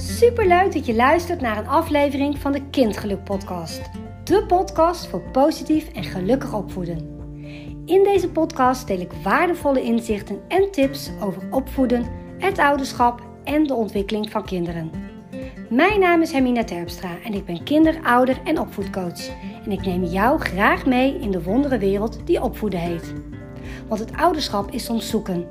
Superleuk 0.00 0.72
dat 0.72 0.86
je 0.86 0.94
luistert 0.94 1.40
naar 1.40 1.58
een 1.58 1.68
aflevering 1.68 2.38
van 2.38 2.52
de 2.52 2.62
Kindgeluk 2.70 3.24
Podcast. 3.24 3.80
De 4.24 4.44
podcast 4.46 5.06
voor 5.06 5.20
positief 5.20 5.88
en 5.92 6.04
gelukkig 6.04 6.54
opvoeden. 6.54 7.18
In 7.84 8.04
deze 8.04 8.28
podcast 8.28 8.86
deel 8.86 9.00
ik 9.00 9.12
waardevolle 9.22 9.82
inzichten 9.82 10.40
en 10.48 10.70
tips 10.70 11.10
over 11.22 11.42
opvoeden, 11.50 12.06
het 12.38 12.58
ouderschap 12.58 13.22
en 13.44 13.66
de 13.66 13.74
ontwikkeling 13.74 14.30
van 14.30 14.44
kinderen. 14.44 14.90
Mijn 15.70 16.00
naam 16.00 16.22
is 16.22 16.32
Hermina 16.32 16.64
Terpstra 16.64 17.10
en 17.24 17.34
ik 17.34 17.44
ben 17.44 17.62
kinder-, 17.62 18.00
ouder- 18.02 18.40
en 18.44 18.58
opvoedcoach. 18.58 19.28
En 19.64 19.72
ik 19.72 19.86
neem 19.86 20.04
jou 20.04 20.40
graag 20.40 20.86
mee 20.86 21.18
in 21.18 21.30
de 21.30 21.42
wonderenwereld 21.42 22.26
die 22.26 22.42
opvoeden 22.42 22.80
heet. 22.80 23.12
Want 23.88 24.00
het 24.00 24.16
ouderschap 24.16 24.70
is 24.70 24.84
soms 24.84 25.08
zoeken. 25.08 25.46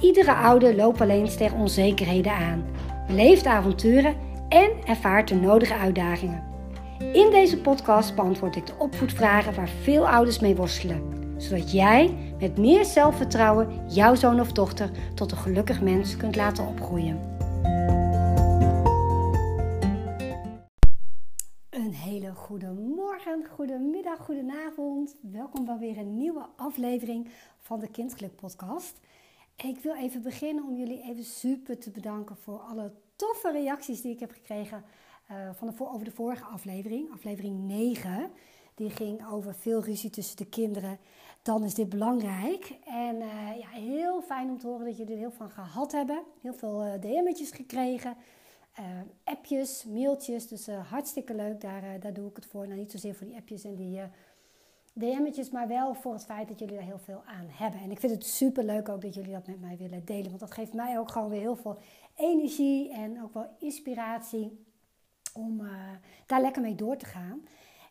Iedere 0.00 0.34
ouder 0.34 0.74
loopt 0.76 1.00
alleen 1.00 1.28
tegen 1.28 1.58
onzekerheden 1.58 2.32
aan, 2.32 2.64
beleeft 3.06 3.46
avonturen 3.46 4.16
en 4.48 4.70
ervaart 4.84 5.28
de 5.28 5.34
nodige 5.34 5.74
uitdagingen. 5.74 6.44
In 6.98 7.30
deze 7.30 7.60
podcast 7.60 8.14
beantwoord 8.14 8.56
ik 8.56 8.66
de 8.66 8.74
opvoedvragen 8.78 9.54
waar 9.54 9.68
veel 9.68 10.08
ouders 10.08 10.38
mee 10.38 10.56
worstelen, 10.56 11.02
zodat 11.36 11.72
jij 11.72 12.34
met 12.40 12.58
meer 12.58 12.84
zelfvertrouwen 12.84 13.88
jouw 13.88 14.14
zoon 14.14 14.40
of 14.40 14.52
dochter 14.52 14.90
tot 15.14 15.30
een 15.30 15.38
gelukkig 15.38 15.80
mens 15.80 16.16
kunt 16.16 16.36
laten 16.36 16.66
opgroeien. 16.66 17.20
Een 21.70 21.92
hele 21.92 22.34
goede 22.34 22.70
morgen, 22.96 23.46
goedemiddag, 23.50 24.18
goedenavond. 24.18 25.16
Welkom 25.22 25.64
bij 25.64 25.78
weer 25.78 25.98
een 25.98 26.16
nieuwe 26.16 26.46
aflevering 26.56 27.28
van 27.58 27.80
de 27.80 27.88
Kindgeluk 27.88 28.36
podcast. 28.36 29.00
Ik 29.56 29.78
wil 29.78 29.94
even 29.94 30.22
beginnen 30.22 30.64
om 30.64 30.76
jullie 30.76 31.02
even 31.02 31.24
super 31.24 31.78
te 31.78 31.90
bedanken 31.90 32.36
voor 32.36 32.58
alle 32.58 32.92
toffe 33.16 33.50
reacties 33.50 34.00
die 34.00 34.12
ik 34.12 34.20
heb 34.20 34.30
gekregen 34.30 34.84
uh, 35.30 35.50
van 35.52 35.68
de, 35.68 35.88
over 35.88 36.04
de 36.04 36.10
vorige 36.10 36.44
aflevering, 36.44 37.12
aflevering 37.12 37.66
9. 37.66 38.30
Die 38.74 38.90
ging 38.90 39.26
over 39.30 39.54
veel 39.54 39.82
ruzie 39.82 40.10
tussen 40.10 40.36
de 40.36 40.46
kinderen. 40.46 40.98
Dan 41.42 41.64
is 41.64 41.74
dit 41.74 41.88
belangrijk. 41.88 42.78
En 42.84 43.16
uh, 43.16 43.58
ja, 43.58 43.68
heel 43.68 44.22
fijn 44.22 44.50
om 44.50 44.58
te 44.58 44.66
horen 44.66 44.86
dat 44.86 44.96
jullie 44.96 45.12
er 45.12 45.18
heel 45.18 45.30
van 45.30 45.50
gehad 45.50 45.92
hebben. 45.92 46.22
Heel 46.40 46.54
veel 46.54 46.86
uh, 46.86 46.92
DM'tjes 47.00 47.50
gekregen. 47.50 48.16
appjes, 49.24 49.84
mailtjes. 49.84 50.48
Dus 50.48 50.66
hartstikke 50.66 51.34
leuk. 51.34 51.60
Daar, 51.60 52.00
daar 52.00 52.12
doe 52.12 52.28
ik 52.28 52.36
het 52.36 52.46
voor. 52.46 52.66
Nou, 52.66 52.78
niet 52.78 52.90
zozeer 52.90 53.14
voor 53.14 53.26
die 53.26 53.36
appjes 53.36 53.64
en 53.64 53.74
die 53.74 54.00
DM'tjes, 54.92 55.50
maar 55.50 55.68
wel 55.68 55.94
voor 55.94 56.12
het 56.12 56.24
feit 56.24 56.48
dat 56.48 56.58
jullie 56.58 56.76
er 56.76 56.82
heel 56.82 56.98
veel 56.98 57.22
aan 57.26 57.46
hebben. 57.48 57.80
En 57.80 57.90
ik 57.90 58.00
vind 58.00 58.12
het 58.12 58.26
super 58.26 58.64
leuk 58.64 58.88
ook 58.88 59.02
dat 59.02 59.14
jullie 59.14 59.32
dat 59.32 59.46
met 59.46 59.60
mij 59.60 59.76
willen 59.76 60.04
delen. 60.04 60.28
Want 60.28 60.40
dat 60.40 60.52
geeft 60.52 60.72
mij 60.72 60.98
ook 60.98 61.10
gewoon 61.10 61.28
weer 61.28 61.40
heel 61.40 61.56
veel 61.56 61.78
energie 62.16 62.92
en 62.92 63.22
ook 63.22 63.34
wel 63.34 63.56
inspiratie 63.58 64.64
om 65.34 65.60
uh, 65.60 65.72
daar 66.26 66.40
lekker 66.40 66.62
mee 66.62 66.74
door 66.74 66.96
te 66.96 67.06
gaan. 67.06 67.42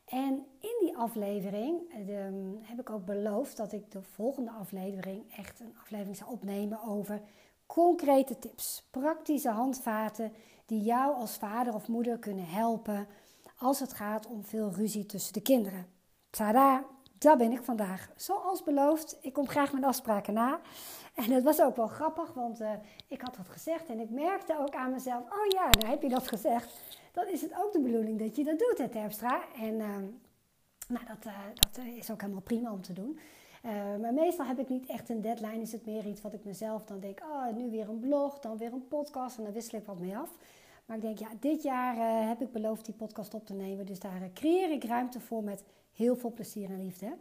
En 0.06 0.46
in 0.60 0.78
die 0.80 0.98
aflevering 0.98 2.06
de, 2.06 2.54
heb 2.62 2.80
ik 2.80 2.90
ook 2.90 3.06
beloofd 3.06 3.58
dat 3.58 3.72
ik 3.72 3.92
de 3.92 4.02
volgende 4.02 4.52
aflevering 4.52 5.34
echt 5.38 5.60
een 5.60 5.78
aflevering 5.82 6.16
zou 6.18 6.32
opnemen 6.32 6.84
over 6.84 7.22
concrete 7.66 8.40
tips, 8.40 8.88
praktische 8.92 9.50
handvaten 9.50 10.34
die 10.66 10.82
jou 10.82 11.16
als 11.16 11.36
vader 11.36 11.74
of 11.74 11.88
moeder 11.88 12.20
kunnen 12.20 12.46
helpen 12.46 13.08
als 13.58 13.80
het 13.80 13.94
gaat 13.94 14.28
om 14.28 14.44
veel 14.44 14.72
ruzie 14.72 15.06
tussen 15.06 15.34
de 15.34 15.42
kinderen. 15.42 16.01
Tada, 16.32 16.84
daar 17.18 17.38
ben 17.38 17.52
ik 17.52 17.64
vandaag. 17.64 18.10
Zoals 18.16 18.64
beloofd, 18.64 19.18
ik 19.22 19.34
kom 19.34 19.48
graag 19.48 19.74
met 19.74 19.84
afspraken 19.84 20.34
na. 20.34 20.60
En 21.16 21.32
het 21.32 21.44
was 21.44 21.62
ook 21.62 21.76
wel 21.76 21.88
grappig, 21.88 22.34
want 22.34 22.62
uh, 22.62 22.72
ik 23.08 23.22
had 23.22 23.36
dat 23.36 23.50
gezegd 23.50 23.90
en 23.90 24.00
ik 24.00 24.10
merkte 24.10 24.60
ook 24.60 24.76
aan 24.76 24.92
mezelf: 24.92 25.24
oh 25.24 25.48
ja, 25.48 25.70
nou 25.80 25.92
heb 25.92 26.02
je 26.02 26.10
dat 26.10 26.28
gezegd. 26.28 27.00
Dan 27.12 27.28
is 27.28 27.42
het 27.42 27.52
ook 27.58 27.74
de 27.74 27.80
bedoeling 27.80 28.20
dat 28.20 28.36
je 28.36 28.44
dat 28.44 28.60
doet, 28.60 28.78
hè, 28.78 28.90
Terpstra. 28.90 29.42
En 29.56 29.74
uh, 29.74 29.88
nou, 30.88 31.06
dat, 31.08 31.26
uh, 31.26 31.34
dat 31.54 31.86
is 31.96 32.12
ook 32.12 32.22
helemaal 32.22 32.42
prima 32.42 32.72
om 32.72 32.82
te 32.82 32.94
doen. 32.94 33.20
maar 34.02 34.14
meestal 34.14 34.46
heb 34.46 34.60
ik 34.60 34.70
niet 34.70 34.86
echt 34.86 35.10
een 35.10 35.22
deadline. 35.22 35.62
Is 35.62 35.72
het 35.72 35.86
meer 35.86 36.06
iets 36.06 36.22
wat 36.22 36.34
ik 36.34 36.44
mezelf 36.44 36.86
dan 36.86 37.00
denk: 37.00 37.20
oh, 37.22 37.56
nu 37.56 37.70
weer 37.70 37.90
een 37.90 38.00
blog, 38.00 38.40
dan 38.40 38.58
weer 38.58 38.74
een 38.74 38.88
podcast 38.88 39.38
en 39.38 39.44
dan 39.44 39.54
wissel 39.54 39.80
ik 39.80 39.86
wat 39.86 40.00
mee 40.00 40.18
af. 40.18 40.30
Maar 40.86 40.98
ik 40.98 41.04
denk, 41.04 41.20
ja, 41.20 41.30
dit 41.40 41.64
jaar 41.64 42.28
heb 42.28 42.42
ik 42.42 42.52
beloofd 42.52 42.86
die 42.86 42.94
podcast 42.94 43.34
op 43.34 43.46
te 43.46 43.54
nemen. 43.54 43.86
Dus 43.86 44.00
daar 44.00 44.30
creëer 44.34 44.72
ik 44.72 44.84
ruimte 44.84 45.20
voor 45.20 45.44
met 45.44 45.64
heel 46.02 46.16
veel 46.16 46.32
plezier 46.32 46.70
en 46.70 46.84
liefde. 46.84 47.18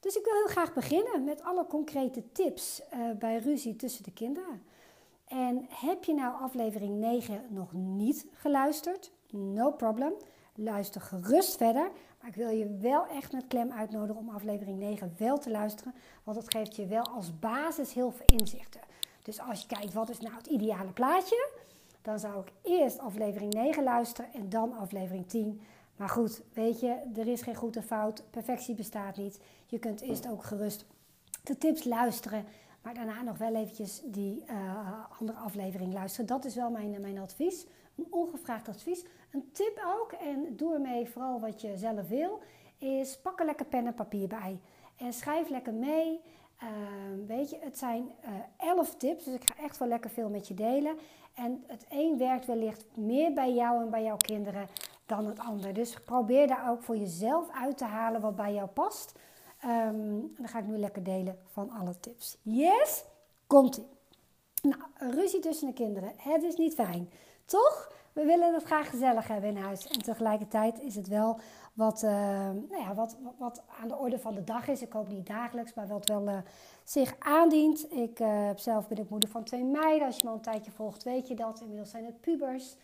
Dus 0.00 0.16
ik 0.16 0.24
wil 0.24 0.34
heel 0.34 0.46
graag 0.46 0.72
beginnen 0.72 1.24
met 1.24 1.42
alle 1.42 1.66
concrete 1.66 2.32
tips 2.32 2.80
uh, 2.94 3.10
bij 3.18 3.38
ruzie 3.38 3.76
tussen 3.76 4.04
de 4.04 4.12
kinderen. 4.12 4.62
En 5.26 5.66
heb 5.68 6.04
je 6.04 6.14
nou 6.14 6.42
aflevering 6.42 6.94
9 6.94 7.42
nog 7.48 7.72
niet 7.72 8.26
geluisterd? 8.32 9.12
No 9.30 9.70
problem. 9.70 10.12
Luister 10.54 11.00
gerust 11.00 11.56
verder. 11.56 11.90
Maar 12.20 12.28
ik 12.28 12.34
wil 12.34 12.48
je 12.48 12.76
wel 12.80 13.06
echt 13.06 13.32
met 13.32 13.46
klem 13.46 13.72
uitnodigen 13.72 14.22
om 14.22 14.28
aflevering 14.28 14.78
9 14.78 15.14
wel 15.18 15.38
te 15.38 15.50
luisteren. 15.50 15.94
Want 16.24 16.36
het 16.36 16.54
geeft 16.54 16.76
je 16.76 16.86
wel 16.86 17.04
als 17.04 17.38
basis 17.38 17.92
heel 17.92 18.10
veel 18.10 18.38
inzichten. 18.38 18.80
Dus 19.22 19.40
als 19.40 19.60
je 19.60 19.66
kijkt 19.66 19.92
wat 19.92 20.08
is 20.08 20.20
nou 20.20 20.34
het 20.34 20.46
ideale 20.46 20.92
plaatje, 20.92 21.48
dan 22.02 22.18
zou 22.18 22.40
ik 22.40 22.52
eerst 22.62 22.98
aflevering 22.98 23.52
9 23.52 23.82
luisteren 23.82 24.32
en 24.32 24.48
dan 24.48 24.72
aflevering 24.72 25.28
10. 25.28 25.60
Maar 25.96 26.08
goed, 26.08 26.42
weet 26.52 26.80
je, 26.80 26.96
er 27.16 27.26
is 27.26 27.42
geen 27.42 27.54
goede 27.54 27.82
fout. 27.82 28.22
Perfectie 28.30 28.74
bestaat 28.74 29.16
niet. 29.16 29.40
Je 29.66 29.78
kunt 29.78 30.00
eerst 30.00 30.28
ook 30.28 30.44
gerust 30.44 30.86
de 31.42 31.58
tips 31.58 31.84
luisteren. 31.84 32.44
Maar 32.82 32.94
daarna 32.94 33.22
nog 33.22 33.38
wel 33.38 33.54
eventjes 33.54 34.02
die 34.04 34.44
uh, 34.50 35.20
andere 35.20 35.38
aflevering 35.38 35.92
luisteren. 35.92 36.26
Dat 36.26 36.44
is 36.44 36.54
wel 36.54 36.70
mijn, 36.70 37.00
mijn 37.00 37.18
advies. 37.18 37.66
Een 37.96 38.06
ongevraagd 38.10 38.68
advies. 38.68 39.04
Een 39.30 39.48
tip 39.52 39.82
ook, 39.98 40.12
en 40.12 40.56
doe 40.56 40.74
ermee 40.74 41.08
vooral 41.08 41.40
wat 41.40 41.60
je 41.60 41.76
zelf 41.76 42.08
wil, 42.08 42.40
is 42.78 43.18
pak 43.18 43.40
er 43.40 43.46
lekker 43.46 43.66
pen 43.66 43.86
en 43.86 43.94
papier 43.94 44.28
bij. 44.28 44.60
En 44.96 45.12
schrijf 45.12 45.48
lekker 45.48 45.74
mee. 45.74 46.20
Uh, 46.62 46.68
weet 47.26 47.50
je, 47.50 47.58
het 47.60 47.78
zijn 47.78 48.12
uh, 48.24 48.68
elf 48.68 48.96
tips, 48.96 49.24
dus 49.24 49.34
ik 49.34 49.50
ga 49.50 49.62
echt 49.62 49.78
wel 49.78 49.88
lekker 49.88 50.10
veel 50.10 50.28
met 50.28 50.48
je 50.48 50.54
delen. 50.54 50.96
En 51.34 51.64
het 51.66 51.86
een 51.88 52.18
werkt 52.18 52.46
wellicht 52.46 52.84
meer 52.94 53.32
bij 53.32 53.54
jou 53.54 53.82
en 53.82 53.90
bij 53.90 54.02
jouw 54.02 54.16
kinderen 54.16 54.68
dan 55.06 55.26
het 55.26 55.38
ander. 55.38 55.74
Dus 55.74 56.00
probeer 56.00 56.46
daar 56.46 56.70
ook 56.70 56.82
voor 56.82 56.96
jezelf 56.96 57.48
uit 57.62 57.78
te 57.78 57.84
halen 57.84 58.20
wat 58.20 58.36
bij 58.36 58.54
jou 58.54 58.68
past. 58.68 59.12
Um, 59.64 60.34
dan 60.36 60.48
ga 60.48 60.58
ik 60.58 60.66
nu 60.66 60.76
lekker 60.76 61.02
delen 61.02 61.38
van 61.46 61.70
alle 61.70 62.00
tips. 62.00 62.38
Yes? 62.42 63.04
Komt-ie. 63.46 63.86
Nou, 64.62 64.82
ruzie 65.14 65.40
tussen 65.40 65.66
de 65.66 65.72
kinderen. 65.72 66.12
Het 66.16 66.42
is 66.42 66.56
niet 66.56 66.74
fijn. 66.74 67.10
Toch? 67.44 67.92
We 68.12 68.24
willen 68.24 68.54
het 68.54 68.62
graag 68.62 68.90
gezellig 68.90 69.28
hebben 69.28 69.50
in 69.50 69.56
huis. 69.56 69.86
En 69.86 70.02
tegelijkertijd 70.02 70.80
is 70.80 70.94
het 70.94 71.08
wel 71.08 71.38
wat, 71.72 72.02
uh, 72.02 72.10
nou 72.70 72.78
ja, 72.78 72.94
wat, 72.94 73.16
wat, 73.38 73.62
aan 73.80 73.88
de 73.88 73.96
orde 73.96 74.18
van 74.18 74.34
de 74.34 74.44
dag 74.44 74.68
is. 74.68 74.82
Ik 74.82 74.92
hoop 74.92 75.08
niet 75.08 75.26
dagelijks, 75.26 75.74
maar 75.74 75.86
wat 75.86 76.08
wel 76.08 76.28
uh, 76.28 76.38
zich 76.84 77.14
aandient. 77.18 77.92
Ik 77.92 78.20
uh, 78.20 78.50
zelf 78.56 78.88
ben 78.88 78.98
ik 78.98 79.10
moeder 79.10 79.28
van 79.28 79.44
twee 79.44 79.64
meiden. 79.64 80.06
Als 80.06 80.16
je 80.16 80.22
me 80.24 80.28
al 80.28 80.36
een 80.36 80.42
tijdje 80.42 80.70
volgt, 80.70 81.02
weet 81.02 81.28
je 81.28 81.34
dat. 81.34 81.60
Inmiddels 81.60 81.90
zijn 81.90 82.04
het 82.04 82.20
pubers. 82.20 82.76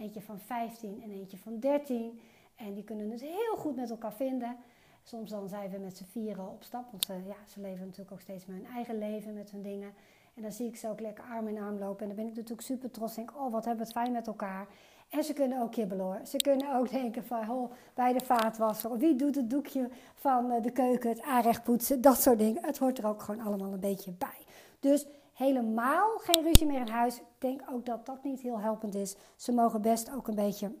Eentje 0.00 0.20
van 0.20 0.38
15 0.38 1.02
en 1.02 1.10
eentje 1.10 1.38
van 1.38 1.58
13. 1.58 2.20
En 2.56 2.74
die 2.74 2.84
kunnen 2.84 3.10
het 3.10 3.20
heel 3.20 3.56
goed 3.56 3.76
met 3.76 3.90
elkaar 3.90 4.12
vinden. 4.12 4.56
Soms 5.02 5.30
dan 5.30 5.48
zijn 5.48 5.70
we 5.70 5.78
met 5.78 5.96
z'n 5.96 6.04
vieren 6.04 6.48
op 6.48 6.62
stap. 6.62 6.90
Want 6.90 7.04
ze, 7.04 7.12
ja, 7.12 7.36
ze 7.46 7.60
leven 7.60 7.84
natuurlijk 7.84 8.12
ook 8.12 8.20
steeds 8.20 8.46
met 8.46 8.56
hun 8.56 8.66
eigen 8.74 8.98
leven, 8.98 9.34
met 9.34 9.50
hun 9.50 9.62
dingen. 9.62 9.92
En 10.34 10.42
dan 10.42 10.52
zie 10.52 10.66
ik 10.66 10.76
ze 10.76 10.88
ook 10.88 11.00
lekker 11.00 11.24
arm 11.24 11.48
in 11.48 11.58
arm 11.58 11.78
lopen. 11.78 12.00
En 12.00 12.06
dan 12.06 12.16
ben 12.16 12.26
ik 12.26 12.34
natuurlijk 12.34 12.66
super 12.66 12.90
trots. 12.90 13.14
Denk, 13.14 13.32
oh, 13.36 13.52
wat 13.52 13.64
hebben 13.64 13.86
we 13.86 13.92
het 13.92 14.02
fijn 14.02 14.12
met 14.12 14.26
elkaar. 14.26 14.66
En 15.08 15.24
ze 15.24 15.32
kunnen 15.32 15.62
ook 15.62 15.72
kibbelen 15.72 16.04
hoor. 16.04 16.20
Ze 16.24 16.36
kunnen 16.36 16.76
ook 16.76 16.90
denken 16.90 17.24
van, 17.24 17.50
oh, 17.50 17.72
bij 17.94 18.12
de 18.12 18.24
vaatwasser. 18.24 18.98
Wie 18.98 19.16
doet 19.16 19.34
het 19.34 19.50
doekje 19.50 19.88
van 20.14 20.50
eh, 20.50 20.62
de 20.62 20.70
keuken, 20.70 21.10
het 21.10 21.22
aanrecht 21.22 21.62
poetsen. 21.62 22.00
Dat 22.00 22.20
soort 22.22 22.38
dingen. 22.38 22.64
Het 22.64 22.78
hoort 22.78 22.98
er 22.98 23.06
ook 23.06 23.22
gewoon 23.22 23.46
allemaal 23.46 23.72
een 23.72 23.80
beetje 23.80 24.10
bij. 24.10 24.44
Dus 24.80 25.06
helemaal 25.44 26.18
geen 26.18 26.42
ruzie 26.42 26.66
meer 26.66 26.80
in 26.80 26.88
huis. 26.88 27.16
Ik 27.16 27.24
denk 27.38 27.62
ook 27.70 27.86
dat 27.86 28.06
dat 28.06 28.24
niet 28.24 28.40
heel 28.40 28.60
helpend 28.60 28.94
is. 28.94 29.16
Ze 29.36 29.52
mogen 29.52 29.82
best 29.82 30.12
ook 30.12 30.28
een 30.28 30.34
beetje 30.34 30.72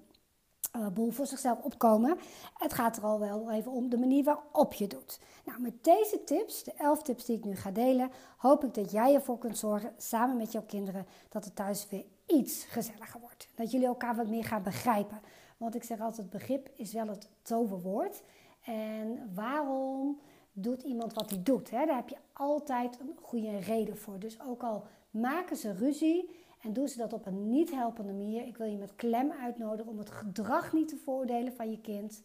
uh, 0.76 0.86
boel 0.88 1.10
voor 1.10 1.26
zichzelf 1.26 1.60
opkomen. 1.60 2.18
Het 2.54 2.74
gaat 2.74 2.96
er 2.96 3.02
al 3.02 3.18
wel 3.18 3.50
even 3.50 3.72
om 3.72 3.88
de 3.88 3.98
manier 3.98 4.24
waarop 4.24 4.72
je 4.72 4.86
doet. 4.86 5.20
Nou, 5.44 5.60
met 5.60 5.84
deze 5.84 6.24
tips, 6.24 6.64
de 6.64 6.72
11 6.72 7.02
tips 7.02 7.24
die 7.24 7.36
ik 7.36 7.44
nu 7.44 7.56
ga 7.56 7.70
delen, 7.70 8.10
hoop 8.36 8.64
ik 8.64 8.74
dat 8.74 8.90
jij 8.90 9.14
ervoor 9.14 9.38
kunt 9.38 9.58
zorgen, 9.58 9.94
samen 9.96 10.36
met 10.36 10.52
jouw 10.52 10.64
kinderen, 10.66 11.06
dat 11.28 11.44
het 11.44 11.56
thuis 11.56 11.88
weer 11.88 12.04
iets 12.26 12.64
gezelliger 12.64 13.20
wordt. 13.20 13.48
Dat 13.54 13.70
jullie 13.70 13.86
elkaar 13.86 14.16
wat 14.16 14.28
meer 14.28 14.44
gaan 14.44 14.62
begrijpen. 14.62 15.20
Want 15.56 15.74
ik 15.74 15.82
zeg 15.82 16.00
altijd, 16.00 16.30
begrip 16.30 16.70
is 16.76 16.92
wel 16.92 17.08
het 17.08 17.28
toverwoord. 17.42 18.22
En 18.64 19.30
waarom 19.34 20.20
doet 20.52 20.82
iemand 20.82 21.12
wat 21.12 21.30
hij 21.30 21.42
doet. 21.42 21.70
Hè? 21.70 21.86
Daar 21.86 21.96
heb 21.96 22.08
je 22.08 22.16
altijd 22.32 23.00
een 23.00 23.16
goede 23.22 23.58
reden 23.58 23.96
voor. 23.96 24.18
Dus 24.18 24.40
ook 24.40 24.62
al 24.62 24.84
maken 25.10 25.56
ze 25.56 25.72
ruzie 25.72 26.30
en 26.60 26.72
doen 26.72 26.88
ze 26.88 26.98
dat 26.98 27.12
op 27.12 27.26
een 27.26 27.50
niet 27.50 27.70
helpende 27.70 28.12
manier, 28.12 28.46
ik 28.46 28.56
wil 28.56 28.66
je 28.66 28.76
met 28.76 28.96
klem 28.96 29.30
uitnodigen 29.30 29.92
om 29.92 29.98
het 29.98 30.10
gedrag 30.10 30.72
niet 30.72 30.88
te 30.88 30.96
voordelen 30.96 31.52
van 31.52 31.70
je 31.70 31.80
kind, 31.80 32.22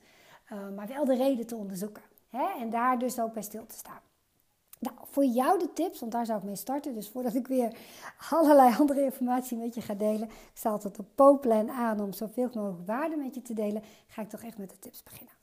uh, 0.53 0.69
maar 0.75 0.87
wel 0.87 1.05
de 1.05 1.15
reden 1.15 1.47
te 1.47 1.55
onderzoeken. 1.55 2.03
Hè? 2.29 2.45
En 2.59 2.69
daar 2.69 2.99
dus 2.99 3.19
ook 3.19 3.33
bij 3.33 3.43
stil 3.43 3.65
te 3.65 3.75
staan. 3.75 3.99
Nou, 4.79 4.95
voor 5.01 5.25
jou 5.25 5.59
de 5.59 5.73
tips, 5.73 5.99
want 5.99 6.11
daar 6.11 6.25
zou 6.25 6.39
ik 6.39 6.43
mee 6.45 6.55
starten. 6.55 6.93
Dus 6.93 7.09
voordat 7.09 7.35
ik 7.35 7.47
weer 7.47 7.77
allerlei 8.29 8.75
andere 8.79 9.03
informatie 9.03 9.57
met 9.57 9.75
je 9.75 9.81
ga 9.81 9.93
delen. 9.93 10.27
Ik 10.27 10.49
sta 10.53 10.69
altijd 10.69 10.99
op 10.99 11.07
Poplan 11.15 11.71
aan 11.71 11.99
om 11.99 12.13
zoveel 12.13 12.49
mogelijk 12.53 12.87
waarde 12.87 13.15
met 13.15 13.35
je 13.35 13.41
te 13.41 13.53
delen. 13.53 13.83
Ga 14.07 14.21
ik 14.21 14.29
toch 14.29 14.43
echt 14.43 14.57
met 14.57 14.69
de 14.69 14.79
tips 14.79 15.03
beginnen. 15.03 15.33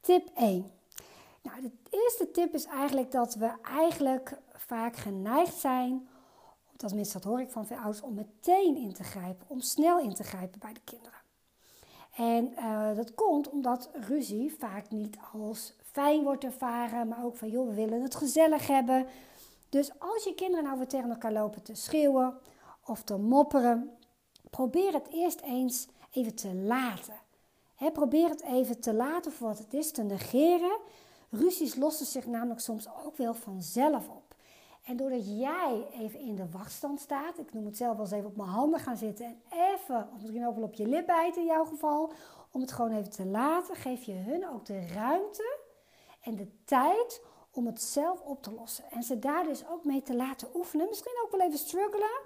Tip 0.00 0.30
1. 0.36 0.70
Nou, 1.44 1.60
de 1.60 1.70
eerste 1.90 2.30
tip 2.30 2.54
is 2.54 2.64
eigenlijk 2.64 3.10
dat 3.12 3.34
we 3.34 3.52
eigenlijk 3.62 4.38
vaak 4.52 4.96
geneigd 4.96 5.54
zijn, 5.54 6.08
tenminste 6.76 7.18
dat 7.18 7.24
hoor 7.24 7.40
ik 7.40 7.50
van 7.50 7.66
veel 7.66 7.76
ouders, 7.76 8.00
om 8.00 8.14
meteen 8.14 8.76
in 8.76 8.92
te 8.92 9.04
grijpen, 9.04 9.46
om 9.48 9.60
snel 9.60 9.98
in 9.98 10.14
te 10.14 10.22
grijpen 10.22 10.60
bij 10.60 10.72
de 10.72 10.80
kinderen. 10.84 11.18
En 12.16 12.52
uh, 12.58 12.96
dat 12.96 13.14
komt 13.14 13.48
omdat 13.48 13.90
ruzie 13.92 14.54
vaak 14.58 14.90
niet 14.90 15.16
als 15.32 15.72
fijn 15.90 16.22
wordt 16.22 16.44
ervaren, 16.44 17.08
maar 17.08 17.24
ook 17.24 17.36
van 17.36 17.50
joh, 17.50 17.68
we 17.68 17.74
willen 17.74 18.02
het 18.02 18.14
gezellig 18.14 18.66
hebben. 18.66 19.06
Dus 19.68 19.90
als 19.98 20.24
je 20.24 20.34
kinderen 20.34 20.64
nou 20.64 20.78
weer 20.78 20.88
tegen 20.88 21.10
elkaar 21.10 21.32
lopen 21.32 21.62
te 21.62 21.74
schreeuwen 21.74 22.38
of 22.84 23.02
te 23.02 23.16
mopperen, 23.16 23.90
probeer 24.50 24.92
het 24.92 25.08
eerst 25.08 25.40
eens 25.40 25.88
even 26.10 26.34
te 26.34 26.54
laten. 26.54 27.14
probeer 27.92 28.28
het 28.28 28.42
even 28.42 28.80
te 28.80 28.94
laten 28.94 29.32
voor 29.32 29.48
wat 29.48 29.58
het 29.58 29.74
is, 29.74 29.90
te 29.90 30.02
negeren. 30.02 30.78
Ruzies 31.36 31.74
lossen 31.74 32.06
zich 32.06 32.26
namelijk 32.26 32.60
soms 32.60 32.88
ook 33.04 33.16
wel 33.16 33.34
vanzelf 33.34 34.08
op. 34.08 34.34
En 34.84 34.96
doordat 34.96 35.38
jij 35.38 35.86
even 35.92 36.20
in 36.20 36.34
de 36.34 36.50
wachtstand 36.50 37.00
staat, 37.00 37.38
ik 37.38 37.52
noem 37.52 37.64
het 37.64 37.76
zelf 37.76 37.96
wel 37.96 38.04
eens 38.04 38.14
even 38.14 38.26
op 38.26 38.36
mijn 38.36 38.48
handen 38.48 38.80
gaan 38.80 38.96
zitten 38.96 39.26
en 39.26 39.40
even, 39.50 40.08
misschien 40.12 40.46
ook 40.46 40.54
wel 40.54 40.64
op 40.64 40.74
je 40.74 40.86
lip 40.86 41.06
bijten 41.06 41.40
in 41.40 41.46
jouw 41.46 41.64
geval, 41.64 42.12
om 42.50 42.60
het 42.60 42.72
gewoon 42.72 42.92
even 42.92 43.10
te 43.10 43.26
laten, 43.26 43.76
geef 43.76 44.02
je 44.02 44.12
hun 44.12 44.48
ook 44.48 44.66
de 44.66 44.86
ruimte 44.86 45.58
en 46.20 46.36
de 46.36 46.48
tijd 46.64 47.22
om 47.50 47.66
het 47.66 47.82
zelf 47.82 48.20
op 48.20 48.42
te 48.42 48.52
lossen. 48.52 48.84
En 48.90 49.02
ze 49.02 49.18
daar 49.18 49.44
dus 49.44 49.68
ook 49.68 49.84
mee 49.84 50.02
te 50.02 50.14
laten 50.14 50.48
oefenen. 50.54 50.88
Misschien 50.88 51.20
ook 51.24 51.30
wel 51.30 51.46
even 51.46 51.58
struggelen. 51.58 52.20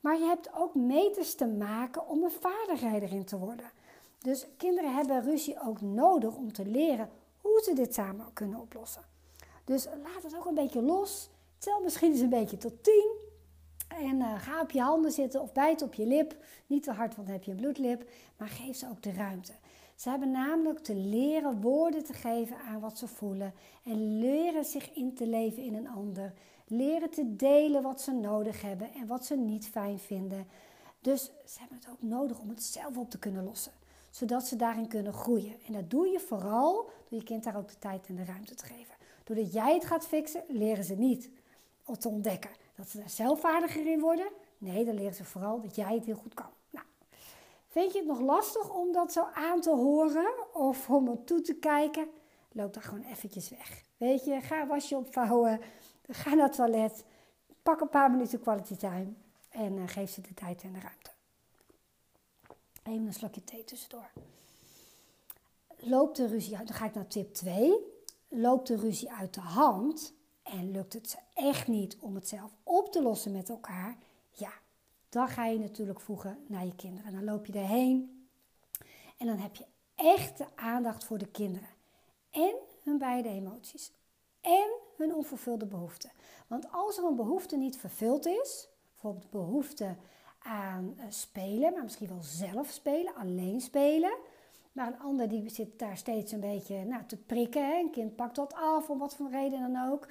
Maar 0.00 0.18
je 0.18 0.24
hebt 0.24 0.50
ook 0.54 0.74
meters 0.74 1.34
te 1.34 1.46
maken 1.46 2.08
om 2.08 2.22
een 2.22 2.30
vaardigheid 2.30 3.02
erin 3.02 3.24
te 3.24 3.38
worden. 3.38 3.70
Dus 4.18 4.46
kinderen 4.56 4.94
hebben 4.94 5.22
ruzie 5.22 5.60
ook 5.60 5.80
nodig 5.80 6.36
om 6.36 6.52
te 6.52 6.66
leren 6.66 7.10
hoe 7.46 7.60
ze 7.64 7.74
dit 7.74 7.94
samen 7.94 8.32
kunnen 8.32 8.60
oplossen. 8.60 9.02
Dus 9.64 9.84
laat 9.84 10.22
het 10.22 10.36
ook 10.36 10.46
een 10.46 10.54
beetje 10.54 10.82
los. 10.82 11.30
Tel 11.58 11.80
misschien 11.82 12.12
eens 12.12 12.20
een 12.20 12.28
beetje 12.28 12.56
tot 12.56 12.82
10. 12.82 13.10
En 13.88 14.16
uh, 14.16 14.40
ga 14.40 14.60
op 14.60 14.70
je 14.70 14.80
handen 14.80 15.12
zitten 15.12 15.42
of 15.42 15.52
bijt 15.52 15.82
op 15.82 15.94
je 15.94 16.06
lip. 16.06 16.36
Niet 16.66 16.82
te 16.82 16.92
hard, 16.92 17.14
want 17.14 17.26
dan 17.26 17.36
heb 17.36 17.44
je 17.44 17.50
een 17.50 17.56
bloedlip. 17.56 18.10
Maar 18.36 18.48
geef 18.48 18.76
ze 18.76 18.88
ook 18.88 19.02
de 19.02 19.12
ruimte. 19.12 19.52
Ze 19.94 20.10
hebben 20.10 20.30
namelijk 20.30 20.78
te 20.78 20.94
leren 20.94 21.60
woorden 21.60 22.04
te 22.04 22.12
geven 22.12 22.56
aan 22.58 22.80
wat 22.80 22.98
ze 22.98 23.06
voelen. 23.06 23.54
En 23.84 24.18
leren 24.18 24.64
zich 24.64 24.92
in 24.92 25.14
te 25.14 25.26
leven 25.26 25.62
in 25.62 25.74
een 25.74 25.88
ander. 25.88 26.32
Leren 26.66 27.10
te 27.10 27.36
delen 27.36 27.82
wat 27.82 28.00
ze 28.00 28.12
nodig 28.12 28.62
hebben 28.62 28.92
en 28.94 29.06
wat 29.06 29.24
ze 29.24 29.36
niet 29.36 29.66
fijn 29.66 29.98
vinden. 29.98 30.46
Dus 31.00 31.24
ze 31.24 31.58
hebben 31.58 31.78
het 31.78 31.88
ook 31.90 32.02
nodig 32.02 32.38
om 32.38 32.48
het 32.48 32.62
zelf 32.62 32.96
op 32.96 33.10
te 33.10 33.18
kunnen 33.18 33.44
lossen. 33.44 33.72
Zodat 34.16 34.46
ze 34.46 34.56
daarin 34.56 34.88
kunnen 34.88 35.12
groeien. 35.12 35.56
En 35.66 35.72
dat 35.72 35.90
doe 35.90 36.06
je 36.06 36.20
vooral 36.20 36.74
door 37.08 37.18
je 37.18 37.24
kind 37.24 37.44
daar 37.44 37.56
ook 37.56 37.68
de 37.68 37.78
tijd 37.78 38.06
en 38.06 38.16
de 38.16 38.24
ruimte 38.24 38.54
te 38.54 38.66
geven. 38.66 38.94
Doordat 39.24 39.52
jij 39.52 39.74
het 39.74 39.84
gaat 39.84 40.06
fixen, 40.06 40.42
leren 40.48 40.84
ze 40.84 40.94
niet 40.94 41.30
te 41.98 42.08
ontdekken 42.08 42.50
dat 42.74 42.88
ze 42.88 42.98
daar 42.98 43.10
zelfvaardiger 43.10 43.86
in 43.86 44.00
worden. 44.00 44.28
Nee, 44.58 44.84
dan 44.84 44.94
leren 44.94 45.14
ze 45.14 45.24
vooral 45.24 45.60
dat 45.60 45.76
jij 45.76 45.94
het 45.94 46.04
heel 46.04 46.16
goed 46.16 46.34
kan. 46.34 46.50
Nou, 46.70 46.86
vind 47.66 47.92
je 47.92 47.98
het 47.98 48.08
nog 48.08 48.20
lastig 48.20 48.74
om 48.74 48.92
dat 48.92 49.12
zo 49.12 49.26
aan 49.34 49.60
te 49.60 49.70
horen 49.70 50.32
of 50.52 50.90
om 50.90 51.08
er 51.08 51.24
toe 51.24 51.40
te 51.40 51.54
kijken? 51.54 52.08
Loop 52.52 52.74
dan 52.74 52.82
gewoon 52.82 53.04
eventjes 53.04 53.48
weg. 53.48 53.82
Weet 53.96 54.24
je, 54.24 54.40
ga 54.40 54.66
wasje 54.66 54.96
opvouwen, 54.96 55.60
ga 56.08 56.34
naar 56.34 56.46
het 56.46 56.56
toilet, 56.56 57.04
pak 57.62 57.80
een 57.80 57.88
paar 57.88 58.10
minuten 58.10 58.40
quality 58.40 58.76
time 58.76 59.12
en 59.50 59.76
uh, 59.76 59.82
geef 59.86 60.10
ze 60.10 60.20
de 60.20 60.34
tijd 60.34 60.62
en 60.62 60.72
de 60.72 60.80
ruimte. 60.80 61.15
Even 62.86 63.06
een 63.06 63.12
slokje 63.12 63.44
thee 63.44 63.64
tussendoor. 63.64 64.10
Loopt 65.76 66.16
de 66.16 66.26
ruzie 66.26 66.56
uit, 66.56 66.66
dan 66.66 66.76
ga 66.76 66.86
ik 66.86 66.94
naar 66.94 67.06
tip 67.06 67.34
2. 67.34 67.74
Loopt 68.28 68.66
de 68.66 68.76
ruzie 68.76 69.12
uit 69.12 69.34
de 69.34 69.40
hand, 69.40 70.14
en 70.42 70.70
lukt 70.70 70.92
het 70.92 71.10
ze 71.10 71.16
echt 71.34 71.66
niet 71.66 71.96
om 72.00 72.14
het 72.14 72.28
zelf 72.28 72.50
op 72.62 72.92
te 72.92 73.02
lossen 73.02 73.32
met 73.32 73.48
elkaar, 73.48 73.96
ja, 74.30 74.52
dan 75.08 75.28
ga 75.28 75.46
je 75.46 75.58
natuurlijk 75.58 76.00
voegen 76.00 76.38
naar 76.46 76.64
je 76.64 76.74
kinderen. 76.74 77.12
Dan 77.12 77.24
loop 77.24 77.46
je 77.46 77.52
erheen 77.52 78.28
en 79.16 79.26
dan 79.26 79.38
heb 79.38 79.56
je 79.56 79.66
echt 79.94 80.38
de 80.38 80.46
aandacht 80.54 81.04
voor 81.04 81.18
de 81.18 81.26
kinderen. 81.26 81.68
En 82.30 82.54
hun 82.82 82.98
beide 82.98 83.28
emoties. 83.28 83.92
En 84.40 84.70
hun 84.96 85.14
onvervulde 85.14 85.66
behoeften. 85.66 86.10
Want 86.46 86.72
als 86.72 86.98
er 86.98 87.04
een 87.04 87.16
behoefte 87.16 87.56
niet 87.56 87.76
vervuld 87.76 88.26
is, 88.26 88.68
bijvoorbeeld 88.92 89.30
behoefte 89.30 89.96
aan 90.46 90.94
eh, 90.98 91.04
spelen, 91.08 91.72
maar 91.72 91.82
misschien 91.82 92.08
wel 92.08 92.22
zelf 92.22 92.70
spelen, 92.70 93.14
alleen 93.14 93.60
spelen. 93.60 94.16
Maar 94.72 94.86
een 94.86 95.00
ander 95.00 95.28
die 95.28 95.48
zit 95.48 95.78
daar 95.78 95.96
steeds 95.96 96.32
een 96.32 96.40
beetje 96.40 96.84
nou, 96.84 97.02
te 97.06 97.16
prikken. 97.16 97.78
Een 97.78 97.90
kind 97.90 98.16
pakt 98.16 98.36
dat 98.36 98.54
af, 98.54 98.90
om 98.90 98.98
wat 98.98 99.14
voor 99.14 99.30
reden 99.30 99.72
dan 99.72 99.90
ook 99.92 100.08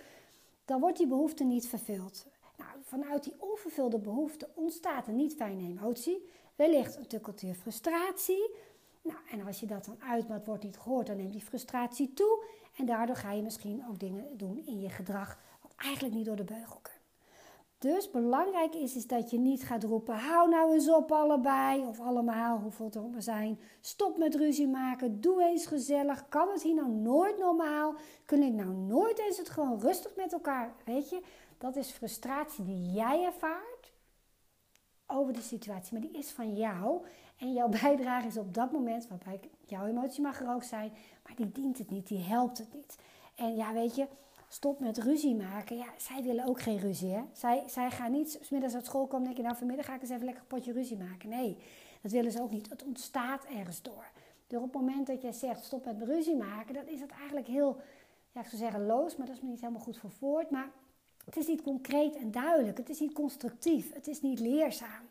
dan 0.66 0.80
wordt 0.80 0.98
die 0.98 1.08
behoefte 1.08 1.44
niet 1.44 1.68
vervuld. 1.68 2.26
Nou, 2.58 2.70
vanuit 2.82 3.24
die 3.24 3.34
onvervulde 3.38 4.00
behoefte 4.00 4.50
ontstaat 4.54 5.08
een 5.08 5.16
niet 5.16 5.36
fijne 5.36 5.62
emotie. 5.62 6.30
Wellicht 6.56 6.96
een 6.96 7.08
tukkeltje 7.08 7.56
frustratie. 7.56 8.56
Nou, 9.02 9.20
en 9.30 9.46
als 9.46 9.60
je 9.60 9.66
dat 9.66 9.86
dan 9.86 10.02
uit, 10.02 10.28
maar 10.28 10.38
het 10.38 10.46
wordt 10.46 10.64
niet 10.64 10.78
gehoord, 10.78 11.08
dan 11.08 11.18
neemt 11.18 11.32
die 11.32 11.42
frustratie 11.42 12.14
toe. 12.14 12.44
En 12.78 12.86
daardoor 12.86 13.16
ga 13.16 13.32
je 13.32 13.42
misschien 13.42 13.86
ook 13.90 14.00
dingen 14.00 14.38
doen 14.38 14.64
in 14.66 14.82
je 14.82 14.90
gedrag 14.90 15.40
wat 15.62 15.74
eigenlijk 15.78 16.16
niet 16.16 16.26
door 16.26 16.36
de 16.36 16.44
beugel 16.44 16.80
kunnen. 16.82 16.95
Dus 17.86 18.12
belangrijk 18.12 18.76
is, 18.76 18.96
is 18.96 19.08
dat 19.08 19.30
je 19.30 19.38
niet 19.38 19.64
gaat 19.64 19.84
roepen: 19.84 20.16
hou 20.16 20.50
nou 20.50 20.74
eens 20.74 20.90
op 20.90 21.12
allebei 21.12 21.86
of 21.86 22.00
allemaal, 22.00 22.60
hoeveel 22.60 22.90
er 22.94 23.04
ook 23.04 23.16
zijn. 23.18 23.60
Stop 23.82 24.18
met 24.18 24.36
ruzie 24.36 24.68
maken, 24.68 25.22
doe 25.22 25.44
eens 25.44 25.66
gezellig. 25.66 26.28
Kan 26.30 26.50
het 26.50 26.62
hier 26.62 26.76
nou 26.76 26.90
nooit 26.90 27.38
normaal? 27.38 27.96
Kunnen 28.26 28.48
ik 28.48 28.54
nou 28.54 28.70
nooit 28.70 29.20
eens 29.20 29.38
het 29.38 29.50
gewoon 29.50 29.80
rustig 29.80 30.16
met 30.16 30.34
elkaar? 30.34 30.74
Weet 30.86 31.10
je, 31.10 31.22
dat 31.58 31.76
is 31.76 31.92
frustratie 31.92 32.64
die 32.64 32.92
jij 32.92 33.24
ervaart 33.24 33.94
over 35.08 35.34
de 35.34 35.42
situatie, 35.42 35.94
maar 35.94 36.10
die 36.10 36.18
is 36.18 36.32
van 36.32 36.56
jou. 36.56 37.06
En 37.38 37.54
jouw 37.54 37.70
bijdrage 37.82 38.28
is 38.28 38.38
op 38.38 38.54
dat 38.54 38.72
moment, 38.72 39.08
waarbij 39.08 39.40
jouw 39.66 39.86
emotie 39.86 40.22
mag 40.22 40.42
er 40.42 40.54
ook 40.54 40.64
zijn, 40.64 40.92
maar 41.24 41.36
die 41.36 41.52
dient 41.52 41.78
het 41.78 41.90
niet, 41.90 42.08
die 42.08 42.24
helpt 42.24 42.58
het 42.58 42.74
niet. 42.74 42.98
En 43.36 43.56
ja, 43.56 43.74
weet 43.74 43.96
je, 43.96 44.08
stop 44.56 44.80
met 44.80 44.98
ruzie 44.98 45.36
maken. 45.36 45.78
Ja, 45.78 45.94
zij 45.98 46.24
willen 46.24 46.46
ook 46.46 46.62
geen 46.62 46.78
ruzie, 46.78 47.12
hè. 47.12 47.22
Zij, 47.34 47.64
zij 47.68 47.92
gaan 47.92 48.12
niet 48.12 48.40
smiddags 48.42 48.74
uit 48.74 48.86
school 48.86 49.08
komen 49.08 49.18
en 49.20 49.24
denken... 49.24 49.44
nou, 49.44 49.56
vanmiddag 49.58 49.86
ga 49.86 49.96
ik 49.96 50.02
eens 50.02 50.10
even 50.10 50.26
lekker 50.26 50.42
een 50.42 50.48
potje 50.48 50.72
ruzie 50.72 50.98
maken. 50.98 51.30
Nee, 51.30 51.58
dat 52.02 52.12
willen 52.12 52.32
ze 52.32 52.42
ook 52.42 52.52
niet. 52.52 52.70
Het 52.70 52.84
ontstaat 52.84 53.46
ergens 53.46 53.82
door. 53.82 54.08
Door 54.48 54.62
op 54.62 54.74
het 54.74 54.82
moment 54.82 55.08
dat 55.08 55.22
jij 55.22 55.32
zegt 55.32 55.64
stop 55.64 55.86
met 55.86 56.02
ruzie 56.02 56.36
maken... 56.36 56.74
dan 56.74 56.88
is 56.88 57.02
het 57.02 57.12
eigenlijk 57.12 57.48
heel, 57.48 57.78
ja, 58.32 58.42
ik 58.42 58.48
zou 58.48 58.62
zeggen 58.62 58.86
loos... 58.86 59.16
maar 59.16 59.28
dat 59.28 59.36
is 59.36 59.42
me 59.42 59.50
niet 59.50 59.62
helemaal 59.62 59.82
goed 59.82 59.98
voor 59.98 60.12
voort. 60.12 60.50
Maar 60.50 60.70
het 61.26 61.38
is 61.38 61.48
niet 61.48 61.62
concreet 61.62 62.16
en 62.16 62.32
duidelijk. 62.32 62.78
Het 62.78 62.90
is 62.90 63.00
niet 63.00 63.14
constructief. 63.14 63.94
Het 63.94 64.08
is 64.08 64.22
niet 64.22 64.40
leerzaam. 64.40 65.04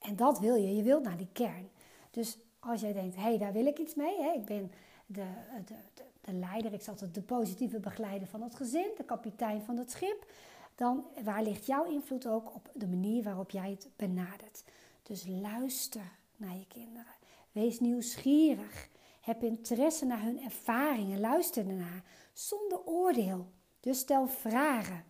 En 0.00 0.16
dat 0.16 0.38
wil 0.38 0.54
je. 0.54 0.76
Je 0.76 0.82
wilt 0.82 1.02
naar 1.02 1.16
die 1.16 1.32
kern. 1.32 1.68
Dus 2.10 2.38
als 2.58 2.80
jij 2.80 2.92
denkt, 2.92 3.14
hé, 3.14 3.22
hey, 3.22 3.38
daar 3.38 3.52
wil 3.52 3.66
ik 3.66 3.78
iets 3.78 3.94
mee... 3.94 4.20
Hè, 4.20 4.32
ik 4.32 4.44
ben 4.44 4.72
de, 5.06 5.26
de, 5.64 5.74
de 5.94 6.02
de 6.24 6.32
leider, 6.32 6.72
ik 6.72 6.82
zat 6.82 7.00
het 7.00 7.14
de 7.14 7.22
positieve 7.22 7.80
begeleider 7.80 8.28
van 8.28 8.42
het 8.42 8.54
gezin, 8.54 8.90
de 8.96 9.04
kapitein 9.04 9.62
van 9.62 9.76
het 9.76 9.90
schip, 9.90 10.26
dan 10.74 11.04
waar 11.24 11.42
ligt 11.42 11.66
jouw 11.66 11.84
invloed 11.84 12.26
ook 12.26 12.54
op 12.54 12.70
de 12.74 12.88
manier 12.88 13.22
waarop 13.22 13.50
jij 13.50 13.70
het 13.70 13.88
benadert. 13.96 14.64
Dus 15.02 15.26
luister 15.26 16.12
naar 16.36 16.56
je 16.56 16.66
kinderen. 16.66 17.14
Wees 17.52 17.80
nieuwsgierig. 17.80 18.88
Heb 19.20 19.42
interesse 19.42 20.04
naar 20.04 20.22
hun 20.22 20.42
ervaringen. 20.42 21.20
Luister 21.20 21.68
ernaar. 21.68 22.02
Zonder 22.32 22.84
oordeel. 22.84 23.46
Dus 23.80 23.98
stel 23.98 24.26
vragen. 24.26 25.04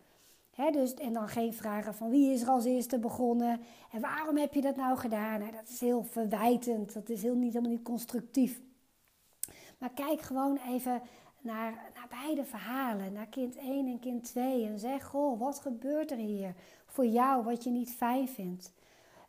dus, 0.71 0.93
en 0.93 1.13
dan 1.13 1.27
geen 1.27 1.53
vragen 1.53 1.95
van 1.95 2.09
wie 2.09 2.33
is 2.33 2.41
er 2.41 2.47
als 2.47 2.65
eerste 2.65 2.99
begonnen 2.99 3.61
en 3.91 4.01
waarom 4.01 4.37
heb 4.37 4.53
je 4.53 4.61
dat 4.61 4.75
nou 4.75 4.97
gedaan. 4.97 5.39
dat 5.39 5.69
is 5.69 5.79
heel 5.79 6.03
verwijtend, 6.03 6.93
dat 6.93 7.09
is 7.09 7.21
heel 7.21 7.35
niet, 7.35 7.53
helemaal 7.53 7.75
niet 7.75 7.83
constructief. 7.83 8.61
Maar 9.83 9.93
kijk 9.93 10.21
gewoon 10.21 10.59
even 10.67 11.01
naar, 11.41 11.91
naar 11.95 12.07
beide 12.09 12.45
verhalen, 12.45 13.13
naar 13.13 13.27
kind 13.27 13.55
1 13.55 13.87
en 13.87 13.99
kind 13.99 14.23
2. 14.23 14.65
En 14.65 14.79
zeg, 14.79 15.03
goh, 15.05 15.39
wat 15.39 15.59
gebeurt 15.59 16.11
er 16.11 16.17
hier 16.17 16.55
voor 16.85 17.05
jou 17.05 17.43
wat 17.43 17.63
je 17.63 17.69
niet 17.69 17.91
fijn 17.91 18.27
vindt? 18.27 18.73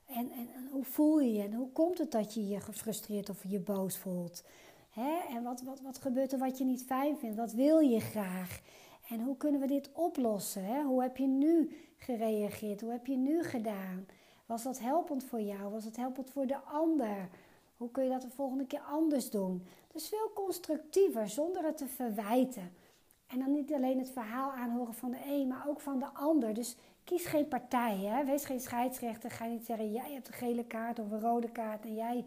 En, 0.07 0.31
en, 0.31 0.49
hoe 0.71 0.85
voel 0.85 1.21
je 1.21 1.33
je? 1.33 1.43
En 1.43 1.53
hoe 1.53 1.73
komt 1.73 1.99
het 1.99 2.11
dat 2.11 2.35
je 2.35 2.49
je 2.49 2.61
gefrustreerd 2.61 3.29
of 3.29 3.45
je 3.49 3.61
boos 3.61 3.99
voelt? 3.99 4.45
Hè? 4.91 5.19
En 5.29 5.43
wat, 5.43 5.63
wat, 5.63 5.81
wat 5.81 5.99
gebeurt 5.99 6.33
er 6.33 6.39
wat 6.39 6.59
je 6.59 6.65
niet 6.65 6.85
fijn 6.85 7.17
vindt? 7.17 7.37
Wat 7.37 7.53
wil 7.53 7.79
je 7.79 8.01
graag? 8.01 8.61
En 9.09 9.21
hoe 9.21 9.37
kunnen 9.37 9.61
we 9.61 9.67
dit 9.67 9.91
oplossen? 9.93 10.65
Hè? 10.65 10.83
Hoe 10.83 11.03
heb 11.03 11.17
je 11.17 11.27
nu 11.27 11.77
gereageerd? 11.97 12.81
Hoe 12.81 12.91
heb 12.91 13.07
je 13.07 13.17
nu 13.17 13.43
gedaan? 13.43 14.07
Was 14.47 14.63
dat 14.63 14.79
helpend 14.79 15.25
voor 15.25 15.41
jou? 15.41 15.71
Was 15.71 15.85
het 15.85 15.97
helpend 15.97 16.31
voor 16.31 16.47
de 16.47 16.59
ander? 16.59 17.29
Hoe 17.77 17.91
kun 17.91 18.05
je 18.05 18.11
dat 18.11 18.23
de 18.23 18.31
volgende 18.31 18.67
keer 18.67 18.81
anders 18.81 19.31
doen? 19.31 19.67
Dus 19.95 20.09
veel 20.09 20.31
constructiever, 20.35 21.29
zonder 21.29 21.65
het 21.65 21.77
te 21.77 21.87
verwijten. 21.87 22.73
En 23.27 23.39
dan 23.39 23.53
niet 23.53 23.73
alleen 23.73 23.99
het 23.99 24.11
verhaal 24.11 24.53
aanhoren 24.53 24.95
van 24.95 25.11
de 25.11 25.19
een, 25.27 25.49
maar 25.49 25.69
ook 25.69 25.81
van 25.81 25.99
de 25.99 26.09
ander. 26.13 26.55
Dus 26.55 26.77
kies 27.05 27.25
geen 27.25 27.49
partij. 27.49 27.99
Hè? 27.99 28.25
Wees 28.25 28.45
geen 28.45 28.61
scheidsrechter. 28.61 29.31
Ga 29.31 29.45
niet 29.45 29.65
zeggen, 29.65 29.93
jij 29.93 30.13
hebt 30.13 30.29
een 30.29 30.35
gele 30.35 30.65
kaart 30.65 30.99
of 30.99 31.11
een 31.11 31.21
rode 31.21 31.51
kaart 31.51 31.85
en 31.85 31.95
jij, 31.95 32.25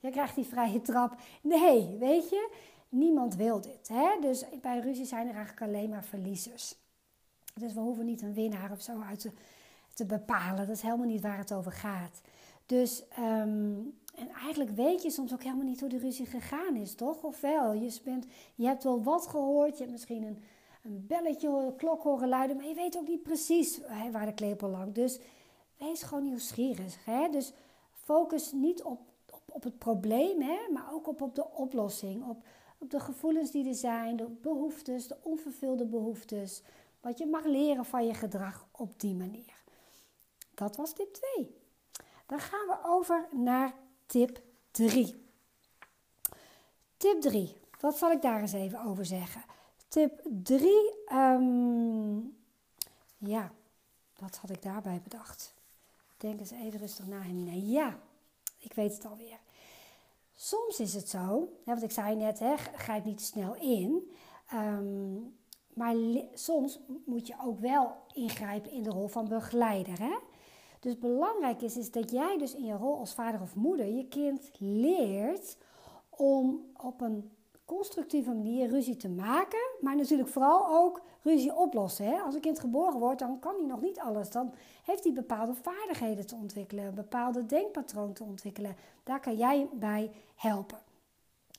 jij 0.00 0.10
krijgt 0.10 0.34
die 0.34 0.44
vrije 0.44 0.82
trap. 0.82 1.16
Nee, 1.40 1.96
weet 1.98 2.28
je, 2.28 2.50
niemand 2.88 3.34
wil 3.36 3.60
dit. 3.60 3.88
Hè? 3.88 4.20
Dus 4.20 4.44
bij 4.60 4.78
ruzie 4.78 5.06
zijn 5.06 5.28
er 5.28 5.34
eigenlijk 5.34 5.66
alleen 5.66 5.88
maar 5.88 6.04
verliezers. 6.04 6.74
Dus 7.54 7.72
we 7.72 7.80
hoeven 7.80 8.04
niet 8.04 8.22
een 8.22 8.34
winnaar 8.34 8.72
of 8.72 8.82
zo 8.82 9.00
uit 9.08 9.20
te, 9.20 9.30
te 9.92 10.04
bepalen. 10.04 10.66
Dat 10.66 10.76
is 10.76 10.82
helemaal 10.82 11.06
niet 11.06 11.22
waar 11.22 11.38
het 11.38 11.52
over 11.52 11.72
gaat. 11.72 12.20
Dus, 12.66 13.08
ehm, 13.08 13.72
en 14.16 14.28
eigenlijk 14.28 14.70
weet 14.70 15.02
je 15.02 15.10
soms 15.10 15.32
ook 15.32 15.42
helemaal 15.42 15.64
niet 15.66 15.80
hoe 15.80 15.88
de 15.88 15.98
ruzie 15.98 16.26
gegaan 16.26 16.76
is, 16.76 16.94
toch? 16.94 17.22
Of 17.22 17.40
wel? 17.40 17.72
Je, 17.72 18.00
bent, 18.04 18.26
je 18.54 18.66
hebt 18.66 18.84
wel 18.84 19.02
wat 19.02 19.26
gehoord, 19.26 19.72
je 19.72 19.78
hebt 19.78 19.90
misschien 19.90 20.22
een, 20.22 20.42
een 20.82 21.06
belletje, 21.06 21.48
een 21.48 21.76
klok 21.76 22.02
horen 22.02 22.28
luiden, 22.28 22.56
maar 22.56 22.66
je 22.66 22.74
weet 22.74 22.96
ook 22.96 23.08
niet 23.08 23.22
precies 23.22 23.80
hè, 23.82 24.10
waar 24.10 24.26
de 24.26 24.34
klepel 24.34 24.68
lag. 24.68 24.92
Dus 24.92 25.18
wees 25.78 26.02
gewoon 26.02 26.24
nieuwsgierig. 26.24 27.04
Hè? 27.04 27.28
Dus 27.28 27.52
focus 27.92 28.52
niet 28.52 28.82
op, 28.82 29.00
op, 29.30 29.42
op 29.46 29.62
het 29.62 29.78
probleem, 29.78 30.40
hè, 30.40 30.58
maar 30.72 30.92
ook 30.92 31.06
op, 31.06 31.22
op 31.22 31.34
de 31.34 31.46
oplossing. 31.50 32.28
Op, 32.28 32.44
op 32.78 32.90
de 32.90 33.00
gevoelens 33.00 33.50
die 33.50 33.68
er 33.68 33.74
zijn, 33.74 34.16
de 34.16 34.28
behoeftes, 34.42 35.08
de 35.08 35.16
onvervulde 35.22 35.84
behoeftes. 35.84 36.62
Wat 37.00 37.18
je 37.18 37.26
mag 37.26 37.44
leren 37.44 37.84
van 37.84 38.06
je 38.06 38.14
gedrag 38.14 38.66
op 38.70 39.00
die 39.00 39.14
manier. 39.14 39.62
Dat 40.54 40.76
was 40.76 40.92
tip 40.92 41.12
2. 41.12 41.62
Dan 42.26 42.38
gaan 42.38 42.66
we 42.66 42.76
over 42.84 43.28
naar 43.32 43.74
tip 44.06 44.42
3. 44.70 45.22
Tip 46.96 47.20
3. 47.20 47.56
Wat 47.80 47.98
zal 47.98 48.10
ik 48.10 48.22
daar 48.22 48.40
eens 48.40 48.52
even 48.52 48.84
over 48.84 49.06
zeggen? 49.06 49.42
Tip 49.88 50.20
3. 50.42 50.70
Um, 50.70 50.84
ehm, 51.06 52.16
ja, 53.30 53.52
wat 54.18 54.36
had 54.36 54.50
ik 54.50 54.62
daarbij 54.62 55.00
bedacht? 55.02 55.54
Denk 56.16 56.40
eens 56.40 56.50
even 56.50 56.78
rustig 56.78 57.06
na, 57.06 57.20
Hermine. 57.20 57.66
Ja, 57.66 57.98
ik 58.58 58.72
weet 58.72 58.94
het 58.94 59.06
alweer. 59.06 59.38
Soms 60.34 60.80
is 60.80 60.94
het 60.94 61.08
zo, 61.08 61.48
hè, 61.64 61.74
wat 61.74 61.82
ik 61.82 61.90
zei 61.90 62.16
net, 62.16 62.38
hè, 62.38 62.56
grijp 62.56 63.04
niet 63.04 63.18
te 63.18 63.24
snel 63.24 63.54
in. 63.54 64.12
Um, 64.52 65.36
maar 65.74 65.94
soms 66.34 66.78
moet 67.04 67.26
je 67.26 67.34
ook 67.42 67.58
wel 67.58 67.96
ingrijpen 68.12 68.70
in 68.70 68.82
de 68.82 68.90
rol 68.90 69.08
van 69.08 69.28
begeleider. 69.28 69.98
Hè? 69.98 70.16
Dus 70.84 70.98
belangrijk 70.98 71.62
is, 71.62 71.76
is 71.76 71.90
dat 71.90 72.10
jij 72.10 72.38
dus 72.38 72.54
in 72.54 72.64
je 72.64 72.76
rol 72.76 72.98
als 72.98 73.14
vader 73.14 73.40
of 73.40 73.54
moeder 73.54 73.86
je 73.86 74.08
kind 74.08 74.50
leert 74.58 75.56
om 76.08 76.64
op 76.76 77.00
een 77.00 77.30
constructieve 77.64 78.30
manier 78.30 78.68
ruzie 78.68 78.96
te 78.96 79.08
maken, 79.08 79.70
maar 79.80 79.96
natuurlijk 79.96 80.28
vooral 80.28 80.66
ook 80.66 81.00
ruzie 81.22 81.54
oplossen. 81.54 82.04
Hè? 82.06 82.20
Als 82.20 82.34
een 82.34 82.40
kind 82.40 82.60
geboren 82.60 82.98
wordt, 82.98 83.18
dan 83.18 83.38
kan 83.38 83.54
hij 83.56 83.66
nog 83.66 83.80
niet 83.80 84.00
alles. 84.00 84.30
Dan 84.30 84.54
heeft 84.84 85.04
hij 85.04 85.12
bepaalde 85.12 85.54
vaardigheden 85.54 86.26
te 86.26 86.34
ontwikkelen, 86.34 86.84
een 86.84 86.94
bepaalde 86.94 87.46
denkpatroon 87.46 88.12
te 88.12 88.24
ontwikkelen. 88.24 88.76
Daar 89.02 89.20
kan 89.20 89.36
jij 89.36 89.68
bij 89.72 90.10
helpen. 90.34 90.78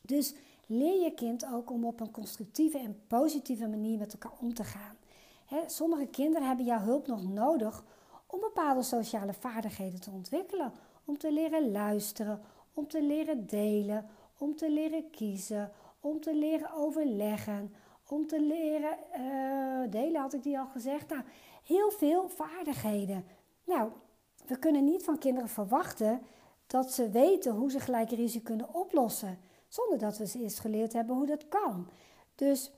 Dus 0.01 0.33
leer 0.65 1.03
je 1.03 1.13
kind 1.13 1.45
ook 1.53 1.71
om 1.71 1.85
op 1.85 1.99
een 1.99 2.11
constructieve 2.11 2.77
en 2.77 3.01
positieve 3.07 3.67
manier 3.67 3.97
met 3.97 4.13
elkaar 4.13 4.37
om 4.39 4.53
te 4.53 4.63
gaan. 4.63 4.95
sommige 5.67 6.05
kinderen 6.05 6.47
hebben 6.47 6.65
jouw 6.65 6.79
hulp 6.79 7.07
nog 7.07 7.23
nodig 7.23 7.83
om 8.35 8.41
bepaalde 8.41 8.83
sociale 8.83 9.33
vaardigheden 9.33 10.01
te 10.01 10.11
ontwikkelen. 10.11 10.73
Om 11.05 11.17
te 11.17 11.31
leren 11.31 11.71
luisteren, 11.71 12.41
om 12.73 12.87
te 12.87 13.01
leren 13.01 13.47
delen, 13.47 14.05
om 14.37 14.55
te 14.55 14.71
leren 14.71 15.09
kiezen, 15.09 15.71
om 15.99 16.21
te 16.21 16.35
leren 16.35 16.73
overleggen, 16.73 17.75
om 18.07 18.27
te 18.27 18.41
leren 18.41 18.97
uh, 19.17 19.91
delen, 19.91 20.21
had 20.21 20.33
ik 20.33 20.43
die 20.43 20.59
al 20.59 20.67
gezegd. 20.67 21.09
Nou, 21.09 21.21
heel 21.63 21.91
veel 21.91 22.29
vaardigheden. 22.29 23.25
Nou, 23.63 23.91
we 24.47 24.59
kunnen 24.59 24.83
niet 24.83 25.03
van 25.03 25.17
kinderen 25.17 25.49
verwachten 25.49 26.21
dat 26.67 26.91
ze 26.91 27.09
weten 27.09 27.53
hoe 27.53 27.71
ze 27.71 27.79
gelijk 27.79 28.09
ruzie 28.09 28.41
kunnen 28.41 28.73
oplossen. 28.73 29.39
Zonder 29.67 29.97
dat 29.97 30.17
we 30.17 30.27
ze 30.27 30.39
eerst 30.39 30.59
geleerd 30.59 30.93
hebben 30.93 31.15
hoe 31.15 31.25
dat 31.25 31.47
kan. 31.47 31.89
Dus 32.35 32.71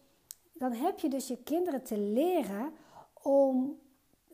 dan 0.53 0.71
heb 0.71 0.99
je 0.99 1.09
dus 1.09 1.27
je 1.27 1.43
kinderen 1.43 1.83
te 1.83 1.97
leren 1.97 2.73
om 3.23 3.79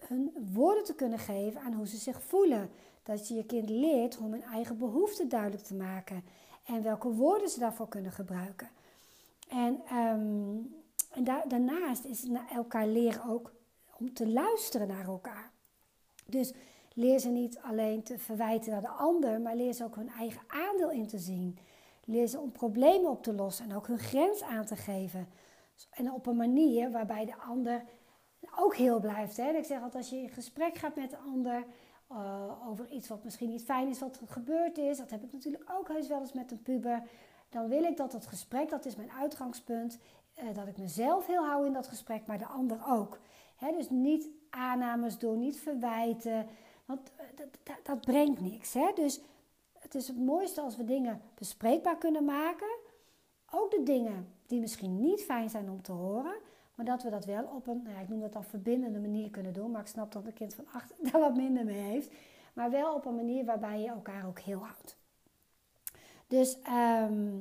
hun 0.08 0.50
woorden 0.54 0.84
te 0.84 0.96
kunnen 0.96 1.20
geven 1.20 1.62
aan 1.62 1.74
hoe 1.74 1.88
ze 1.88 1.98
zich 1.98 2.22
voelen. 2.22 2.70
Dat 3.04 3.28
je 3.28 3.36
je 3.36 3.46
kind 3.46 3.70
leert 3.70 4.18
om 4.18 4.32
hun 4.32 4.44
eigen 4.44 4.78
behoeften 4.78 5.30
duidelijk 5.30 5.64
te 5.64 5.76
maken. 5.76 6.24
En 6.66 6.84
welke 6.84 7.10
woorden 7.10 7.50
ze 7.50 7.60
daarvoor 7.60 7.88
kunnen 7.88 8.12
gebruiken. 8.12 8.70
En, 9.50 9.82
ehm, 9.86 10.56
en 11.12 11.44
daarnaast 11.48 12.06
is 12.06 12.28
elkaar 12.54 12.88
leren 12.88 13.24
ook 13.30 13.52
om 13.98 14.14
te 14.14 14.28
luisteren 14.28 14.88
naar 14.88 15.08
elkaar. 15.08 15.52
Dus 16.26 16.54
leer 16.94 17.20
ze 17.20 17.30
niet 17.30 17.60
alleen 17.60 18.04
te 18.04 18.20
verwijten 18.20 18.72
naar 18.72 18.82
de 18.82 18.88
ander, 18.88 19.42
maar 19.42 19.56
leer 19.56 19.74
ze 19.74 19.84
ook 19.84 19.96
hun 19.96 20.10
eigen 20.10 20.42
aandeel 20.48 20.92
in 20.92 21.08
te 21.08 21.18
zien. 21.18 21.58
Leer 22.06 22.28
ze 22.28 22.40
om 22.40 22.52
problemen 22.52 23.10
op 23.10 23.24
te 23.24 23.34
lossen 23.34 23.70
en 23.70 23.76
ook 23.76 23.88
hun 23.88 24.00
grens 24.00 24.42
aan 24.42 24.66
te 24.66 24.76
geven. 24.76 25.28
En 25.90 26.12
op 26.12 26.26
een 26.26 26.36
manier 26.36 26.92
waarbij 26.92 27.26
de 27.26 27.36
ander 27.36 27.84
ook 28.56 28.76
heel 28.76 29.00
blijft. 29.00 29.38
Hè? 29.38 29.50
Ik 29.52 29.66
zeg 29.66 29.78
altijd, 29.82 29.96
als 29.96 30.10
je 30.10 30.18
in 30.18 30.30
gesprek 30.30 30.78
gaat 30.78 30.96
met 30.96 31.10
de 31.10 31.18
ander 31.18 31.66
uh, 32.12 32.70
over 32.70 32.90
iets 32.90 33.08
wat 33.08 33.24
misschien 33.24 33.50
niet 33.50 33.64
fijn 33.64 33.88
is 33.88 34.00
wat 34.00 34.20
er 34.20 34.28
gebeurd 34.28 34.78
is. 34.78 34.98
Dat 34.98 35.10
heb 35.10 35.24
ik 35.24 35.32
natuurlijk 35.32 35.64
ook 35.72 35.88
heus 35.88 36.08
wel 36.08 36.20
eens 36.20 36.34
met 36.34 36.52
een 36.52 36.62
puber. 36.62 37.04
Dan 37.50 37.68
wil 37.68 37.84
ik 37.84 37.98
dat 37.98 38.12
dat 38.12 38.28
gesprek, 38.28 38.70
dat 38.70 38.86
is 38.86 38.96
mijn 38.96 39.12
uitgangspunt, 39.12 40.00
uh, 40.38 40.56
dat 40.56 40.68
ik 40.68 40.78
mezelf 40.78 41.28
heel 41.28 41.46
hou 41.46 41.66
in 41.66 41.74
dat 41.74 41.88
gesprek, 41.88 42.26
maar 42.26 42.38
de 42.38 42.46
ander 42.46 42.78
ook. 42.88 43.20
Hè? 43.56 43.72
Dus 43.72 43.90
niet 43.90 44.30
aannames 44.50 45.18
doen, 45.18 45.40
niet 45.40 45.60
verwijten, 45.60 46.48
want 46.86 47.12
uh, 47.20 47.26
dat, 47.36 47.48
dat, 47.64 47.78
dat, 47.84 48.02
brengt 48.02 48.42
niks. 48.42 48.74
Hè? 48.74 48.92
Dus 48.96 49.22
het 49.80 49.96
is 49.96 50.08
het 50.08 50.18
mooiste 50.18 50.62
als 50.62 50.78
we 50.78 50.84
dingen 50.84 51.22
bespreekbaar 51.36 51.98
kunnen 51.98 52.26
maken. 52.26 52.78
Ook 53.52 53.72
de 53.72 53.84
dingen 53.84 54.34
die 54.46 54.60
misschien 54.60 55.00
niet 55.00 55.24
fijn 55.24 55.50
zijn 55.50 55.70
om 55.70 55.82
te 55.82 55.92
horen. 55.92 56.36
Maar 56.76 56.86
dat 56.86 57.04
we 57.04 57.10
dat 57.10 57.26
wel 57.26 57.44
op 57.44 57.68
een, 57.68 57.82
nou 57.84 57.96
ja, 57.96 58.02
ik 58.02 58.10
noem 58.10 58.20
dat 58.20 58.34
dan 58.34 58.44
verbindende 58.44 59.00
manier 59.00 59.30
kunnen 59.30 59.54
doen. 59.54 59.72
Maar 59.72 59.82
ik 59.82 59.88
snap 59.88 60.12
dat 60.12 60.26
een 60.26 60.34
kind 60.34 60.54
van 60.54 60.66
acht 60.74 60.94
daar 61.12 61.22
wat 61.22 61.36
minder 61.36 61.66
mee 61.66 61.82
heeft. 61.82 62.12
Maar 62.54 62.72
wel 62.72 62.94
op 62.94 63.06
een 63.06 63.16
manier 63.16 63.46
waarbij 63.46 63.82
je 63.82 63.88
elkaar 63.88 64.28
ook 64.28 64.40
heel 64.40 64.60
houdt. 64.60 64.98
Dus, 66.28 66.62
ehm, 66.62 67.38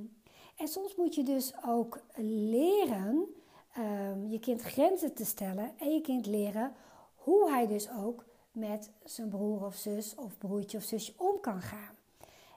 en 0.57 0.69
soms 0.69 0.97
moet 0.97 1.15
je 1.15 1.23
dus 1.23 1.53
ook 1.67 2.01
leren 2.17 3.35
um, 3.79 4.27
je 4.29 4.39
kind 4.39 4.61
grenzen 4.61 5.15
te 5.15 5.25
stellen. 5.25 5.71
En 5.79 5.95
je 5.95 6.01
kind 6.01 6.27
leren 6.27 6.73
hoe 7.15 7.51
hij 7.51 7.67
dus 7.67 7.91
ook 7.91 8.25
met 8.53 8.91
zijn 9.05 9.29
broer 9.29 9.65
of 9.65 9.75
zus 9.75 10.15
of 10.15 10.39
broertje 10.39 10.79
of 10.79 10.85
zusje 10.85 11.13
om 11.17 11.41
kan 11.41 11.61
gaan 11.61 12.01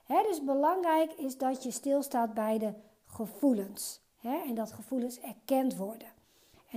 dus 0.06 0.44
belangrijk 0.44 1.12
is 1.12 1.38
dat 1.38 1.62
je 1.62 1.70
stilstaat 1.70 2.34
bij 2.34 2.58
de 2.58 2.72
gevoelens. 3.06 4.00
en 4.22 4.54
dat 4.54 4.72
gevoelens 4.72 5.20
erkend 5.20 5.76
worden. 5.76 6.08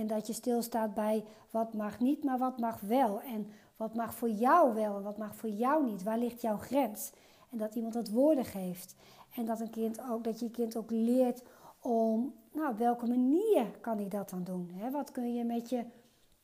En 0.00 0.06
dat 0.06 0.26
je 0.26 0.32
stilstaat 0.32 0.94
bij 0.94 1.24
wat 1.50 1.74
mag 1.74 2.00
niet, 2.00 2.24
maar 2.24 2.38
wat 2.38 2.58
mag 2.58 2.80
wel. 2.80 3.20
En 3.20 3.50
wat 3.76 3.94
mag 3.94 4.14
voor 4.14 4.30
jou 4.30 4.74
wel 4.74 4.96
en 4.96 5.02
wat 5.02 5.18
mag 5.18 5.36
voor 5.36 5.50
jou 5.50 5.84
niet. 5.84 6.02
Waar 6.02 6.18
ligt 6.18 6.40
jouw 6.40 6.56
grens? 6.56 7.10
En 7.50 7.58
dat 7.58 7.74
iemand 7.74 7.94
dat 7.94 8.08
woorden 8.08 8.44
geeft. 8.44 8.94
En 9.34 9.46
dat, 9.46 9.60
een 9.60 9.70
kind 9.70 10.00
ook, 10.10 10.24
dat 10.24 10.40
je 10.40 10.50
kind 10.50 10.76
ook 10.76 10.90
leert 10.90 11.42
om, 11.80 12.34
nou, 12.52 12.76
welke 12.76 13.06
manier 13.06 13.66
kan 13.80 13.96
hij 13.96 14.08
dat 14.08 14.30
dan 14.30 14.44
doen? 14.44 14.70
wat 14.92 15.12
kun 15.12 15.34
je 15.34 15.44
met, 15.44 15.68
je 15.68 15.84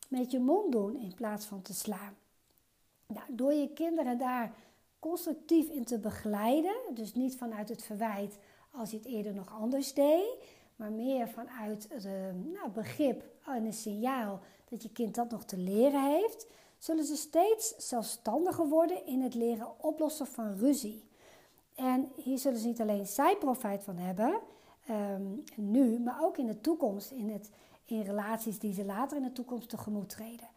met 0.09 0.31
je 0.31 0.39
mond 0.39 0.73
doen 0.73 0.97
in 0.97 1.15
plaats 1.15 1.47
van 1.47 1.63
te 1.63 1.75
slaan? 1.75 2.17
Nou, 3.07 3.27
door 3.29 3.53
je 3.53 3.73
kinderen 3.73 4.19
daar 4.19 4.53
constructief 4.99 5.69
in 5.69 5.85
te 5.85 5.99
begeleiden. 5.99 6.77
Dus 6.95 7.15
niet 7.15 7.37
vanuit 7.37 7.69
het 7.69 7.83
verwijt 7.83 8.39
als 8.71 8.91
je 8.91 8.97
het 8.97 9.07
eerder 9.07 9.35
nog 9.35 9.53
anders 9.61 9.95
deed. 9.95 10.37
Maar 10.77 10.93
meer 10.93 11.29
vanuit 11.29 11.87
het 11.91 12.05
nou, 12.53 12.71
begrip 12.73 13.25
en 13.47 13.65
een 13.65 13.73
signaal 13.73 14.41
dat 14.69 14.83
je 14.83 14.93
kind 14.93 15.15
dat 15.15 15.31
nog 15.31 15.45
te 15.45 15.57
leren 15.57 16.05
heeft. 16.05 16.47
Zullen 16.79 17.05
ze 17.05 17.17
steeds 17.17 17.75
zelfstandiger 17.77 18.69
worden 18.69 19.07
in 19.07 19.21
het 19.21 19.35
leren 19.35 19.85
oplossen 19.85 20.27
van 20.27 20.57
ruzie. 20.57 21.05
En 21.75 22.13
hier 22.17 22.39
zullen 22.39 22.59
ze 22.59 22.67
niet 22.67 22.81
alleen 22.81 23.07
zij 23.07 23.37
profijt 23.37 23.85
van 23.85 23.97
hebben, 23.97 24.41
ehm, 24.87 25.23
nu, 25.55 25.99
maar 26.01 26.23
ook 26.23 26.37
in 26.37 26.47
de 26.47 26.61
toekomst, 26.61 27.11
in, 27.11 27.31
het, 27.31 27.51
in 27.85 28.03
relaties 28.03 28.59
die 28.59 28.75
ze 28.75 28.85
later 28.85 29.17
in 29.17 29.23
de 29.23 29.33
toekomst 29.33 29.69
tegemoet 29.69 30.09
treden. 30.09 30.49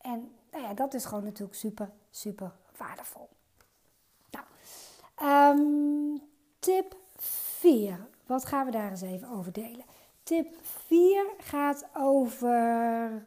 En 0.00 0.30
nou 0.50 0.64
ja, 0.64 0.74
dat 0.74 0.94
is 0.94 1.04
gewoon 1.04 1.24
natuurlijk 1.24 1.58
super, 1.58 1.90
super 2.10 2.52
waardevol. 2.76 3.28
Um, 5.22 6.20
tip 6.58 6.96
4. 7.16 8.08
Wat 8.26 8.44
gaan 8.44 8.64
we 8.64 8.70
daar 8.70 8.90
eens 8.90 9.02
even 9.02 9.28
over 9.28 9.52
delen? 9.52 9.84
Tip 10.22 10.54
4 10.62 11.26
gaat 11.38 11.86
over. 11.94 13.26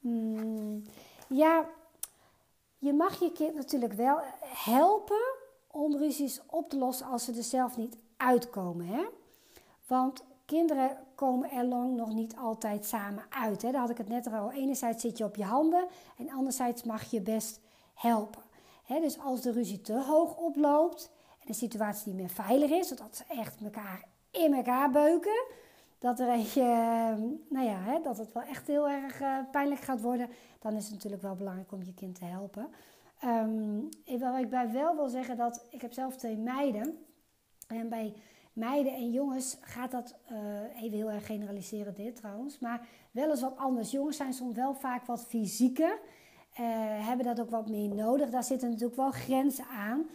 Hmm, 0.00 0.82
ja, 1.28 1.68
je 2.78 2.92
mag 2.92 3.20
je 3.20 3.32
kind 3.32 3.54
natuurlijk 3.54 3.92
wel 3.92 4.18
helpen 4.40 5.34
om 5.70 5.96
ruzies 5.96 6.40
op 6.46 6.70
te 6.70 6.78
lossen 6.78 7.06
als 7.06 7.24
ze 7.24 7.32
er 7.32 7.42
zelf 7.42 7.76
niet 7.76 7.96
uitkomen. 8.16 8.86
Hè? 8.86 9.04
Want 9.86 10.24
kinderen 10.44 10.96
komen 11.14 11.50
er 11.50 11.64
lang 11.64 11.96
nog 11.96 12.14
niet 12.14 12.36
altijd 12.36 12.86
samen 12.86 13.24
uit. 13.28 13.62
Hè. 13.62 13.70
Daar 13.70 13.80
had 13.80 13.90
ik 13.90 13.98
het 13.98 14.08
net 14.08 14.32
al. 14.32 14.52
Enerzijds 14.52 15.02
zit 15.02 15.18
je 15.18 15.24
op 15.24 15.36
je 15.36 15.44
handen 15.44 15.86
en 16.18 16.30
anderzijds 16.30 16.82
mag 16.82 17.10
je 17.10 17.20
best 17.20 17.60
helpen. 17.94 18.42
Hè, 18.84 19.00
dus 19.00 19.18
als 19.18 19.40
de 19.40 19.52
ruzie 19.52 19.80
te 19.80 20.02
hoog 20.02 20.36
oploopt 20.36 21.10
en 21.40 21.46
de 21.46 21.52
situatie 21.52 22.06
niet 22.06 22.20
meer 22.20 22.30
veilig 22.30 22.70
is, 22.70 22.88
zodat 22.88 23.16
ze 23.16 23.24
echt 23.28 23.60
elkaar 23.62 24.04
in 24.34 24.54
elkaar 24.54 24.90
beuken, 24.90 25.44
dat, 25.98 26.20
er 26.20 26.28
eentje, 26.28 26.62
nou 27.48 27.66
ja, 27.66 27.78
hè, 27.78 28.00
dat 28.02 28.18
het 28.18 28.32
wel 28.32 28.42
echt 28.42 28.66
heel 28.66 28.88
erg 28.88 29.20
uh, 29.20 29.38
pijnlijk 29.50 29.80
gaat 29.80 30.00
worden, 30.00 30.28
dan 30.58 30.74
is 30.76 30.84
het 30.84 30.92
natuurlijk 30.92 31.22
wel 31.22 31.34
belangrijk 31.34 31.72
om 31.72 31.82
je 31.82 31.94
kind 31.94 32.14
te 32.14 32.24
helpen. 32.24 32.68
Um, 33.24 33.88
ik 34.04 34.50
bij 34.50 34.72
wel 34.72 34.96
wil 34.96 35.08
zeggen 35.08 35.36
dat 35.36 35.66
ik 35.70 35.80
heb 35.80 35.92
zelf 35.92 36.16
twee 36.16 36.36
meiden. 36.36 36.98
En 37.68 37.88
bij 37.88 38.14
meiden 38.52 38.94
en 38.94 39.10
jongens 39.10 39.58
gaat 39.60 39.90
dat, 39.90 40.16
uh, 40.32 40.82
even 40.82 40.96
heel 40.96 41.10
erg 41.10 41.26
generaliseren 41.26 41.94
dit 41.94 42.16
trouwens, 42.16 42.58
maar 42.58 42.86
wel 43.10 43.30
eens 43.30 43.40
wat 43.40 43.56
anders. 43.56 43.90
Jongens 43.90 44.16
zijn 44.16 44.32
soms 44.32 44.56
wel 44.56 44.74
vaak 44.74 45.06
wat 45.06 45.24
fysieker, 45.24 45.98
uh, 46.60 46.66
hebben 47.06 47.26
dat 47.26 47.40
ook 47.40 47.50
wat 47.50 47.68
meer 47.68 47.94
nodig. 47.94 48.30
Daar 48.30 48.44
zitten 48.44 48.68
natuurlijk 48.68 48.96
wel 48.96 49.10
grenzen 49.10 49.66
aan. 49.66 50.06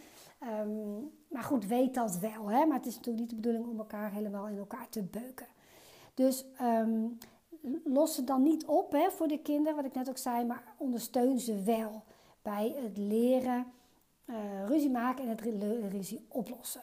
Um, 0.42 1.10
maar 1.28 1.42
goed, 1.42 1.66
weet 1.66 1.94
dat 1.94 2.18
wel. 2.18 2.50
Hè? 2.50 2.66
Maar 2.66 2.76
het 2.76 2.86
is 2.86 2.94
natuurlijk 2.94 3.20
niet 3.20 3.30
de 3.30 3.36
bedoeling 3.36 3.66
om 3.66 3.78
elkaar 3.78 4.12
helemaal 4.12 4.48
in 4.48 4.58
elkaar 4.58 4.88
te 4.88 5.02
beuken. 5.02 5.46
Dus 6.14 6.44
um, 6.62 7.18
los 7.84 8.14
ze 8.14 8.24
dan 8.24 8.42
niet 8.42 8.64
op 8.66 8.92
hè, 8.92 9.10
voor 9.10 9.28
de 9.28 9.38
kinderen, 9.38 9.76
wat 9.76 9.84
ik 9.84 9.94
net 9.94 10.08
ook 10.08 10.18
zei, 10.18 10.44
maar 10.44 10.62
ondersteun 10.76 11.38
ze 11.38 11.62
wel 11.62 12.02
bij 12.42 12.74
het 12.82 12.96
leren 12.96 13.66
uh, 14.26 14.36
ruzie 14.66 14.90
maken 14.90 15.24
en 15.24 15.30
het 15.30 15.40
ruzie 15.92 16.26
oplossen. 16.28 16.82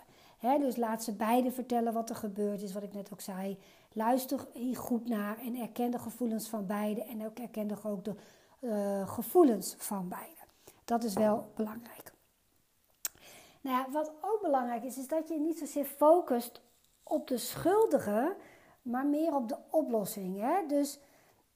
dus 0.60 0.76
laat 0.76 1.04
ze 1.04 1.14
beiden 1.14 1.54
vertellen 1.54 1.94
wat 1.94 2.10
er 2.10 2.16
gebeurd 2.16 2.62
is, 2.62 2.74
wat 2.74 2.84
ik 2.84 2.94
net 2.94 3.12
ook 3.14 3.22
zei. 3.22 3.58
Luister 3.94 4.48
hier 4.54 4.78
goed 4.78 5.10
naar 5.10 5.38
en 5.40 5.56
erken 5.56 5.92
de 5.92 6.00
gevoelens 6.00 6.50
van 6.50 6.66
beiden 6.66 7.08
en 7.08 7.26
ook 7.26 7.40
erken 7.40 7.84
ook 7.84 8.04
de 8.04 8.16
uh, 8.62 9.10
gevoelens 9.10 9.76
van 9.78 10.08
beiden. 10.08 10.44
Dat 10.86 11.04
is 11.04 11.14
wel 11.14 11.52
belangrijk. 11.56 12.16
Nou 13.68 13.80
ja, 13.80 13.92
wat 13.92 14.12
ook 14.22 14.42
belangrijk 14.42 14.84
is, 14.84 14.98
is 14.98 15.08
dat 15.08 15.28
je 15.28 15.40
niet 15.40 15.58
zozeer 15.58 15.86
focust 15.86 16.62
op 17.04 17.28
de 17.28 17.38
schuldige, 17.38 18.36
maar 18.82 19.06
meer 19.06 19.36
op 19.36 19.50
de 19.50 19.58
oplossing. 19.70 20.40
Hè? 20.40 20.68
Dus 20.68 21.00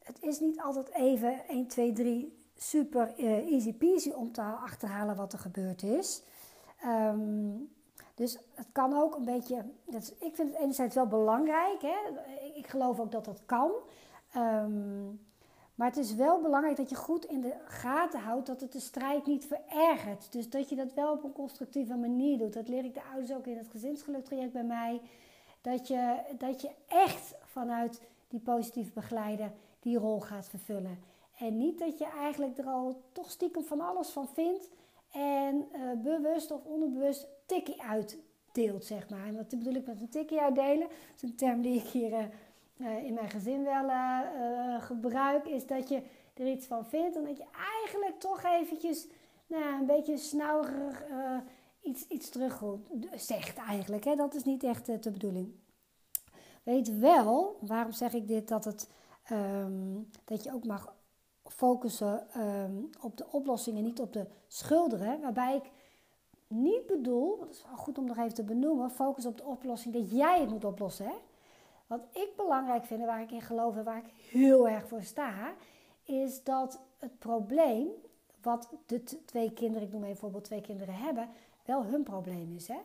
het 0.04 0.22
is 0.22 0.40
niet 0.40 0.62
altijd 0.62 0.90
even 0.90 1.48
1, 1.48 1.68
2, 1.68 1.94
3 1.94 2.38
super 2.56 3.14
uh, 3.18 3.52
easy 3.52 3.74
peasy 3.74 4.10
om 4.10 4.32
te 4.32 4.42
achterhalen 4.42 5.16
wat 5.16 5.34
er 5.34 5.40
gebeurd 5.40 5.84
is. 5.84 6.24
Um, 6.86 7.72
dus 8.16 8.38
het 8.54 8.68
kan 8.72 8.94
ook 8.94 9.16
een 9.16 9.26
beetje. 9.26 9.66
Dat 9.86 10.14
ik 10.20 10.36
vind 10.36 10.50
het 10.50 10.62
enerzijds 10.62 10.96
wel 10.96 11.08
belangrijk. 11.08 11.82
Hè? 11.82 11.98
Ik 12.54 12.68
geloof 12.68 13.00
ook 13.00 13.12
dat 13.12 13.26
dat 13.26 13.42
kan. 13.46 13.72
Um, 14.36 15.26
maar 15.82 15.90
het 15.90 16.00
is 16.00 16.16
wel 16.16 16.42
belangrijk 16.42 16.78
dat 16.78 16.90
je 16.90 16.96
goed 16.96 17.26
in 17.26 17.42
de 17.42 17.54
gaten 17.66 18.20
houdt 18.20 18.48
dat 18.48 18.62
het 18.62 18.72
de 18.72 18.80
strijd 18.80 19.26
niet 19.26 19.46
verergert. 19.46 20.32
Dus 20.32 20.50
dat 20.50 20.70
je 20.70 20.76
dat 20.76 20.94
wel 20.94 21.12
op 21.12 21.24
een 21.24 21.34
constructieve 21.34 21.96
manier 21.96 22.38
doet. 22.38 22.54
Dat 22.54 22.68
leer 22.68 22.86
ik 22.86 22.94
de 22.94 23.04
ouders 23.12 23.32
ook 23.34 23.48
in 23.48 23.58
het 23.58 23.68
gezinsgeluktraject 23.68 24.52
bij 24.52 24.64
mij. 24.64 25.02
Dat 25.62 25.88
je, 25.88 26.20
dat 26.38 26.62
je 26.62 26.70
echt 26.88 27.34
vanuit 27.46 28.02
die 28.28 28.40
positieve 28.40 28.92
begeleider 28.94 29.52
die 29.80 29.98
rol 29.98 30.20
gaat 30.20 30.50
vervullen. 30.50 31.00
En 31.38 31.58
niet 31.58 31.80
dat 31.80 31.98
je 31.98 32.08
eigenlijk 32.08 32.58
er 32.58 32.66
al 32.66 33.02
toch 33.12 33.32
stiekem 33.32 33.64
van 33.64 33.82
alles 33.82 34.10
van 34.10 34.28
vindt. 34.28 34.70
En 35.12 35.68
uh, 35.76 36.04
bewust 36.04 36.52
of 36.52 36.66
onderbewust 36.66 37.28
tikkie 37.46 37.82
uitdeelt, 37.82 38.86
zeg 38.86 39.10
maar. 39.10 39.26
En 39.26 39.36
wat 39.36 39.50
bedoel 39.50 39.76
ik 39.76 39.86
met 39.86 40.02
een 40.02 40.10
tikkie 40.10 40.42
uitdelen? 40.42 40.88
Dat 40.88 41.16
is 41.16 41.22
een 41.22 41.36
term 41.36 41.62
die 41.62 41.80
ik 41.80 41.88
hier 41.88 42.12
uh, 42.12 42.24
in 42.84 43.14
mijn 43.14 43.30
gezin 43.30 43.64
wel 43.64 43.84
uh, 43.84 44.82
gebruik. 44.82 45.48
Is 45.48 45.68
dat 45.68 45.90
je 45.90 46.02
er 46.34 46.48
iets 46.48 46.66
van 46.66 46.86
vindt. 46.86 47.16
En 47.16 47.24
dat 47.24 47.38
je 47.38 47.46
eigenlijk 47.82 48.20
toch 48.20 48.44
eventjes 48.44 49.08
nou, 49.48 49.80
een 49.80 49.86
beetje 49.86 50.18
snauwerig 50.18 51.04
iets, 51.82 52.08
iets 52.08 52.30
terug 52.30 52.64
zegt 53.16 53.58
eigenlijk. 53.58 54.04
Hè? 54.04 54.16
Dat 54.16 54.34
is 54.34 54.44
niet 54.44 54.64
echt 54.64 55.04
de 55.04 55.12
bedoeling. 55.12 55.54
Weet 56.64 57.00
wel, 57.00 57.58
waarom 57.62 57.92
zeg 57.92 58.14
ik 58.14 58.28
dit, 58.28 58.48
dat, 58.48 58.66
het, 58.66 58.90
um, 59.32 60.10
dat 60.26 60.44
je 60.44 60.54
ook 60.54 60.66
mag 60.66 60.96
focussen 61.44 62.28
um, 62.38 62.90
op 63.02 63.18
de 63.18 63.26
oplossingen, 63.32 63.84
niet 63.84 64.00
op 64.00 64.14
de 64.14 64.28
schulden. 64.48 65.22
Waarbij 65.22 65.56
ik 65.56 65.72
niet 66.48 66.86
bedoel, 66.86 67.38
dat 67.38 67.50
is 67.50 67.64
wel 67.68 67.78
goed 67.78 67.98
om 67.98 68.06
nog 68.06 68.18
even 68.18 68.34
te 68.34 68.44
benoemen, 68.44 68.92
focus 68.92 69.26
op 69.26 69.38
de 69.38 69.44
oplossing 69.44 69.94
dat 69.94 70.12
jij 70.12 70.40
het 70.40 70.50
moet 70.50 70.66
oplossen. 70.66 71.06
Hè? 71.06 71.14
Wat 71.92 72.08
ik 72.12 72.30
belangrijk 72.36 72.86
vind, 72.86 73.06
waar 73.06 73.22
ik 73.22 73.32
in 73.32 73.42
geloof 73.42 73.78
en 73.78 73.84
waar 73.84 73.98
ik 73.98 74.14
heel 74.30 74.70
erg 74.70 74.88
voor 74.88 75.02
sta, 75.02 75.54
is 76.04 76.44
dat 76.44 76.80
het 76.98 77.20
probleem, 77.20 77.88
wat 78.42 78.70
de 78.86 79.04
twee 79.26 79.54
kinderen, 79.54 79.88
ik 79.88 79.94
noem 79.94 80.02
even 80.02 80.14
bijvoorbeeld 80.14 80.44
twee 80.44 80.62
kinderen 80.62 80.96
hebben, 80.96 81.30
wel 81.66 81.84
hun 81.84 82.04
probleem 82.04 82.56
is. 82.56 82.68
Hè? 82.68 82.78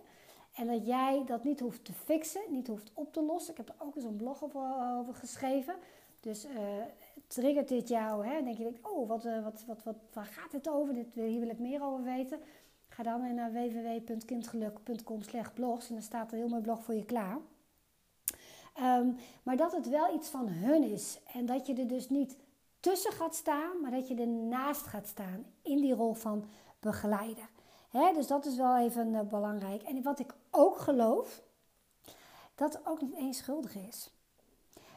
En 0.53 0.67
dat 0.67 0.87
jij 0.87 1.23
dat 1.27 1.45
niet 1.45 1.61
hoeft 1.61 1.85
te 1.85 1.93
fixen, 1.93 2.41
niet 2.49 2.67
hoeft 2.67 2.91
op 2.95 3.13
te 3.13 3.23
lossen. 3.23 3.51
Ik 3.51 3.57
heb 3.57 3.69
er 3.69 3.87
ook 3.87 3.97
eens 3.97 4.05
een 4.05 4.17
blog 4.17 4.45
over, 4.45 4.61
over 4.99 5.15
geschreven. 5.15 5.75
Dus 6.21 6.47
uh, 6.47 6.53
triggert 7.27 7.69
dit 7.69 7.89
jou? 7.89 8.27
Hè? 8.27 8.43
Denk 8.43 8.57
je, 8.57 8.73
oh, 8.83 9.09
wat, 9.09 9.25
uh, 9.25 9.45
wat, 9.45 9.65
wat, 9.67 9.83
wat, 9.83 9.97
waar 10.13 10.25
gaat 10.25 10.53
het 10.53 10.69
over? 10.69 10.95
Dit, 10.95 11.15
hier 11.15 11.41
wil 11.41 11.51
ik 11.51 11.59
meer 11.59 11.83
over 11.83 12.05
weten. 12.05 12.41
Ga 12.89 13.03
dan 13.03 13.35
naar 13.35 13.53
www.kindgeluk.com 13.53 15.21
blogs 15.55 15.89
en 15.89 15.95
dan 15.95 16.03
staat 16.03 16.31
er 16.31 16.39
heel 16.39 16.49
mooi 16.49 16.63
blog 16.63 16.85
voor 16.85 16.95
je 16.95 17.05
klaar. 17.05 17.39
Um, 18.81 19.17
maar 19.43 19.57
dat 19.57 19.73
het 19.73 19.89
wel 19.89 20.15
iets 20.15 20.29
van 20.29 20.49
hun 20.49 20.83
is. 20.83 21.19
En 21.33 21.47
dat 21.47 21.67
je 21.67 21.75
er 21.75 21.89
dus 21.89 22.09
niet 22.09 22.37
tussen 22.81 23.13
gaat 23.13 23.35
staan, 23.35 23.81
maar 23.81 23.91
dat 23.91 24.09
je 24.09 24.15
ernaast 24.15 24.87
gaat 24.87 25.07
staan 25.07 25.47
in 25.63 25.81
die 25.81 25.95
rol 25.95 26.13
van 26.13 26.45
begeleider. 26.81 27.49
Dus 28.15 28.27
dat 28.27 28.47
is 28.47 28.57
wel 28.57 28.77
even 28.77 29.13
uh, 29.13 29.21
belangrijk. 29.21 29.83
En 29.83 30.03
wat 30.03 30.19
ik 30.19 30.35
ook 30.51 30.79
geloof, 30.79 31.43
dat 32.55 32.81
ook 32.87 33.01
niet 33.01 33.15
één 33.15 33.35
schuldig 33.35 33.75
is. 33.75 34.11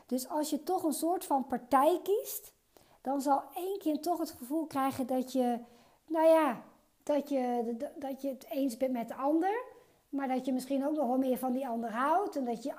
Dus 0.06 0.30
als 0.30 0.50
je 0.50 0.63
toch 0.63 0.84
een 0.84 0.94
soort 0.94 1.26
van 1.26 1.48
partij 1.48 2.00
kiest, 2.04 2.54
dan 3.02 3.22
zal 3.22 3.44
één 3.56 3.80
kind 3.80 4.04
toch 4.04 4.20
het 4.20 4.32
gevoel 4.32 4.65
krijgen 4.65 5.08
dat 5.08 5.32
je, 5.32 5.60
nou 6.08 6.28
ja, 6.28 6.62
dat 7.04 7.30
je, 7.30 7.76
dat 7.96 8.22
je 8.22 8.30
het 8.30 8.46
eens 8.50 8.78
bent 8.78 8.92
met 8.92 9.08
de 9.08 9.15
ander. 9.15 9.63
Maar 10.10 10.28
dat 10.28 10.46
je 10.46 10.54
misschien 10.54 10.88
ook 10.88 10.96
nog 10.96 11.08
wel 11.08 11.18
meer 11.18 11.38
van 11.38 11.54
die 11.54 11.68
ander 11.68 11.92
houdt. 11.92 12.36
En 12.36 12.46
dat 12.46 12.63
je 12.63 12.76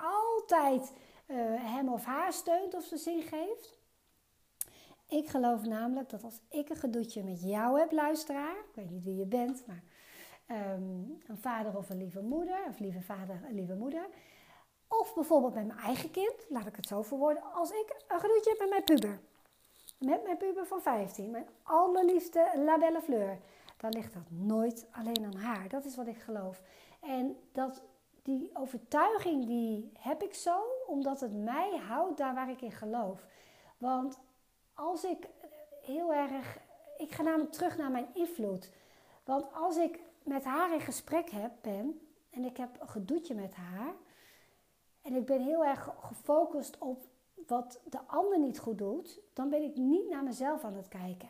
uh, 0.53 1.37
hem 1.73 1.89
of 1.89 2.05
haar 2.05 2.33
steunt 2.33 2.75
of 2.75 2.85
ze 2.85 2.97
zin 2.97 3.23
geeft. 3.23 3.79
Ik 5.09 5.29
geloof 5.29 5.65
namelijk 5.65 6.09
dat 6.09 6.25
als 6.25 6.41
ik 6.49 6.69
een 6.69 6.77
gedoetje 6.77 7.23
met 7.23 7.43
jou 7.43 7.79
heb, 7.79 7.93
luisteraar. 7.93 8.57
Ik 8.57 8.75
weet 8.75 8.91
niet 8.91 9.05
wie 9.05 9.17
je 9.17 9.27
bent, 9.27 9.67
maar 9.67 9.83
um, 10.77 11.19
een 11.27 11.39
vader 11.39 11.77
of 11.77 11.91
een 11.91 11.99
lieve 11.99 12.23
moeder. 12.23 12.59
Of 12.69 12.79
lieve 12.79 13.01
vader 13.01 13.41
en 13.49 13.55
lieve 13.55 13.75
moeder. 13.75 14.09
Of 14.89 15.15
bijvoorbeeld 15.15 15.55
met 15.55 15.67
mijn 15.67 15.79
eigen 15.79 16.11
kind, 16.11 16.47
laat 16.49 16.67
ik 16.67 16.77
het 16.77 16.87
zo 16.87 17.03
verwoorden. 17.03 17.43
Als 17.53 17.71
ik 17.71 18.05
een 18.09 18.21
gedoetje 18.21 18.51
heb 18.51 18.59
met 18.59 18.69
mijn 18.71 18.85
puber. 18.85 19.21
Met 19.99 20.25
mijn 20.25 20.37
puber 20.37 20.67
van 20.67 20.83
15. 20.83 21.31
Mijn 21.31 21.49
allerliefste 21.63 22.53
labelle 22.57 23.01
fleur. 23.01 23.39
Dan 23.77 23.91
ligt 23.91 24.15
dat 24.15 24.31
nooit 24.31 24.87
alleen 24.91 25.25
aan 25.25 25.37
haar. 25.37 25.69
Dat 25.69 25.85
is 25.85 25.97
wat 25.97 26.07
ik 26.07 26.19
geloof. 26.19 26.63
En 27.01 27.37
dat, 27.53 27.83
die 28.39 28.51
overtuiging 28.57 29.47
die 29.47 29.93
heb 29.99 30.23
ik 30.23 30.35
zo, 30.35 30.63
omdat 30.87 31.21
het 31.21 31.33
mij 31.33 31.77
houdt 31.89 32.19
daar 32.19 32.35
waar 32.35 32.51
ik 32.51 32.61
in 32.61 32.73
geloof. 32.73 33.27
Want 33.79 34.21
als 34.75 35.05
ik 35.05 35.29
heel 35.83 36.15
erg. 36.15 36.59
Ik 36.97 37.13
ga 37.13 37.23
namelijk 37.23 37.53
terug 37.53 37.77
naar 37.77 37.91
mijn 37.91 38.09
invloed. 38.15 38.71
Want 39.25 39.53
als 39.53 39.77
ik 39.77 40.01
met 40.23 40.45
haar 40.45 40.73
in 40.73 40.81
gesprek 40.81 41.31
heb, 41.31 41.53
ben 41.61 42.01
en 42.31 42.45
ik 42.45 42.57
heb 42.57 42.81
een 42.81 42.89
gedoetje 42.89 43.35
met 43.35 43.55
haar. 43.55 43.95
En 45.03 45.15
ik 45.15 45.27
ben 45.27 45.41
heel 45.41 45.65
erg 45.65 45.95
gefocust 46.01 46.79
op 46.79 47.05
wat 47.47 47.81
de 47.85 48.01
ander 48.07 48.39
niet 48.39 48.59
goed 48.59 48.79
doet, 48.79 49.21
dan 49.33 49.49
ben 49.49 49.63
ik 49.63 49.77
niet 49.77 50.09
naar 50.09 50.23
mezelf 50.23 50.65
aan 50.65 50.75
het 50.75 50.89
kijken. 50.89 51.29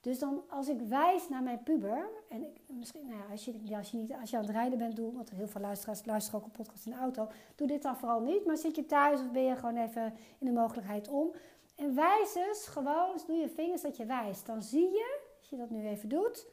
Dus 0.00 0.18
dan 0.18 0.42
als 0.48 0.68
ik 0.68 0.80
wijs 0.80 1.28
naar 1.28 1.42
mijn 1.42 1.62
puber, 1.62 2.08
en 2.28 2.42
ik, 2.42 2.60
misschien, 2.66 3.06
nou 3.06 3.18
ja, 3.18 3.24
als, 3.30 3.44
je, 3.44 3.76
als, 3.76 3.90
je 3.90 3.96
niet, 3.96 4.12
als 4.20 4.30
je 4.30 4.36
aan 4.36 4.42
het 4.42 4.52
rijden 4.52 4.78
bent, 4.78 4.96
doe, 4.96 5.12
want 5.12 5.30
heel 5.30 5.48
veel 5.48 5.60
luisteraars 5.60 6.04
luisteren 6.04 6.40
ook 6.40 6.46
een 6.46 6.64
podcast 6.64 6.86
in 6.86 6.92
de 6.92 6.98
auto, 6.98 7.28
doe 7.54 7.66
dit 7.66 7.82
dan 7.82 7.96
vooral 7.96 8.20
niet. 8.20 8.46
Maar 8.46 8.56
zit 8.56 8.76
je 8.76 8.86
thuis 8.86 9.20
of 9.20 9.30
ben 9.30 9.42
je 9.42 9.56
gewoon 9.56 9.76
even 9.76 10.14
in 10.38 10.46
de 10.46 10.52
mogelijkheid 10.52 11.08
om. 11.08 11.34
En 11.76 11.94
wijs 11.94 12.34
eens 12.34 12.66
gewoon, 12.66 13.20
doe 13.26 13.36
je 13.36 13.48
vingers 13.48 13.82
dat 13.82 13.96
je 13.96 14.06
wijst. 14.06 14.46
Dan 14.46 14.62
zie 14.62 14.88
je, 14.88 15.20
als 15.38 15.48
je 15.48 15.56
dat 15.56 15.70
nu 15.70 15.86
even 15.86 16.08
doet, 16.08 16.46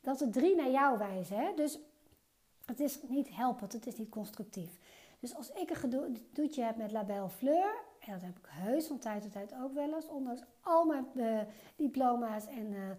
dat 0.00 0.20
er 0.20 0.30
drie 0.30 0.56
naar 0.56 0.70
jou 0.70 0.98
wijzen. 0.98 1.36
Hè? 1.36 1.54
Dus 1.54 1.78
het 2.64 2.80
is 2.80 2.98
niet 3.08 3.36
helpend, 3.36 3.72
het 3.72 3.86
is 3.86 3.96
niet 3.96 4.08
constructief. 4.08 4.78
Dus 5.20 5.34
als 5.34 5.52
ik 5.52 5.70
een 5.70 5.76
gedoetje 5.76 6.62
heb 6.62 6.76
met 6.76 6.92
Label 6.92 7.28
Fleur, 7.28 7.74
en 8.06 8.12
dat 8.12 8.22
heb 8.22 8.36
ik 8.36 8.46
heus 8.48 8.86
van 8.86 8.98
tijd 8.98 9.22
tot 9.22 9.32
tijd 9.32 9.54
ook 9.62 9.72
wel 9.72 9.94
eens, 9.94 10.08
ondanks 10.08 10.42
al 10.60 10.84
mijn 10.84 11.06
uh, 11.14 11.40
diploma's 11.76 12.46
en 12.46 12.72
uh, 12.72 12.90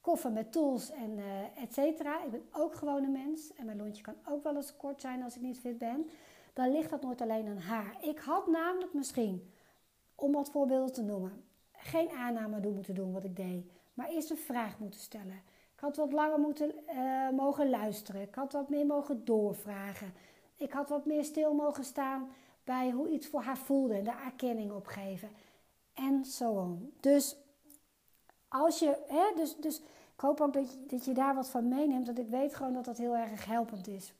koffer 0.00 0.32
met 0.32 0.52
tools 0.52 0.90
en 0.90 1.18
uh, 1.18 1.62
et 1.62 1.74
cetera. 1.74 2.24
Ik 2.24 2.30
ben 2.30 2.48
ook 2.52 2.74
gewoon 2.74 3.04
een 3.04 3.12
mens 3.12 3.54
en 3.54 3.66
mijn 3.66 3.76
lontje 3.76 4.02
kan 4.02 4.14
ook 4.28 4.42
wel 4.42 4.56
eens 4.56 4.76
kort 4.76 5.00
zijn 5.00 5.22
als 5.22 5.36
ik 5.36 5.42
niet 5.42 5.58
fit 5.58 5.78
ben. 5.78 6.10
dan 6.52 6.72
ligt 6.72 6.90
dat 6.90 7.02
nooit 7.02 7.20
alleen 7.20 7.48
aan 7.48 7.58
haar. 7.58 7.96
Ik 8.00 8.18
had 8.18 8.46
namelijk 8.46 8.92
misschien, 8.94 9.52
om 10.14 10.32
wat 10.32 10.50
voorbeelden 10.50 10.92
te 10.92 11.02
noemen, 11.02 11.44
geen 11.72 12.10
aanname 12.10 12.60
doen 12.60 12.74
moeten 12.74 12.94
doen 12.94 13.12
wat 13.12 13.24
ik 13.24 13.36
deed, 13.36 13.70
maar 13.94 14.08
eerst 14.08 14.30
een 14.30 14.36
vraag 14.36 14.78
moeten 14.78 15.00
stellen. 15.00 15.42
Ik 15.74 15.80
had 15.80 15.96
wat 15.96 16.12
langer 16.12 16.38
moeten 16.38 16.74
mogen 17.34 17.70
luisteren. 17.70 18.20
Ik 18.20 18.34
had 18.34 18.52
wat 18.52 18.68
meer 18.68 18.86
mogen 18.86 19.24
doorvragen. 19.24 20.12
Ik 20.56 20.72
had 20.72 20.88
wat 20.88 21.06
meer 21.06 21.24
stil 21.24 21.54
mogen 21.54 21.84
staan 21.84 22.30
bij 22.64 22.90
hoe 22.90 23.08
iets 23.08 23.26
voor 23.26 23.42
haar 23.42 23.58
voelde 23.58 23.94
en 23.94 24.04
de 24.04 24.14
erkenning 24.24 24.72
opgeven. 24.72 25.28
En 25.94 26.24
zo 26.24 26.50
on. 26.50 26.92
Dus 27.00 27.36
als 28.48 28.78
je, 28.78 28.98
hè, 29.08 29.32
dus, 29.36 29.56
dus 29.56 29.78
ik 30.14 30.20
hoop 30.20 30.40
ook 30.40 30.52
dat 30.52 30.72
je, 30.72 30.86
dat 30.86 31.04
je 31.04 31.14
daar 31.14 31.34
wat 31.34 31.48
van 31.48 31.68
meeneemt, 31.68 32.06
want 32.06 32.18
ik 32.18 32.28
weet 32.28 32.54
gewoon 32.54 32.72
dat 32.72 32.84
dat 32.84 32.98
heel 32.98 33.16
erg 33.16 33.44
helpend 33.44 33.88
is. 33.88 34.12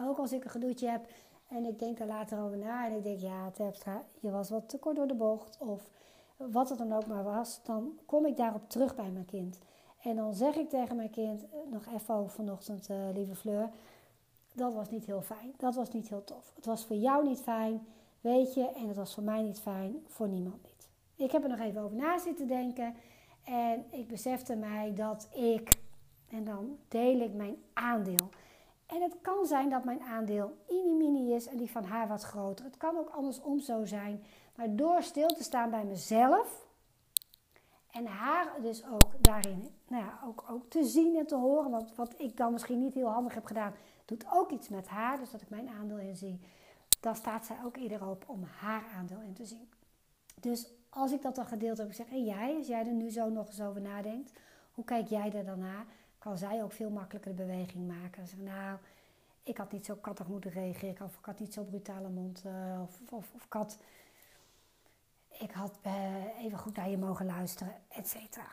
Ook 0.00 0.18
als 0.18 0.32
ik 0.32 0.44
een 0.44 0.50
gedoetje 0.50 0.88
heb 0.88 1.06
en 1.48 1.64
ik 1.64 1.78
denk 1.78 1.98
er 1.98 2.06
later 2.06 2.42
over 2.42 2.58
na 2.58 2.86
en 2.86 2.96
ik 2.96 3.02
denk, 3.02 3.20
ja, 3.20 3.50
Terpstra, 3.50 4.02
je 4.20 4.30
was 4.30 4.50
wat 4.50 4.68
te 4.68 4.78
kort 4.78 4.96
door 4.96 5.06
de 5.06 5.14
bocht 5.14 5.58
of 5.58 5.90
wat 6.36 6.68
het 6.68 6.78
dan 6.78 6.92
ook 6.92 7.06
maar 7.06 7.24
was, 7.24 7.60
dan 7.62 7.98
kom 8.06 8.26
ik 8.26 8.36
daarop 8.36 8.68
terug 8.68 8.94
bij 8.94 9.10
mijn 9.10 9.24
kind. 9.24 9.58
En 10.02 10.16
dan 10.16 10.34
zeg 10.34 10.54
ik 10.54 10.68
tegen 10.68 10.96
mijn 10.96 11.10
kind, 11.10 11.42
eh, 11.42 11.58
nog 11.70 11.86
even 11.94 12.30
vanochtend, 12.30 12.88
uh, 12.90 12.96
lieve 13.14 13.34
Fleur, 13.34 13.70
dat 14.56 14.74
was 14.74 14.90
niet 14.90 15.06
heel 15.06 15.22
fijn. 15.22 15.54
Dat 15.56 15.74
was 15.74 15.90
niet 15.90 16.08
heel 16.08 16.24
tof. 16.24 16.52
Het 16.54 16.66
was 16.66 16.84
voor 16.84 16.96
jou 16.96 17.28
niet 17.28 17.40
fijn, 17.40 17.86
weet 18.20 18.54
je, 18.54 18.68
en 18.68 18.88
het 18.88 18.96
was 18.96 19.14
voor 19.14 19.22
mij 19.22 19.42
niet 19.42 19.60
fijn, 19.60 20.04
voor 20.06 20.28
niemand 20.28 20.62
niet. 20.62 20.88
Ik 21.16 21.32
heb 21.32 21.42
er 21.42 21.48
nog 21.48 21.60
even 21.60 21.82
over 21.82 21.96
na 21.96 22.18
zitten 22.18 22.46
denken 22.46 22.94
en 23.44 23.84
ik 23.90 24.08
besefte 24.08 24.56
mij 24.56 24.94
dat 24.94 25.28
ik, 25.34 25.80
en 26.28 26.44
dan 26.44 26.78
deel 26.88 27.20
ik 27.20 27.34
mijn 27.34 27.56
aandeel. 27.72 28.28
En 28.86 29.02
het 29.02 29.16
kan 29.22 29.46
zijn 29.46 29.70
dat 29.70 29.84
mijn 29.84 30.02
aandeel 30.02 30.56
mini 30.98 31.34
is 31.34 31.46
en 31.46 31.56
die 31.56 31.70
van 31.70 31.84
haar 31.84 32.08
wat 32.08 32.22
groter. 32.22 32.64
Het 32.64 32.76
kan 32.76 32.98
ook 32.98 33.08
andersom 33.08 33.60
zo 33.60 33.84
zijn. 33.84 34.24
Maar 34.54 34.76
door 34.76 35.02
stil 35.02 35.28
te 35.28 35.42
staan 35.42 35.70
bij 35.70 35.84
mezelf 35.84 36.66
en 37.90 38.06
haar 38.06 38.52
dus 38.60 38.84
ook 38.84 39.10
daarin 39.20 39.70
nou 39.88 40.04
ja, 40.04 40.18
ook, 40.24 40.44
ook 40.50 40.70
te 40.70 40.84
zien 40.84 41.16
en 41.16 41.26
te 41.26 41.36
horen. 41.36 41.70
Want 41.70 41.94
wat 41.94 42.14
ik 42.16 42.36
dan 42.36 42.52
misschien 42.52 42.78
niet 42.78 42.94
heel 42.94 43.10
handig 43.10 43.34
heb 43.34 43.44
gedaan, 43.44 43.74
doet 44.06 44.24
ook 44.32 44.50
iets 44.50 44.68
met 44.68 44.88
haar. 44.88 45.18
Dus 45.18 45.30
dat 45.30 45.42
ik 45.42 45.50
mijn 45.50 45.68
aandeel 45.68 45.98
in 45.98 46.16
zie. 46.16 46.40
Dan 47.00 47.16
staat 47.16 47.46
zij 47.46 47.56
ook 47.64 47.76
eerder 47.76 48.06
op 48.06 48.24
om 48.28 48.44
haar 48.58 48.84
aandeel 48.94 49.20
in 49.20 49.34
te 49.34 49.44
zien. 49.44 49.68
Dus 50.40 50.68
als 50.88 51.12
ik 51.12 51.22
dat 51.22 51.34
dan 51.34 51.46
gedeeld 51.46 51.78
heb, 51.78 51.88
ik 51.88 51.94
zeg, 51.94 52.08
en 52.08 52.24
jij, 52.24 52.56
als 52.56 52.66
jij 52.66 52.86
er 52.86 52.92
nu 52.92 53.10
zo 53.10 53.28
nog 53.28 53.46
eens 53.46 53.60
over 53.60 53.80
nadenkt, 53.80 54.32
hoe 54.72 54.84
kijk 54.84 55.08
jij 55.08 55.32
er 55.32 55.44
dan 55.44 55.58
naar? 55.58 55.86
Kan 56.18 56.38
zij 56.38 56.62
ook 56.62 56.72
veel 56.72 56.90
makkelijker 56.90 57.36
de 57.36 57.42
beweging 57.42 57.88
maken. 57.88 58.26
Zeg, 58.26 58.38
nou, 58.38 58.78
ik 59.42 59.56
had 59.56 59.72
niet 59.72 59.84
zo 59.84 59.94
kattig 59.94 60.28
moeten 60.28 60.50
reageren, 60.50 61.06
of 61.06 61.18
ik 61.18 61.24
had 61.24 61.38
niet 61.38 61.52
zo 61.52 61.62
brutale 61.62 62.08
mond, 62.08 62.42
uh, 62.46 62.80
of, 62.82 63.00
of, 63.10 63.32
of 63.34 63.46
had, 63.48 63.78
ik 65.28 65.50
had 65.50 65.78
uh, 65.86 66.44
even 66.44 66.58
goed 66.58 66.76
naar 66.76 66.90
je 66.90 66.98
mogen 66.98 67.26
luisteren, 67.26 67.74
et 67.88 68.08
cetera. 68.08 68.46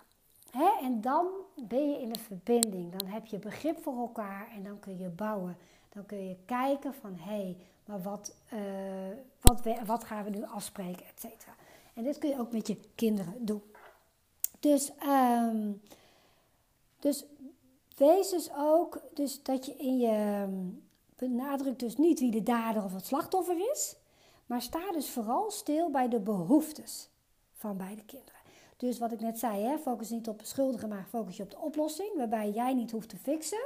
En 0.81 1.01
dan 1.01 1.27
ben 1.55 1.89
je 1.91 2.01
in 2.01 2.13
de 2.13 2.19
verbinding, 2.19 2.95
dan 2.95 3.09
heb 3.09 3.25
je 3.25 3.39
begrip 3.39 3.83
voor 3.83 3.97
elkaar 3.97 4.51
en 4.55 4.63
dan 4.63 4.79
kun 4.79 4.97
je 4.97 5.09
bouwen. 5.09 5.57
Dan 5.89 6.05
kun 6.05 6.27
je 6.27 6.35
kijken 6.45 6.93
van, 6.93 7.15
hé, 7.15 7.31
hey, 7.31 7.57
maar 7.85 8.01
wat, 8.01 8.35
uh, 8.53 8.59
wat, 9.41 9.61
wat 9.85 10.03
gaan 10.03 10.23
we 10.23 10.29
nu 10.29 10.43
afspreken, 10.43 11.05
et 11.05 11.19
cetera. 11.19 11.55
En 11.93 12.03
dit 12.03 12.17
kun 12.17 12.29
je 12.29 12.39
ook 12.39 12.51
met 12.51 12.67
je 12.67 12.77
kinderen 12.95 13.45
doen. 13.45 13.61
Dus, 14.59 14.91
um, 15.05 15.81
dus 16.99 17.25
wees 17.95 18.29
dus 18.29 18.49
ook 18.57 19.01
dus 19.13 19.43
dat 19.43 19.65
je 19.65 19.75
in 19.75 19.99
je 19.99 20.07
ehm, 20.07 20.69
benadrukt 21.15 21.79
dus 21.79 21.97
niet 21.97 22.19
wie 22.19 22.31
de 22.31 22.43
dader 22.43 22.83
of 22.83 22.93
het 22.93 23.05
slachtoffer 23.05 23.71
is, 23.71 23.95
maar 24.45 24.61
sta 24.61 24.91
dus 24.91 25.09
vooral 25.09 25.51
stil 25.51 25.89
bij 25.89 26.09
de 26.09 26.19
behoeftes 26.19 27.09
van 27.53 27.77
beide 27.77 28.03
kinderen. 28.03 28.42
Dus 28.83 28.97
wat 28.97 29.11
ik 29.11 29.19
net 29.19 29.39
zei, 29.39 29.63
hè, 29.63 29.77
focus 29.77 30.09
niet 30.09 30.27
op 30.27 30.37
beschuldigen, 30.37 30.89
maar 30.89 31.05
focus 31.09 31.37
je 31.37 31.43
op 31.43 31.51
de 31.51 31.59
oplossing, 31.59 32.15
waarbij 32.15 32.51
jij 32.51 32.73
niet 32.73 32.91
hoeft 32.91 33.09
te 33.09 33.17
fixen. 33.17 33.65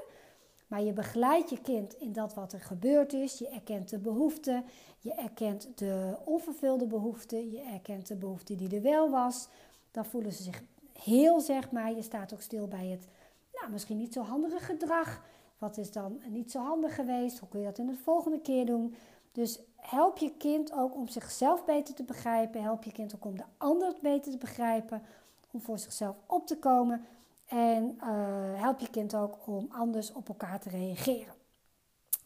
Maar 0.67 0.81
je 0.81 0.93
begeleidt 0.93 1.49
je 1.49 1.61
kind 1.61 1.93
in 1.93 2.13
dat 2.13 2.33
wat 2.33 2.53
er 2.53 2.59
gebeurd 2.61 3.13
is. 3.13 3.39
Je 3.39 3.47
erkent 3.47 3.89
de 3.89 3.99
behoeften. 3.99 4.65
Je 4.99 5.13
erkent 5.13 5.77
de 5.77 6.15
onvervulde 6.25 6.85
behoeften. 6.85 7.51
Je 7.51 7.59
erkent 7.59 8.07
de 8.07 8.15
behoefte 8.15 8.55
die 8.55 8.75
er 8.75 8.81
wel 8.81 9.09
was. 9.09 9.47
Dan 9.91 10.05
voelen 10.05 10.31
ze 10.31 10.43
zich 10.43 10.63
heel, 10.93 11.41
zeg 11.41 11.71
maar. 11.71 11.95
Je 11.95 12.01
staat 12.01 12.33
ook 12.33 12.41
stil 12.41 12.67
bij 12.67 12.87
het 12.87 13.07
nou, 13.53 13.71
misschien 13.71 13.97
niet 13.97 14.13
zo 14.13 14.21
handige 14.21 14.59
gedrag. 14.59 15.23
Wat 15.57 15.77
is 15.77 15.91
dan 15.91 16.21
niet 16.27 16.51
zo 16.51 16.59
handig 16.59 16.95
geweest? 16.95 17.39
Hoe 17.39 17.49
kun 17.49 17.59
je 17.59 17.65
dat 17.65 17.77
in 17.77 17.87
de 17.87 17.95
volgende 18.03 18.39
keer 18.39 18.65
doen? 18.65 18.95
Dus 19.31 19.59
help 19.77 20.17
je 20.17 20.31
kind 20.37 20.73
ook 20.73 20.95
om 20.95 21.07
zichzelf 21.07 21.65
beter 21.65 21.93
te 21.93 22.03
begrijpen. 22.03 22.61
Help 22.61 22.83
je 22.83 22.91
kind 22.91 23.15
ook 23.15 23.25
om 23.25 23.37
de 23.37 23.43
ander 23.57 23.93
beter 24.01 24.31
te 24.31 24.37
begrijpen. 24.37 25.03
Om 25.51 25.61
voor 25.61 25.79
zichzelf 25.79 26.15
op 26.25 26.47
te 26.47 26.57
komen. 26.57 27.05
En 27.47 27.99
uh, 28.03 28.61
help 28.61 28.79
je 28.79 28.89
kind 28.89 29.15
ook 29.15 29.37
om 29.45 29.67
anders 29.71 30.11
op 30.11 30.27
elkaar 30.27 30.59
te 30.59 30.69
reageren. 30.69 31.33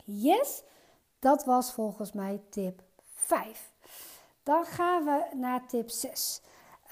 Yes, 0.04 0.64
dat 1.20 1.46
was 1.46 1.72
volgens 1.74 2.12
mij 2.12 2.42
tip 2.50 2.82
5. 3.14 3.72
Dan 4.44 4.66
gaan 4.66 5.04
we 5.04 5.26
naar 5.36 5.68
tip 5.68 5.90
6. 5.90 6.42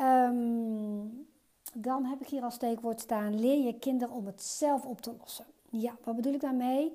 Um, 0.02 0.06
ehm, 0.06 1.08
dan 1.74 2.06
heb 2.06 2.22
ik 2.22 2.28
hier 2.28 2.44
als 2.44 2.54
steekwoord 2.54 3.02
staan: 3.02 3.40
leer 3.40 3.66
je 3.66 3.80
kinderen 3.80 4.16
om 4.16 4.26
het 4.26 4.44
zelf 4.44 4.86
op 4.86 5.02
te 5.02 5.16
lossen. 5.20 5.46
Ja, 5.70 5.98
wat 6.04 6.16
bedoel 6.16 6.34
ik 6.34 6.42
daarmee? 6.42 6.86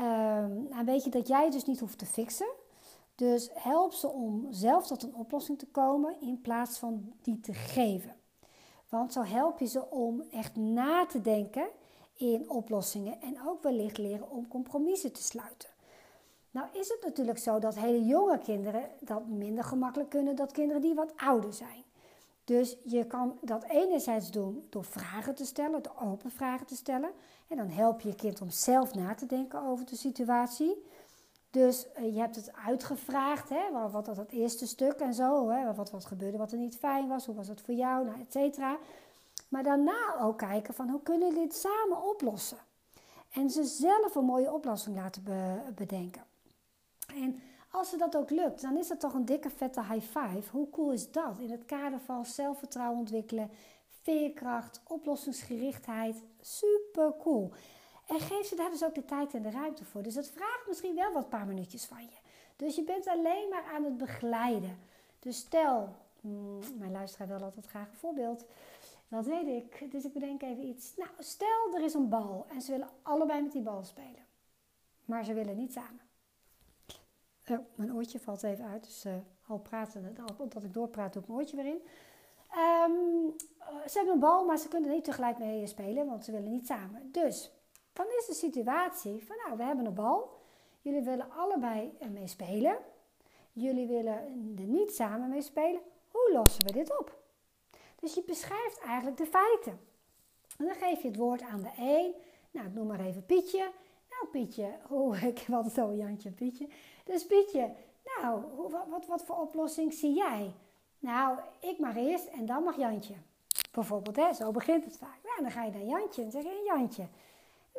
Um, 0.00 0.66
nou 0.68 0.84
weet 0.84 1.04
je 1.04 1.10
dat 1.10 1.28
jij 1.28 1.50
dus 1.50 1.64
niet 1.64 1.80
hoeft 1.80 1.98
te 1.98 2.06
fixen. 2.06 2.48
Dus 3.16 3.50
help 3.54 3.92
ze 3.92 4.08
om 4.08 4.46
zelf 4.50 4.86
tot 4.86 5.02
een 5.02 5.14
oplossing 5.14 5.58
te 5.58 5.66
komen 5.66 6.20
in 6.20 6.40
plaats 6.40 6.78
van 6.78 7.12
die 7.22 7.40
te 7.40 7.54
geven. 7.54 8.14
Want 8.88 9.12
zo 9.12 9.22
help 9.22 9.58
je 9.58 9.66
ze 9.66 9.90
om 9.90 10.22
echt 10.30 10.56
na 10.56 11.06
te 11.06 11.20
denken 11.20 11.66
in 12.14 12.50
oplossingen 12.50 13.20
en 13.20 13.38
ook 13.46 13.62
wellicht 13.62 13.98
leren 13.98 14.30
om 14.30 14.48
compromissen 14.48 15.12
te 15.12 15.22
sluiten. 15.22 15.68
Nou 16.50 16.68
is 16.72 16.88
het 16.88 17.02
natuurlijk 17.02 17.38
zo 17.38 17.58
dat 17.58 17.74
hele 17.74 18.04
jonge 18.04 18.38
kinderen 18.38 18.88
dat 19.00 19.26
minder 19.26 19.64
gemakkelijk 19.64 20.10
kunnen 20.10 20.36
dan 20.36 20.50
kinderen 20.50 20.82
die 20.82 20.94
wat 20.94 21.12
ouder 21.16 21.52
zijn. 21.52 21.84
Dus 22.44 22.76
je 22.84 23.06
kan 23.06 23.38
dat 23.40 23.64
enerzijds 23.64 24.30
doen 24.30 24.66
door 24.70 24.84
vragen 24.84 25.34
te 25.34 25.44
stellen, 25.44 25.82
door 25.82 25.96
open 26.02 26.30
vragen 26.30 26.66
te 26.66 26.76
stellen. 26.76 27.10
En 27.48 27.56
dan 27.56 27.68
help 27.68 28.00
je 28.00 28.08
je 28.08 28.14
kind 28.14 28.40
om 28.40 28.50
zelf 28.50 28.94
na 28.94 29.14
te 29.14 29.26
denken 29.26 29.62
over 29.62 29.86
de 29.86 29.96
situatie. 29.96 30.84
Dus 31.56 31.92
eh, 31.92 32.14
je 32.14 32.20
hebt 32.20 32.36
het 32.36 32.52
uitgevraagd, 32.66 33.48
hè, 33.48 33.90
wat 33.90 34.06
het 34.06 34.30
eerste 34.30 34.66
stuk 34.66 34.92
en 34.92 35.14
zo. 35.14 35.48
Hè, 35.48 35.74
wat, 35.74 35.90
wat 35.90 36.04
gebeurde 36.04 36.38
wat 36.38 36.52
er 36.52 36.58
niet 36.58 36.76
fijn 36.76 37.08
was, 37.08 37.26
hoe 37.26 37.34
was 37.34 37.48
het 37.48 37.60
voor 37.60 37.74
jou, 37.74 38.04
nou, 38.04 38.20
et 38.20 38.32
cetera. 38.32 38.78
Maar 39.48 39.62
daarna 39.62 40.20
ook 40.20 40.38
kijken 40.38 40.74
van 40.74 40.88
hoe 40.88 41.02
kunnen 41.02 41.28
jullie 41.28 41.42
dit 41.42 41.54
samen 41.54 42.08
oplossen. 42.08 42.58
En 43.32 43.50
ze 43.50 43.64
zelf 43.64 44.14
een 44.14 44.24
mooie 44.24 44.52
oplossing 44.52 44.96
laten 44.96 45.22
bedenken. 45.74 46.22
En 47.14 47.40
als 47.70 47.90
ze 47.90 47.96
dat 47.96 48.16
ook 48.16 48.30
lukt, 48.30 48.62
dan 48.62 48.76
is 48.76 48.88
dat 48.88 49.00
toch 49.00 49.14
een 49.14 49.24
dikke 49.24 49.50
vette 49.50 49.80
high 49.80 50.18
five. 50.18 50.50
Hoe 50.50 50.70
cool 50.70 50.92
is 50.92 51.10
dat? 51.10 51.38
In 51.38 51.50
het 51.50 51.64
kader 51.64 52.00
van 52.00 52.26
zelfvertrouwen 52.26 52.98
ontwikkelen, 52.98 53.50
veerkracht, 54.02 54.80
oplossingsgerichtheid. 54.86 56.22
Super 56.40 57.12
cool. 57.22 57.52
En 58.06 58.20
geef 58.20 58.46
ze 58.46 58.56
daar 58.56 58.70
dus 58.70 58.84
ook 58.84 58.94
de 58.94 59.04
tijd 59.04 59.34
en 59.34 59.42
de 59.42 59.50
ruimte 59.50 59.84
voor. 59.84 60.02
Dus 60.02 60.14
dat 60.14 60.28
vraagt 60.28 60.64
misschien 60.66 60.94
wel 60.94 61.12
wat 61.12 61.28
paar 61.28 61.46
minuutjes 61.46 61.84
van 61.84 62.02
je. 62.02 62.18
Dus 62.56 62.74
je 62.74 62.82
bent 62.82 63.06
alleen 63.06 63.48
maar 63.48 63.64
aan 63.74 63.84
het 63.84 63.96
begeleiden. 63.96 64.78
Dus 65.18 65.36
stel, 65.36 65.88
hmm, 66.20 66.60
mijn 66.78 66.92
luisteraar 66.92 67.28
wil 67.28 67.42
altijd 67.42 67.66
graag 67.66 67.88
een 67.88 67.96
voorbeeld. 67.96 68.44
Dat 69.08 69.26
weet 69.26 69.46
ik. 69.46 69.90
Dus 69.90 70.04
ik 70.04 70.12
bedenk 70.12 70.42
even 70.42 70.66
iets. 70.66 70.96
Nou, 70.96 71.10
stel 71.18 71.74
er 71.74 71.82
is 71.82 71.94
een 71.94 72.08
bal 72.08 72.46
en 72.48 72.60
ze 72.60 72.70
willen 72.70 72.88
allebei 73.02 73.42
met 73.42 73.52
die 73.52 73.62
bal 73.62 73.84
spelen. 73.84 74.24
Maar 75.04 75.24
ze 75.24 75.34
willen 75.34 75.56
niet 75.56 75.72
samen. 75.72 76.00
Oh, 77.48 77.58
mijn 77.74 77.94
oortje 77.94 78.20
valt 78.20 78.42
even 78.42 78.64
uit, 78.64 78.84
dus 78.84 79.04
uh, 79.04 79.12
al 79.46 79.58
praten, 79.58 80.16
omdat 80.38 80.64
ik 80.64 80.74
doorpraat, 80.74 81.12
doe 81.12 81.22
ik 81.22 81.28
mijn 81.28 81.40
oortje 81.40 81.56
weer 81.56 81.66
in. 81.66 81.80
Um, 82.58 83.34
ze 83.88 83.92
hebben 83.92 84.14
een 84.14 84.20
bal, 84.20 84.44
maar 84.44 84.58
ze 84.58 84.68
kunnen 84.68 84.90
niet 84.90 85.04
tegelijk 85.04 85.38
mee 85.38 85.66
spelen, 85.66 86.06
want 86.06 86.24
ze 86.24 86.32
willen 86.32 86.50
niet 86.50 86.66
samen. 86.66 87.12
Dus 87.12 87.52
dan 87.96 88.06
is 88.18 88.26
de 88.26 88.34
situatie 88.34 89.24
van, 89.26 89.36
nou, 89.44 89.56
we 89.56 89.62
hebben 89.62 89.86
een 89.86 89.94
bal. 89.94 90.40
Jullie 90.80 91.02
willen 91.02 91.30
allebei 91.30 91.98
mee 92.12 92.26
spelen. 92.26 92.78
Jullie 93.52 93.86
willen 93.86 94.18
er 94.58 94.64
niet 94.64 94.94
samen 94.94 95.28
mee 95.28 95.42
spelen. 95.42 95.80
Hoe 96.10 96.32
lossen 96.32 96.66
we 96.66 96.72
dit 96.72 96.98
op? 96.98 97.18
Dus 98.00 98.14
je 98.14 98.22
beschrijft 98.26 98.80
eigenlijk 98.80 99.16
de 99.16 99.26
feiten. 99.26 99.80
En 100.58 100.64
dan 100.64 100.74
geef 100.74 101.02
je 101.02 101.08
het 101.08 101.16
woord 101.16 101.42
aan 101.42 101.60
de 101.60 101.70
een. 101.78 102.14
Nou, 102.50 102.66
ik 102.66 102.74
noem 102.74 102.86
maar 102.86 103.00
even 103.00 103.26
Pietje. 103.26 103.70
Nou, 104.10 104.26
Pietje, 104.30 104.78
oh, 104.88 105.22
ik 105.22 105.38
heb 105.38 105.56
altijd 105.56 105.98
Jantje 105.98 106.30
Pietje. 106.30 106.68
Dus 107.04 107.26
Pietje, 107.26 107.74
nou, 108.04 108.42
wat, 108.88 109.06
wat 109.06 109.24
voor 109.24 109.36
oplossing 109.36 109.92
zie 109.92 110.14
jij? 110.14 110.52
Nou, 110.98 111.38
ik 111.60 111.78
mag 111.78 111.96
eerst 111.96 112.26
en 112.26 112.46
dan 112.46 112.62
mag 112.62 112.76
Jantje. 112.76 113.14
Bijvoorbeeld, 113.72 114.16
hè, 114.16 114.32
zo 114.32 114.50
begint 114.50 114.84
het 114.84 114.96
vaak. 114.96 115.18
Nou, 115.22 115.42
dan 115.42 115.50
ga 115.50 115.64
je 115.64 115.70
naar 115.70 115.98
Jantje 115.98 116.22
en 116.22 116.30
zeg 116.30 116.42
je, 116.42 116.62
Jantje, 116.66 117.08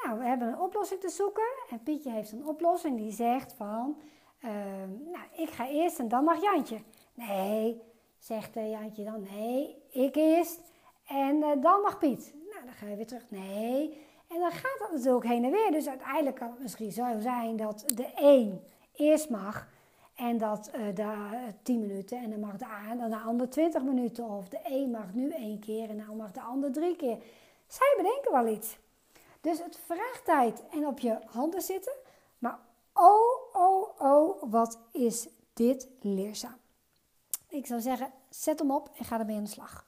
nou, 0.04 0.20
we 0.20 0.26
hebben 0.26 0.48
een 0.48 0.60
oplossing 0.60 1.00
te 1.00 1.10
zoeken. 1.10 1.48
En 1.70 1.84
Pietje 1.84 2.12
heeft 2.12 2.32
een 2.32 2.48
oplossing 2.48 2.98
die 2.98 3.12
zegt 3.12 3.54
van, 3.54 3.98
Ehm, 4.42 4.90
nou, 5.12 5.26
ik 5.36 5.50
ga 5.50 5.68
eerst 5.68 6.00
en 6.00 6.08
dan 6.08 6.24
mag 6.24 6.42
Jantje. 6.42 6.80
Nee, 7.14 7.82
zegt 8.18 8.54
Jantje 8.54 9.04
dan. 9.04 9.28
Nee, 9.32 9.76
ik 9.90 10.16
eerst 10.16 10.62
en 11.08 11.40
dan 11.40 11.82
mag 11.82 11.98
Piet. 11.98 12.34
Nou, 12.52 12.66
dan 12.66 12.74
ga 12.74 12.88
je 12.88 12.96
weer 12.96 13.08
terug. 13.08 13.26
Nee. 13.30 14.06
En 14.28 14.40
dan 14.40 14.52
gaat 14.52 14.80
dat 14.80 14.92
natuurlijk 14.92 15.26
heen 15.26 15.44
en 15.44 15.52
weer. 15.52 15.72
Dus 15.72 15.88
uiteindelijk 15.88 16.36
kan 16.36 16.50
het 16.50 16.60
misschien 16.60 16.92
zo 16.92 17.20
zijn 17.20 17.56
dat 17.56 17.84
de 17.96 18.08
een 18.16 18.62
eerst 18.96 19.30
mag 19.30 19.68
en 20.16 20.38
dat 20.38 20.72
uh, 20.76 20.96
de 20.96 21.14
10 21.64 21.80
minuten 21.80 22.18
en 22.18 22.30
dan 22.30 22.40
mag 22.40 22.58
de, 22.58 22.96
dan 22.98 23.10
de 23.10 23.18
ander 23.18 23.50
20 23.50 23.84
minuten. 23.84 24.30
Of 24.30 24.50
de 24.50 24.60
een 24.64 24.92
mag 24.92 25.14
nu 25.14 25.30
één 25.30 25.60
keer 25.60 25.90
en 25.90 25.98
dan 25.98 26.18
mag 26.18 26.32
de 26.32 26.42
ander 26.42 26.72
drie 26.72 26.96
keer. 26.96 27.18
Zij 27.68 27.94
bedenken 27.98 28.32
wel 28.32 28.48
iets. 28.48 28.78
Dus 29.48 29.60
het 29.60 29.80
vraagt 29.86 30.26
tijd 30.26 30.64
en 30.70 30.88
op 30.88 31.00
je 31.00 31.20
handen 31.26 31.62
zitten. 31.62 31.94
Maar 32.38 32.60
oh, 32.94 33.56
oh, 33.56 34.02
oh, 34.02 34.52
wat 34.52 34.80
is 34.92 35.28
dit 35.54 35.88
leerzaam. 36.02 36.58
Ik 37.48 37.66
zou 37.66 37.82
zeggen, 37.82 38.12
zet 38.30 38.60
hem 38.60 38.72
op 38.72 38.92
en 38.98 39.06
ga 39.06 39.20
ermee 39.20 39.38
aan 39.38 39.44
de 39.44 39.50
slag. 39.50 39.86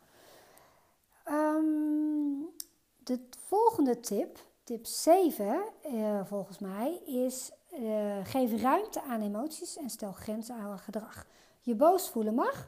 Um, 1.27 2.49
de 2.97 3.19
volgende 3.45 3.99
tip, 3.99 4.39
tip 4.63 4.85
7 4.85 5.45
uh, 5.85 6.19
eh, 6.19 6.25
volgens 6.25 6.59
mij, 6.59 7.01
is 7.05 7.51
uh, 7.73 8.17
geef 8.23 8.61
ruimte 8.61 9.01
aan 9.01 9.21
emoties 9.21 9.77
en 9.77 9.89
stel 9.89 10.11
grenzen 10.11 10.55
aan 10.55 10.79
gedrag. 10.79 11.25
Je 11.61 11.75
boos 11.75 12.09
voelen 12.09 12.33
mag, 12.33 12.67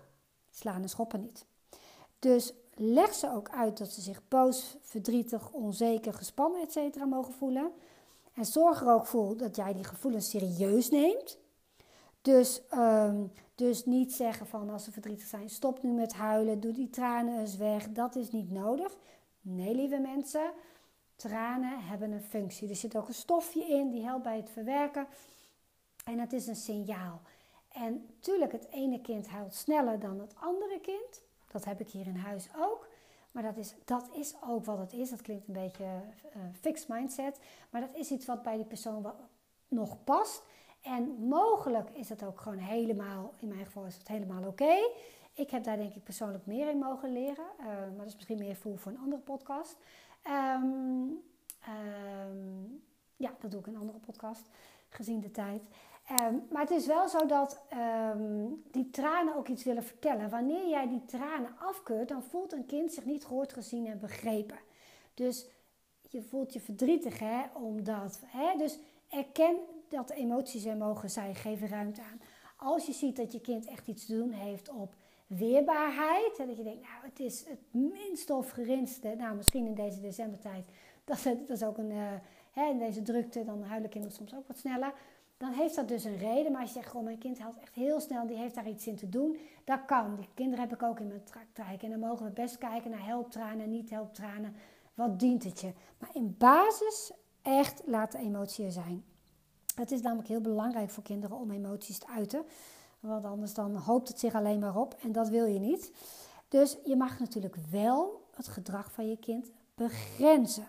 slaan 0.50 0.82
en 0.82 0.90
schoppen 0.90 1.20
niet. 1.20 1.46
Dus 2.20 2.54
leg 2.76 3.14
ze 3.14 3.32
ook 3.32 3.50
uit 3.50 3.78
dat 3.78 3.90
ze 3.92 4.02
zich 4.02 4.28
boos, 4.28 4.78
verdrietig, 4.82 5.52
onzeker, 5.52 6.14
gespannen, 6.14 6.62
etc. 6.62 7.06
mogen 7.06 7.34
voelen. 7.34 7.72
En 8.34 8.46
zorg 8.46 8.82
er 8.82 8.94
ook 8.94 9.06
voor 9.06 9.38
dat 9.38 9.56
jij 9.56 9.74
die 9.74 9.84
gevoelens 9.84 10.30
serieus 10.30 10.90
neemt. 10.90 11.40
Dus, 12.22 12.62
um, 12.74 13.32
dus 13.56 13.86
niet 13.86 14.14
zeggen 14.14 14.48
van 14.48 14.70
als 14.70 14.84
ze 14.84 14.92
verdrietig 14.92 15.28
zijn, 15.28 15.50
stop 15.50 15.84
nu 15.84 15.92
met 15.92 16.14
huilen, 16.14 16.60
doe 16.60 16.72
die 16.72 16.90
tranen 16.90 17.40
eens 17.40 17.58
weg. 17.58 17.90
Dat 17.90 18.16
is 18.16 18.32
niet 18.32 18.52
nodig. 18.52 18.98
Nee, 19.42 19.76
lieve 19.76 19.98
mensen, 19.98 20.52
tranen 21.16 21.80
hebben 21.80 22.12
een 22.12 22.24
functie. 22.24 22.70
Er 22.70 22.76
zit 22.76 22.98
ook 22.98 23.08
een 23.08 23.14
stofje 23.14 23.66
in 23.66 23.90
die 23.90 24.04
helpt 24.04 24.24
bij 24.24 24.38
het 24.38 24.50
verwerken. 24.50 25.08
En 26.06 26.20
het 26.20 26.34
is 26.34 26.48
een 26.48 26.56
signaal. 26.56 27.22
En 27.72 28.10
tuurlijk, 28.20 28.52
het 28.52 28.68
ene 28.72 29.02
kind 29.02 29.28
huilt 29.28 29.54
sneller 29.54 30.00
dan 30.00 30.20
het 30.20 30.36
andere 30.36 30.80
kind. 30.80 31.22
Dat 31.52 31.66
heb 31.66 31.80
ik 31.80 31.90
hier 31.90 32.08
in 32.08 32.16
huis 32.16 32.48
ook. 32.58 32.88
Maar 33.32 33.44
dat 33.44 33.58
is, 33.58 33.76
dat 33.86 34.10
is 34.14 34.36
ook 34.48 34.66
wat 34.66 34.78
het 34.78 34.94
is. 34.94 35.10
Dat 35.10 35.22
klinkt 35.22 35.48
een 35.48 35.54
beetje 35.54 35.84
uh, 35.84 36.42
fixed 36.60 36.88
mindset. 36.88 37.40
Maar 37.70 37.82
dat 37.82 37.96
is 37.96 38.12
iets 38.12 38.26
wat 38.26 38.44
bij 38.44 38.56
die 38.56 38.66
persoon 38.66 39.14
nog 39.68 40.04
past. 40.04 40.44
En 40.82 41.28
mogelijk 41.28 41.90
is 41.90 42.10
het 42.10 42.24
ook 42.24 42.40
gewoon 42.40 42.58
helemaal, 42.58 43.34
in 43.38 43.48
mijn 43.48 43.66
geval 43.66 43.86
is 43.86 43.98
het 43.98 44.08
helemaal 44.08 44.48
oké. 44.48 44.74
Ik 45.34 45.50
heb 45.50 45.64
daar 45.64 45.78
denk 45.78 45.94
ik 45.94 46.04
persoonlijk 46.04 46.46
meer 46.46 46.70
in 46.70 46.78
mogen 46.78 47.12
leren. 47.14 47.46
Uh, 47.60 47.66
maar 47.66 47.98
dat 47.98 48.06
is 48.06 48.16
misschien 48.16 48.38
meer 48.38 48.56
voor, 48.56 48.78
voor 48.78 48.92
een 48.92 49.00
andere 49.00 49.22
podcast. 49.22 49.78
Um, 50.28 51.22
um, 51.68 52.84
ja, 53.16 53.34
dat 53.40 53.52
doe 53.52 53.60
ik 53.60 53.68
in 53.68 53.74
een 53.74 53.80
andere 53.80 54.00
podcast, 54.00 54.50
gezien 54.90 55.20
de 55.20 55.32
tijd. 55.32 55.62
Um, 56.12 56.44
maar 56.52 56.62
het 56.62 56.72
is 56.72 56.86
wel 56.86 57.08
zo 57.08 57.26
dat 57.26 57.62
die 58.72 58.90
tranen 58.90 59.36
ook 59.36 59.48
iets 59.48 59.64
willen 59.64 59.84
vertellen. 59.84 60.30
Wanneer 60.30 60.70
jij 60.70 60.88
die 60.88 61.06
tranen 61.06 61.58
afkeurt, 61.60 62.08
dan 62.08 62.24
voelt 62.24 62.54
een 62.54 62.66
kind 62.66 62.94
zich 62.94 63.06
niet 63.06 63.26
gehoord, 63.26 63.54
gezien 63.54 63.88
en 63.88 64.00
begrepen. 64.00 64.60
Dus 65.14 65.48
je 66.10 66.22
voelt 66.22 66.54
je 66.54 66.60
verdrietig, 66.60 67.20
hè, 67.20 67.42
omdat. 67.54 68.20
Hè, 68.26 68.58
dus 68.58 68.80
erken 69.10 69.56
dat 69.90 70.10
emoties 70.10 70.66
er 70.66 70.78
mogen 70.78 71.10
zijn, 71.10 71.36
geef 71.36 71.70
ruimte 71.70 72.02
aan. 72.02 72.22
Als 72.58 72.86
je 72.86 72.94
ziet 72.94 73.16
dat 73.16 73.32
je 73.32 73.42
kind 73.42 73.66
echt 73.66 73.88
iets 73.88 74.06
te 74.06 74.16
doen 74.16 74.32
heeft 74.32 74.70
op 74.70 74.96
weerbaarheid. 75.28 76.40
En 76.40 76.48
dat 76.48 76.58
je 76.58 76.64
denkt, 76.64 76.82
nou, 76.82 77.04
het 77.04 77.20
is 77.20 77.46
het 77.48 77.60
minste 77.72 78.34
of 78.34 78.50
geringste. 78.50 79.16
Nou, 79.18 79.36
misschien 79.36 79.66
in 79.66 79.76
deze 79.76 80.02
decembertijd. 80.02 80.66
Dat, 81.06 81.24
dat 81.24 81.50
is 81.50 81.64
ook 81.64 81.78
een, 81.78 81.92
uh, 81.92 82.14
hè, 82.52 82.70
in 82.70 82.78
deze 82.78 83.02
drukte, 83.02 83.44
dan 83.44 83.64
huilen 83.64 83.90
kinderen 83.90 84.18
soms 84.18 84.36
ook 84.36 84.48
wat 84.48 84.58
sneller. 84.58 84.94
Dan 85.42 85.52
heeft 85.52 85.76
dat 85.76 85.88
dus 85.88 86.04
een 86.04 86.18
reden. 86.18 86.52
Maar 86.52 86.62
als 86.62 86.74
je 86.74 86.80
zegt, 86.82 86.96
oh, 86.96 87.04
mijn 87.04 87.18
kind 87.18 87.40
huilt 87.40 87.60
echt 87.60 87.76
heel 87.76 88.00
snel, 88.00 88.28
die 88.28 88.38
heeft 88.38 88.56
daar 88.56 88.68
iets 88.68 88.88
in 88.88 88.96
te 88.96 89.10
doen. 89.10 89.38
Dat 89.64 89.86
kan. 89.86 90.16
Die 90.16 90.28
kinderen 90.34 90.60
heb 90.60 90.74
ik 90.74 90.84
ook 90.84 91.00
in 91.00 91.08
mijn 91.08 91.24
praktijk. 91.24 91.84
En 91.84 91.90
dan 91.90 92.00
mogen 92.00 92.26
we 92.26 92.32
best 92.32 92.58
kijken 92.58 92.92
naar 92.92 93.06
helptranen 93.06 93.64
en 93.64 93.70
niet 93.70 93.90
helptranen. 93.90 94.56
Wat 94.94 95.20
dient 95.20 95.44
het 95.44 95.62
je? 95.62 95.74
Maar 95.98 96.10
in 96.14 96.36
basis 96.38 97.12
echt 97.42 97.82
laat 97.86 98.12
de 98.12 98.18
emotie 98.18 98.66
er 98.66 98.72
zijn. 98.72 99.04
Het 99.76 99.92
is 99.92 100.02
namelijk 100.02 100.28
heel 100.28 100.42
belangrijk 100.42 100.90
voor 100.90 101.04
kinderen 101.04 101.38
om 101.38 101.52
emoties 101.52 101.98
te 101.98 102.08
uiten. 102.08 102.46
Want 103.00 103.26
anders 103.26 103.54
dan 103.54 103.76
hoopt 103.76 104.08
het 104.08 104.20
zich 104.20 104.36
alleen 104.36 104.60
maar 104.60 104.78
op 104.78 104.96
en 105.02 105.12
dat 105.12 105.30
wil 105.30 105.46
je 105.46 105.60
niet. 105.60 105.92
Dus 106.48 106.78
je 106.86 106.96
mag 106.96 107.20
natuurlijk 107.20 107.56
wel 107.70 108.28
het 108.36 108.48
gedrag 108.48 108.92
van 108.92 109.10
je 109.10 109.18
kind 109.18 109.52
begrenzen. 109.76 110.68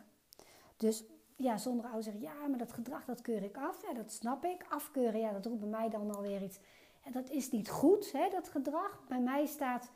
Dus 0.77 1.05
ja, 1.43 1.59
zonder 1.59 1.85
ouders 1.85 2.05
zeggen, 2.05 2.23
ja, 2.23 2.47
maar 2.49 2.59
dat 2.59 2.73
gedrag 2.73 3.05
dat 3.05 3.21
keur 3.21 3.43
ik 3.43 3.57
af. 3.57 3.83
Ja, 3.83 3.95
dat 3.95 4.13
snap 4.13 4.45
ik. 4.45 4.67
Afkeuren, 4.69 5.21
ja, 5.21 5.33
dat 5.33 5.47
roept 5.47 5.61
bij 5.61 5.69
mij 5.69 5.89
dan 5.89 6.15
alweer 6.15 6.43
iets. 6.43 6.59
En 7.05 7.13
dat 7.13 7.31
is 7.31 7.51
niet 7.51 7.71
goed, 7.71 8.13
hè, 8.13 8.29
dat 8.31 8.49
gedrag. 8.49 9.03
Bij 9.09 9.21
mij 9.21 9.47
staat 9.47 9.91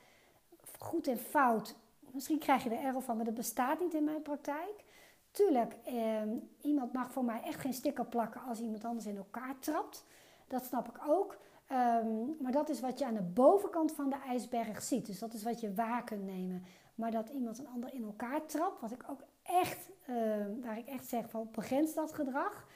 goed 0.79 1.07
en 1.07 1.19
fout. 1.19 1.77
Misschien 2.11 2.39
krijg 2.39 2.65
je 2.65 2.71
er 2.71 2.85
erg 2.85 3.05
van, 3.05 3.17
maar 3.17 3.25
dat 3.25 3.35
bestaat 3.35 3.81
niet 3.81 3.95
in 3.95 4.05
mijn 4.05 4.23
praktijk. 4.23 4.85
Tuurlijk, 5.31 5.77
eh, 5.85 6.23
iemand 6.61 6.93
mag 6.93 7.13
voor 7.13 7.25
mij 7.25 7.43
echt 7.43 7.61
geen 7.61 7.73
sticker 7.73 8.07
plakken 8.07 8.41
als 8.41 8.61
iemand 8.61 8.85
anders 8.85 9.07
in 9.07 9.17
elkaar 9.17 9.59
trapt. 9.59 10.05
Dat 10.47 10.65
snap 10.65 10.89
ik 10.89 10.99
ook. 11.09 11.37
Um, 11.73 12.37
maar 12.41 12.53
dat 12.53 12.69
is 12.69 12.81
wat 12.81 12.99
je 12.99 13.07
aan 13.07 13.15
de 13.15 13.23
bovenkant 13.23 13.93
van 13.93 14.11
de 14.11 14.17
ijsberg 14.27 14.83
ziet. 14.83 15.07
Dus 15.07 15.19
dat 15.19 15.35
is 15.35 15.43
wat 15.43 15.61
je 15.61 15.75
waar 15.75 16.05
kunt 16.05 16.25
nemen. 16.25 16.65
Maar 16.95 17.11
dat 17.11 17.29
iemand 17.29 17.59
een 17.59 17.69
ander 17.69 17.95
in 17.95 18.05
elkaar 18.05 18.47
trapt, 18.47 18.81
wat 18.81 18.91
ik 18.91 19.05
ook 19.11 19.21
echt, 19.47 19.91
uh, 20.09 20.17
waar 20.63 20.79
ik 20.79 20.87
echt 20.87 21.07
zeg 21.07 21.31
van 21.31 21.49
begrens 21.53 21.95
dat 21.95 22.13
gedrag, 22.13 22.67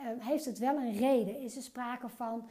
uh, 0.00 0.06
heeft 0.18 0.44
het 0.44 0.58
wel 0.58 0.76
een 0.76 0.96
reden. 0.96 1.40
Is 1.40 1.56
er 1.56 1.62
sprake 1.62 2.08
van 2.08 2.48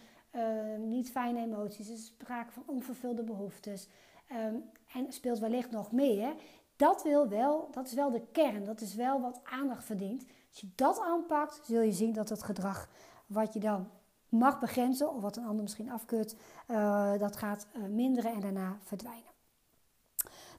niet 0.78 1.12
fijne 1.12 1.40
emoties, 1.40 1.90
is 1.90 2.00
er 2.00 2.06
sprake 2.06 2.52
van 2.52 2.64
onvervulde 2.66 3.24
behoeftes. 3.24 3.88
En 4.28 5.06
speelt 5.10 5.40
wellicht 5.40 5.72
nog 5.72 5.92
meer. 5.92 6.34
Dat, 6.76 7.04
wil 7.04 7.28
wel, 7.28 7.68
dat 7.72 7.86
is 7.86 7.94
wel 7.94 8.12
de 8.12 8.22
kern, 8.32 8.64
dat 8.64 8.82
is 8.82 8.96
wel 8.96 9.22
wat 9.22 9.42
aandacht 9.44 9.84
verdient. 9.84 10.26
Als 10.50 10.60
je 10.60 10.70
dat 10.76 11.00
aanpakt, 11.02 11.62
zul 11.64 11.82
je 11.82 11.92
zien 11.92 12.14
dat 12.14 12.30
het 12.30 12.44
gedrag 12.44 12.90
wat 13.28 13.54
je 13.54 13.60
dan 13.60 13.90
mag 14.30 14.60
begrenzen, 14.60 15.14
of 15.14 15.22
wat 15.22 15.38
een 15.38 15.46
ander 15.46 15.62
misschien 15.62 15.92
afkeurt, 15.92 16.36
uh, 16.68 17.18
dat 17.18 17.36
gaat 17.36 17.68
uh, 17.74 17.84
minderen 17.84 18.34
en 18.34 18.40
daarna 18.40 18.78
verdwijnen. 18.84 19.24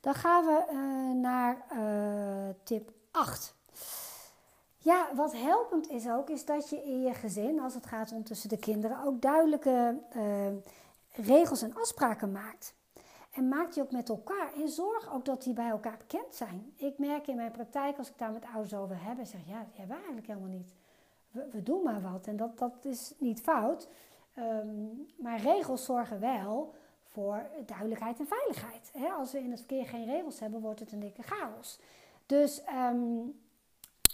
Dan 0.01 0.15
gaan 0.15 0.45
we 0.45 0.65
uh, 0.73 1.21
naar 1.21 1.67
tip 2.63 2.93
8. 3.11 3.55
Ja, 4.79 5.09
wat 5.15 5.33
helpend 5.33 5.91
is 5.91 6.09
ook, 6.09 6.31
is 6.31 6.45
dat 6.45 6.71
je 6.71 6.85
in 6.85 7.03
je 7.03 7.15
gezin, 7.15 7.61
als 7.61 7.75
het 7.75 7.87
gaat 7.87 8.13
om 8.13 8.25
tussen 8.25 8.49
de 8.49 8.59
kinderen, 8.59 9.05
ook 9.05 9.23
duidelijke 9.23 9.99
regels 11.13 11.63
en 11.63 11.75
afspraken 11.75 12.33
maakt. 12.33 12.75
En 13.31 13.49
maak 13.49 13.73
die 13.73 13.83
ook 13.83 13.91
met 13.91 14.09
elkaar. 14.09 14.53
En 14.55 14.69
zorg 14.69 15.13
ook 15.13 15.25
dat 15.25 15.43
die 15.43 15.55
bij 15.55 15.69
elkaar 15.69 15.97
bekend 15.99 16.35
zijn. 16.35 16.73
Ik 16.77 16.99
merk 16.99 17.27
in 17.27 17.37
mijn 17.37 17.51
praktijk, 17.51 17.99
als 17.99 18.09
ik 18.09 18.19
daar 18.19 18.33
met 18.33 18.45
ouders 18.55 18.75
over 18.75 19.03
heb, 19.03 19.17
zeg 19.27 19.41
ja, 19.47 19.59
dat 19.59 19.77
hebben 19.77 19.97
we 19.97 20.03
eigenlijk 20.03 20.27
helemaal 20.27 20.49
niet 20.49 20.73
we, 21.31 21.63
doen 21.63 21.83
maar 21.83 22.01
wat. 22.01 22.27
En 22.27 22.37
dat, 22.37 22.59
dat 22.59 22.75
is 22.83 23.15
niet 23.19 23.41
fout. 23.41 23.89
Ehm, 24.35 24.69
maar 25.17 25.41
regels 25.41 25.85
zorgen 25.85 26.21
wel 26.21 26.75
voor 27.09 27.47
duidelijkheid 27.67 28.19
en 28.19 28.27
veiligheid. 28.27 28.93
als 29.19 29.33
we 29.33 29.39
in 29.39 29.51
het 29.51 29.59
verkeer 29.59 29.87
geen 29.87 30.07
regels 30.07 30.41
hebben, 30.41 30.61
wordt 30.61 30.81
het 30.81 30.93
een 30.93 31.01
dikke 31.01 31.23
chaos. 31.23 31.79
Dus 32.31 32.65
ehm, 32.65 33.21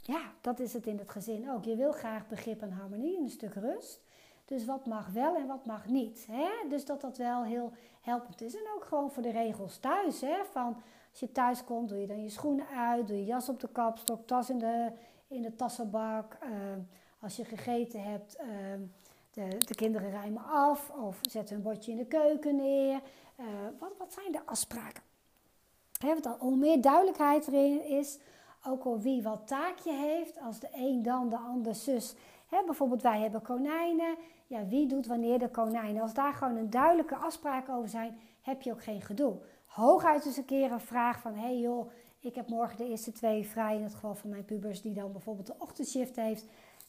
ja, 0.02 0.32
dat 0.40 0.60
is 0.60 0.72
het 0.72 0.86
in 0.86 0.98
het 0.98 1.10
gezin 1.10 1.50
ook. 1.50 1.64
Je 1.64 1.76
wil 1.76 1.92
graag 1.92 2.26
begrip 2.26 2.62
en 2.62 2.70
harmonie 2.70 3.16
en 3.16 3.22
een 3.22 3.30
stuk 3.30 3.54
rust. 3.54 4.00
Dus 4.44 4.64
wat 4.64 4.86
mag 4.86 5.08
wel 5.08 5.36
en 5.36 5.46
wat 5.46 5.66
mag 5.66 5.86
niet. 5.86 6.26
Hè? 6.30 6.68
Dus 6.68 6.84
dat 6.84 7.00
dat 7.00 7.16
wel 7.16 7.44
heel 7.44 7.72
helpend 8.00 8.40
is. 8.40 8.54
En 8.54 8.66
ook 8.74 8.84
gewoon 8.84 9.10
voor 9.10 9.22
de 9.22 9.30
regels 9.30 9.78
thuis. 9.78 10.20
Hè? 10.20 10.44
Van 10.50 10.82
als 11.10 11.20
je 11.20 11.32
thuis 11.32 11.64
komt, 11.64 11.88
doe 11.88 12.00
je 12.00 12.06
dan 12.06 12.22
je 12.22 12.28
schoenen 12.28 12.68
uit, 12.68 13.08
doe 13.08 13.16
je 13.16 13.24
jas 13.24 13.48
op 13.48 13.60
de 13.60 13.68
kapstok, 13.68 14.26
tas 14.26 14.50
in 14.50 14.58
de, 14.58 14.92
in 15.26 15.42
de 15.42 15.54
tassenbak. 15.54 16.38
Uh, 16.42 16.50
als 17.20 17.36
je 17.36 17.44
gegeten 17.44 18.02
hebt, 18.02 18.36
ehm, 18.36 18.80
de, 19.30 19.58
de, 19.66 19.74
kinderen 19.74 20.10
ruimen 20.10 20.44
af 20.44 20.90
of 20.90 21.18
zetten 21.20 21.56
een 21.56 21.62
bordje 21.62 21.90
in 21.90 21.96
de 21.96 22.06
keuken 22.06 22.56
neer. 22.56 23.00
Wat, 23.78 23.92
wat 23.98 24.12
zijn 24.12 24.32
de 24.32 24.46
afspraken? 24.46 25.02
He, 25.98 26.14
wat 26.14 26.40
al 26.40 26.50
meer 26.50 26.80
duidelijkheid 26.80 27.48
erin 27.48 27.84
is, 27.84 28.18
ook 28.66 28.84
al 28.84 29.00
wie 29.00 29.22
wat 29.22 29.46
taakje 29.46 29.92
heeft. 29.92 30.40
Als 30.40 30.60
de 30.60 30.68
een 30.74 31.02
dan, 31.02 31.28
de 31.28 31.38
ander 31.38 31.74
zus. 31.74 32.14
He, 32.46 32.64
bijvoorbeeld 32.64 33.02
wij 33.02 33.20
hebben 33.20 33.42
konijnen. 33.42 34.16
Ja, 34.46 34.66
wie 34.66 34.86
doet 34.86 35.06
wanneer 35.06 35.38
de 35.38 35.48
konijnen? 35.48 36.02
Als 36.02 36.14
daar 36.14 36.34
gewoon 36.34 36.56
een 36.56 36.70
duidelijke 36.70 37.16
afspraak 37.16 37.68
over 37.68 37.88
zijn, 37.88 38.18
heb 38.42 38.62
je 38.62 38.72
ook 38.72 38.82
geen 38.82 39.02
gedoe. 39.02 39.34
Hooguit 39.66 40.26
eens 40.26 40.36
een 40.36 40.44
keer 40.44 40.72
een 40.72 40.80
vraag 40.80 41.20
van, 41.20 41.34
hé 41.34 41.40
hey 41.40 41.58
joh, 41.58 41.90
ik 42.20 42.34
heb 42.34 42.48
morgen 42.48 42.76
de 42.76 42.88
eerste 42.88 43.12
twee 43.12 43.46
vrij. 43.46 43.76
In 43.76 43.82
het 43.82 43.94
geval 43.94 44.14
van 44.14 44.30
mijn 44.30 44.44
pubers 44.44 44.82
die 44.82 44.92
dan 44.92 45.12
bijvoorbeeld 45.12 45.46
de 45.46 45.54
ochtendshift 45.58 46.16
heeft 46.16 46.46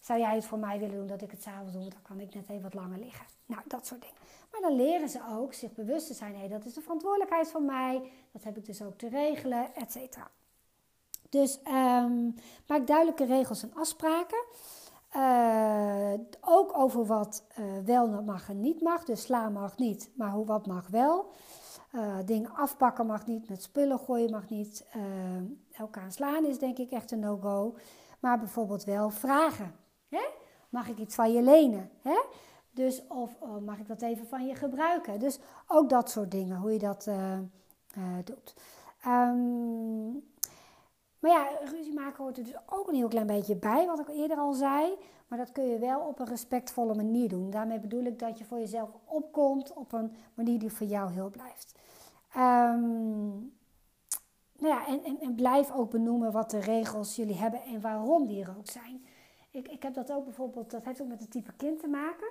zou 0.08 0.20
jij 0.20 0.36
het 0.36 0.46
voor 0.46 0.60
mij 0.60 0.80
willen 0.80 0.96
doen 0.96 1.08
dat 1.08 1.22
ik 1.22 1.32
het 1.32 1.42
s'avonds 1.42 1.74
doe? 1.74 1.82
Dan 1.82 2.02
kan 2.02 2.20
ik 2.20 2.34
net 2.34 2.50
even 2.50 2.62
wat 2.62 2.74
langer 2.74 3.00
liggen. 3.00 3.26
Nou, 3.46 3.62
dat 3.68 3.88
soort 3.88 4.02
dingen. 4.02 4.16
Maar 4.52 4.62
dan 4.62 4.76
leren 4.76 5.10
ze 5.10 5.20
ook 5.30 5.54
zich 5.54 5.74
bewust 5.74 6.08
te 6.08 6.14
zijn. 6.14 6.36
Hé, 6.36 6.48
dat 6.48 6.66
is 6.66 6.74
de 6.74 6.82
verantwoordelijkheid 6.82 7.52
van 7.52 7.66
mij. 7.66 8.12
Dat 8.32 8.44
heb 8.44 8.58
ik 8.58 8.66
dus 8.66 8.82
ook 8.82 8.98
te 8.98 9.10
regelen, 9.10 9.76
et 9.76 9.92
cetera. 9.92 10.28
Dus 11.30 11.60
um, 11.68 12.36
maak 12.68 12.88
duidelijke 12.88 13.26
regels 13.26 13.64
en 13.64 13.74
afspraken. 13.76 14.46
Uh, 15.16 16.14
ook 16.42 16.78
over 16.78 17.06
wat 17.06 17.44
uh, 17.60 17.66
wel 17.86 18.08
mag 18.08 18.50
en 18.50 18.60
niet 18.60 18.82
mag. 18.82 19.04
Dus 19.04 19.22
slaan 19.22 19.54
mag 19.54 19.78
niet, 19.78 20.10
maar 20.16 20.32
hoe, 20.32 20.46
wat 20.46 20.68
mag 20.68 20.88
wel. 20.88 21.32
Uh, 21.92 22.18
dingen 22.26 22.56
afpakken 22.56 23.06
mag 23.06 23.26
niet, 23.26 23.50
met 23.50 23.64
spullen 23.64 24.00
gooien 24.00 24.32
mag 24.32 24.50
niet. 24.50 24.86
elkaar 25.72 26.12
slaan 26.12 26.46
is 26.46 26.60
denk 26.60 26.78
ik 26.78 26.92
echt 26.92 27.12
een 27.12 27.20
no-go. 27.20 27.76
Maar 28.20 28.40
bijvoorbeeld 28.40 28.84
wel 28.84 29.10
vragen. 29.10 29.76
Hè? 30.10 30.26
Mag 30.70 30.88
ik 30.88 30.98
iets 30.98 31.16
van 31.16 31.32
je 31.32 31.42
lenen? 31.42 31.90
Hè? 32.02 32.20
Dus, 32.78 33.08
of 33.08 33.36
oh, 33.40 33.58
mag 33.66 33.80
ik 33.80 33.88
dat 33.88 34.02
even 34.02 34.28
van 34.28 34.48
je 34.48 34.56
gebruiken? 34.56 35.20
Dus 35.20 35.40
ook 35.68 35.90
dat 35.90 36.10
soort 36.10 36.32
dingen, 36.32 36.58
hoe 36.58 36.74
je 36.74 36.80
dat 36.80 37.10
doet. 38.24 38.54
Um, 39.08 40.24
maar 41.20 41.32
ja, 41.32 41.50
ruzie 41.64 41.94
maken 41.94 42.24
hoort 42.24 42.38
er 42.38 42.44
dus 42.44 42.56
ook 42.66 42.88
een 42.88 42.96
heel 42.96 43.08
klein 43.08 43.28
beetje 43.28 43.56
bij, 43.56 43.86
wat 43.86 44.00
ik 44.00 44.08
eerder 44.08 44.38
al 44.38 44.54
zei. 44.54 44.98
Maar 45.28 45.38
dat 45.38 45.52
kun 45.52 45.64
je 45.64 45.80
wel 45.80 46.00
op 46.00 46.20
een 46.20 46.28
respectvolle 46.28 46.96
manier 46.96 47.30
doen. 47.30 47.50
Daarmee 47.50 47.80
bedoel 47.80 48.04
ik 48.04 48.20
dat 48.20 48.38
je 48.38 48.46
voor 48.46 48.60
jezelf 48.60 48.90
opkomt 49.06 49.74
op 49.74 49.94
een 49.94 50.16
manier 50.34 50.60
die 50.60 50.72
voor 50.72 50.88
jou 50.88 51.12
heel 51.12 51.30
blijft. 51.30 51.76
Um, 52.36 53.56
nou 54.60 54.74
ja, 54.74 54.88
en, 54.88 55.04
en, 55.04 55.20
en, 55.20 55.36
blijf 55.36 55.72
ook 55.72 55.90
benoemen 55.90 56.32
wat 56.32 56.52
de 56.52 56.60
regels 56.60 57.16
jullie 57.16 57.36
hebben 57.36 57.62
en 57.62 57.82
waarom 57.82 58.28
die 58.28 58.44
er 58.44 58.56
ook 58.58 58.70
zijn. 58.70 59.06
Ik, 59.52 59.68
ik 59.68 59.84
heb 59.84 59.94
dat 59.94 60.12
ook 60.12 60.24
bijvoorbeeld, 60.24 60.72
dat 60.72 60.86
heeft 60.86 61.02
ook 61.02 61.08
met 61.08 61.20
het 61.20 61.32
type 61.32 61.54
kind 61.58 61.80
te 61.80 61.88
maken. 61.88 62.28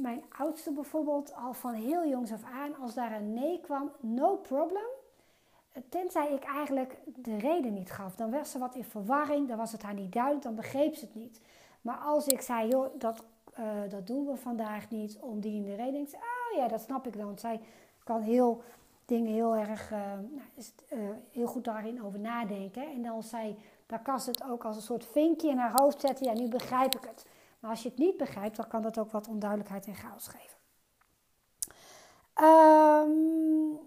Mijn 0.00 0.22
oudste 0.38 0.72
bijvoorbeeld, 0.72 1.34
al 1.34 1.52
van 1.52 1.72
heel 1.72 2.08
jongs 2.08 2.32
af 2.32 2.44
aan, 2.44 2.76
als 2.76 2.94
daar 2.94 3.12
een 3.12 3.34
nee 3.34 3.60
kwam, 3.60 3.90
no 4.00 4.36
problem 4.36 4.88
tenzij 5.88 6.32
ik 6.32 6.44
eigenlijk 6.44 6.96
de 7.04 7.38
reden 7.38 7.72
niet 7.72 7.90
gaf. 7.90 8.16
Dan 8.16 8.30
werd 8.30 8.48
ze 8.48 8.58
wat 8.58 8.74
in 8.74 8.84
verwarring, 8.84 9.48
dan 9.48 9.56
was 9.56 9.72
het 9.72 9.82
haar 9.82 9.94
niet 9.94 10.12
duidelijk, 10.12 10.42
dan 10.42 10.54
begreep 10.54 10.94
ze 10.94 11.04
het 11.04 11.14
niet. 11.14 11.40
Maar 11.80 11.96
als 11.96 12.26
ik 12.26 12.40
zei, 12.40 12.68
joh, 12.68 12.86
dat, 12.98 13.24
uh, 13.58 13.66
dat 13.88 14.06
doen 14.06 14.26
we 14.26 14.36
vandaag 14.36 14.90
niet 14.90 15.18
om 15.20 15.40
die 15.40 15.54
in 15.54 15.64
de 15.64 15.74
reden. 15.74 15.92
Denk 15.92 16.14
oh 16.14 16.56
ja, 16.56 16.68
dat 16.68 16.80
snap 16.80 17.06
ik 17.06 17.16
dan. 17.16 17.26
Want 17.26 17.40
zij 17.40 17.60
kan 18.04 18.20
heel 18.20 18.62
dingen 19.04 19.32
heel 19.32 19.56
erg, 19.56 19.90
uh, 19.90 19.98
nou, 19.98 20.48
uh, 20.92 21.10
heel 21.32 21.46
goed 21.46 21.64
daarin 21.64 22.04
over 22.04 22.18
nadenken. 22.18 22.92
En 22.92 23.02
dan 23.02 23.22
zij, 23.22 23.56
daar 23.86 24.02
kan 24.02 24.20
ze 24.20 24.30
het 24.30 24.42
ook 24.44 24.64
als 24.64 24.76
een 24.76 24.82
soort 24.82 25.04
vinkje 25.04 25.48
in 25.48 25.58
haar 25.58 25.80
hoofd 25.80 26.00
zetten. 26.00 26.26
Ja, 26.26 26.32
nu 26.32 26.48
begrijp 26.48 26.94
ik 26.94 27.04
het. 27.04 27.26
Maar 27.60 27.70
als 27.70 27.82
je 27.82 27.88
het 27.88 27.98
niet 27.98 28.16
begrijpt, 28.16 28.56
dan 28.56 28.68
kan 28.68 28.82
dat 28.82 28.98
ook 28.98 29.10
wat 29.10 29.28
onduidelijkheid 29.28 29.86
en 29.86 29.94
chaos 29.94 30.28
geven. 30.28 30.58
Um, 32.44 33.78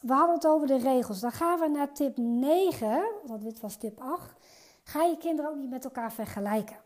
we 0.00 0.12
hadden 0.12 0.34
het 0.34 0.46
over 0.46 0.66
de 0.66 0.78
regels. 0.78 1.20
Dan 1.20 1.32
gaan 1.32 1.58
we 1.58 1.68
naar 1.68 1.92
tip 1.92 2.16
9, 2.16 3.04
want 3.26 3.42
dit 3.42 3.60
was 3.60 3.76
tip 3.76 4.00
8. 4.00 4.32
Ga 4.82 5.02
je 5.02 5.16
kinderen 5.16 5.50
ook 5.50 5.56
niet 5.56 5.70
met 5.70 5.84
elkaar 5.84 6.12
vergelijken. 6.12 6.76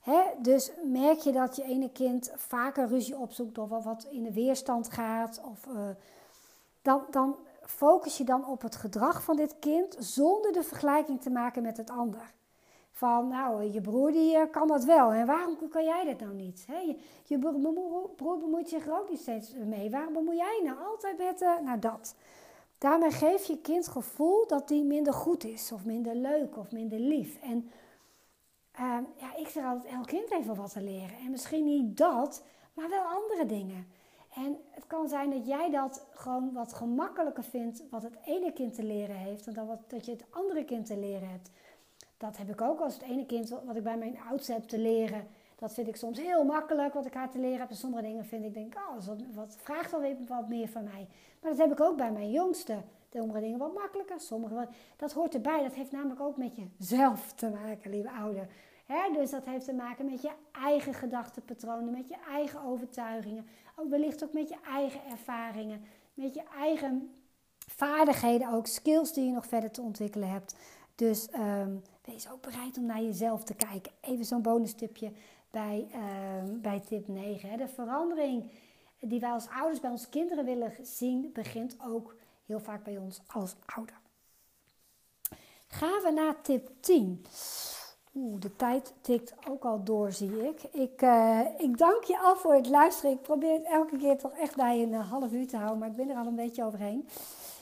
He, 0.00 0.22
dus 0.42 0.70
merk 0.84 1.18
je 1.18 1.32
dat 1.32 1.56
je 1.56 1.62
ene 1.62 1.92
kind 1.92 2.32
vaker 2.36 2.88
ruzie 2.88 3.16
opzoekt 3.16 3.58
of 3.58 3.84
wat 3.84 4.06
in 4.10 4.22
de 4.22 4.32
weerstand 4.32 4.92
gaat, 4.92 5.40
of, 5.44 5.66
uh, 5.66 5.88
dan, 6.82 7.04
dan 7.10 7.36
focus 7.62 8.16
je 8.16 8.24
dan 8.24 8.46
op 8.46 8.62
het 8.62 8.76
gedrag 8.76 9.22
van 9.22 9.36
dit 9.36 9.58
kind 9.58 9.96
zonder 9.98 10.52
de 10.52 10.62
vergelijking 10.62 11.20
te 11.20 11.30
maken 11.30 11.62
met 11.62 11.76
het 11.76 11.90
ander. 11.90 12.32
Van, 12.98 13.28
nou, 13.28 13.72
je 13.72 13.80
broer 13.80 14.12
die 14.12 14.36
eh, 14.36 14.50
kan 14.50 14.68
dat 14.68 14.84
wel 14.84 15.12
en 15.12 15.26
waarom 15.26 15.68
kan 15.68 15.84
jij 15.84 16.04
dat 16.04 16.20
nou 16.20 16.34
niet? 16.34 16.66
Je, 17.24 17.38
broer 18.16 18.38
bemoeit 18.38 18.68
zich 18.68 18.86
er 18.86 18.98
ook 19.00 19.10
niet 19.10 19.20
steeds 19.20 19.54
mee. 19.54 19.90
Waarom 19.90 20.12
bemoei 20.12 20.36
jij 20.36 20.60
nou 20.64 20.78
altijd 20.78 21.18
met, 21.18 21.42
uh, 21.42 21.58
nou 21.64 21.78
dat. 21.78 22.14
Daarmee 22.78 23.10
geef 23.10 23.44
je 23.44 23.60
kind 23.60 23.88
gevoel 23.88 24.46
dat 24.46 24.68
die 24.68 24.84
minder 24.84 25.12
goed 25.12 25.44
is, 25.44 25.72
of 25.72 25.84
minder 25.84 26.14
leuk, 26.14 26.56
of 26.56 26.72
minder 26.72 26.98
lief. 26.98 27.38
En 27.42 27.70
uh, 28.80 28.98
ja, 29.16 29.36
ik 29.36 29.48
zeg 29.48 29.64
altijd, 29.64 29.92
elk 29.94 30.06
kind 30.06 30.28
heeft 30.30 30.46
wel 30.46 30.56
wat 30.56 30.72
te 30.72 30.82
leren. 30.82 31.18
En 31.18 31.30
misschien 31.30 31.64
niet 31.64 31.96
dat, 31.96 32.44
maar 32.74 32.88
wel 32.88 33.04
andere 33.04 33.46
dingen. 33.46 33.86
En 34.34 34.56
het 34.70 34.86
kan 34.86 35.08
zijn 35.08 35.30
dat 35.30 35.46
jij 35.46 35.70
dat 35.70 36.06
gewoon 36.10 36.52
wat 36.52 36.74
gemakkelijker 36.74 37.44
vindt, 37.44 37.82
wat 37.90 38.02
het 38.02 38.18
ene 38.24 38.52
kind 38.52 38.74
te 38.74 38.84
leren 38.84 39.16
heeft, 39.16 39.54
dan 39.54 39.66
wat 39.66 39.90
dat 39.90 40.06
je 40.06 40.12
het 40.12 40.24
andere 40.30 40.64
kind 40.64 40.86
te 40.86 40.98
leren 40.98 41.30
hebt. 41.30 41.50
Dat 42.18 42.36
heb 42.36 42.48
ik 42.48 42.60
ook 42.60 42.80
als 42.80 42.94
het 42.94 43.02
ene 43.02 43.26
kind 43.26 43.48
wat 43.48 43.76
ik 43.76 43.82
bij 43.82 43.96
mijn 43.96 44.18
oudste 44.30 44.52
heb 44.52 44.64
te 44.64 44.78
leren. 44.78 45.26
Dat 45.58 45.72
vind 45.72 45.88
ik 45.88 45.96
soms 45.96 46.18
heel 46.18 46.44
makkelijk 46.44 46.94
wat 46.94 47.06
ik 47.06 47.14
haar 47.14 47.30
te 47.30 47.38
leren 47.38 47.60
heb. 47.60 47.70
En 47.70 47.76
sommige 47.76 48.02
dingen 48.02 48.24
vind 48.24 48.44
ik, 48.44 48.54
denk 48.54 48.74
oh, 48.74 49.06
wat, 49.34 49.56
vraagt 49.56 49.90
dan 49.90 50.00
weer 50.00 50.16
wat 50.28 50.48
meer 50.48 50.68
van 50.68 50.84
mij. 50.84 51.08
Maar 51.40 51.50
dat 51.50 51.60
heb 51.60 51.72
ik 51.72 51.80
ook 51.80 51.96
bij 51.96 52.12
mijn 52.12 52.30
jongste. 52.30 52.76
Sommige 53.12 53.40
dingen 53.40 53.58
wat 53.58 53.74
makkelijker, 53.74 54.20
sommige 54.20 54.54
wat... 54.54 54.68
Dat 54.96 55.12
hoort 55.12 55.34
erbij. 55.34 55.62
Dat 55.62 55.74
heeft 55.74 55.92
namelijk 55.92 56.20
ook 56.20 56.36
met 56.36 56.52
jezelf 56.56 57.32
te 57.32 57.50
maken, 57.50 57.90
lieve 57.90 58.10
ouder. 58.10 58.48
dus 59.12 59.30
dat 59.30 59.44
heeft 59.44 59.64
te 59.64 59.72
maken 59.72 60.10
met 60.10 60.22
je 60.22 60.30
eigen 60.52 60.94
gedachtenpatronen, 60.94 61.90
met 61.90 62.08
je 62.08 62.16
eigen 62.28 62.62
overtuigingen. 62.62 63.46
Ook 63.76 63.90
wellicht 63.90 64.24
ook 64.24 64.32
met 64.32 64.48
je 64.48 64.56
eigen 64.66 65.00
ervaringen, 65.10 65.84
met 66.14 66.34
je 66.34 66.42
eigen 66.56 67.14
vaardigheden, 67.66 68.52
ook 68.52 68.66
skills 68.66 69.12
die 69.12 69.26
je 69.26 69.32
nog 69.32 69.46
verder 69.46 69.70
te 69.70 69.82
ontwikkelen 69.82 70.30
hebt. 70.30 70.56
Dus 70.94 71.28
um, 71.34 71.82
wees 72.12 72.30
ook 72.30 72.42
bereid 72.42 72.78
om 72.78 72.86
naar 72.86 73.02
jezelf 73.02 73.44
te 73.44 73.54
kijken. 73.54 73.92
Even 74.00 74.24
zo'n 74.24 74.42
bonus 74.42 74.72
tipje 74.72 75.12
bij, 75.50 75.86
um, 76.42 76.60
bij 76.60 76.80
tip 76.80 77.08
9. 77.08 77.50
Hè. 77.50 77.56
De 77.56 77.68
verandering 77.68 78.50
die 79.00 79.20
wij 79.20 79.30
als 79.30 79.48
ouders 79.48 79.80
bij 79.80 79.90
onze 79.90 80.08
kinderen 80.08 80.44
willen 80.44 80.72
zien, 80.82 81.30
begint 81.32 81.76
ook 81.86 82.14
heel 82.46 82.60
vaak 82.60 82.84
bij 82.84 82.98
ons 82.98 83.20
als 83.26 83.54
ouder. 83.66 83.96
Gaan 85.66 86.02
we 86.02 86.10
naar 86.10 86.40
tip 86.40 86.70
10. 86.80 87.24
Oeh, 88.14 88.40
de 88.40 88.56
tijd 88.56 88.94
tikt 89.00 89.34
ook 89.48 89.64
al 89.64 89.84
door, 89.84 90.12
zie 90.12 90.48
ik. 90.48 90.62
Ik, 90.62 91.02
uh, 91.02 91.40
ik 91.58 91.78
dank 91.78 92.04
je 92.04 92.18
al 92.18 92.36
voor 92.36 92.54
het 92.54 92.68
luisteren. 92.68 93.10
Ik 93.10 93.22
probeer 93.22 93.52
het 93.52 93.64
elke 93.64 93.96
keer 93.96 94.18
toch 94.18 94.32
echt 94.32 94.56
bij 94.56 94.82
een 94.82 94.94
half 94.94 95.32
uur 95.32 95.46
te 95.46 95.56
houden, 95.56 95.78
maar 95.78 95.88
ik 95.88 95.96
ben 95.96 96.10
er 96.10 96.16
al 96.16 96.26
een 96.26 96.34
beetje 96.34 96.64
overheen. 96.64 97.08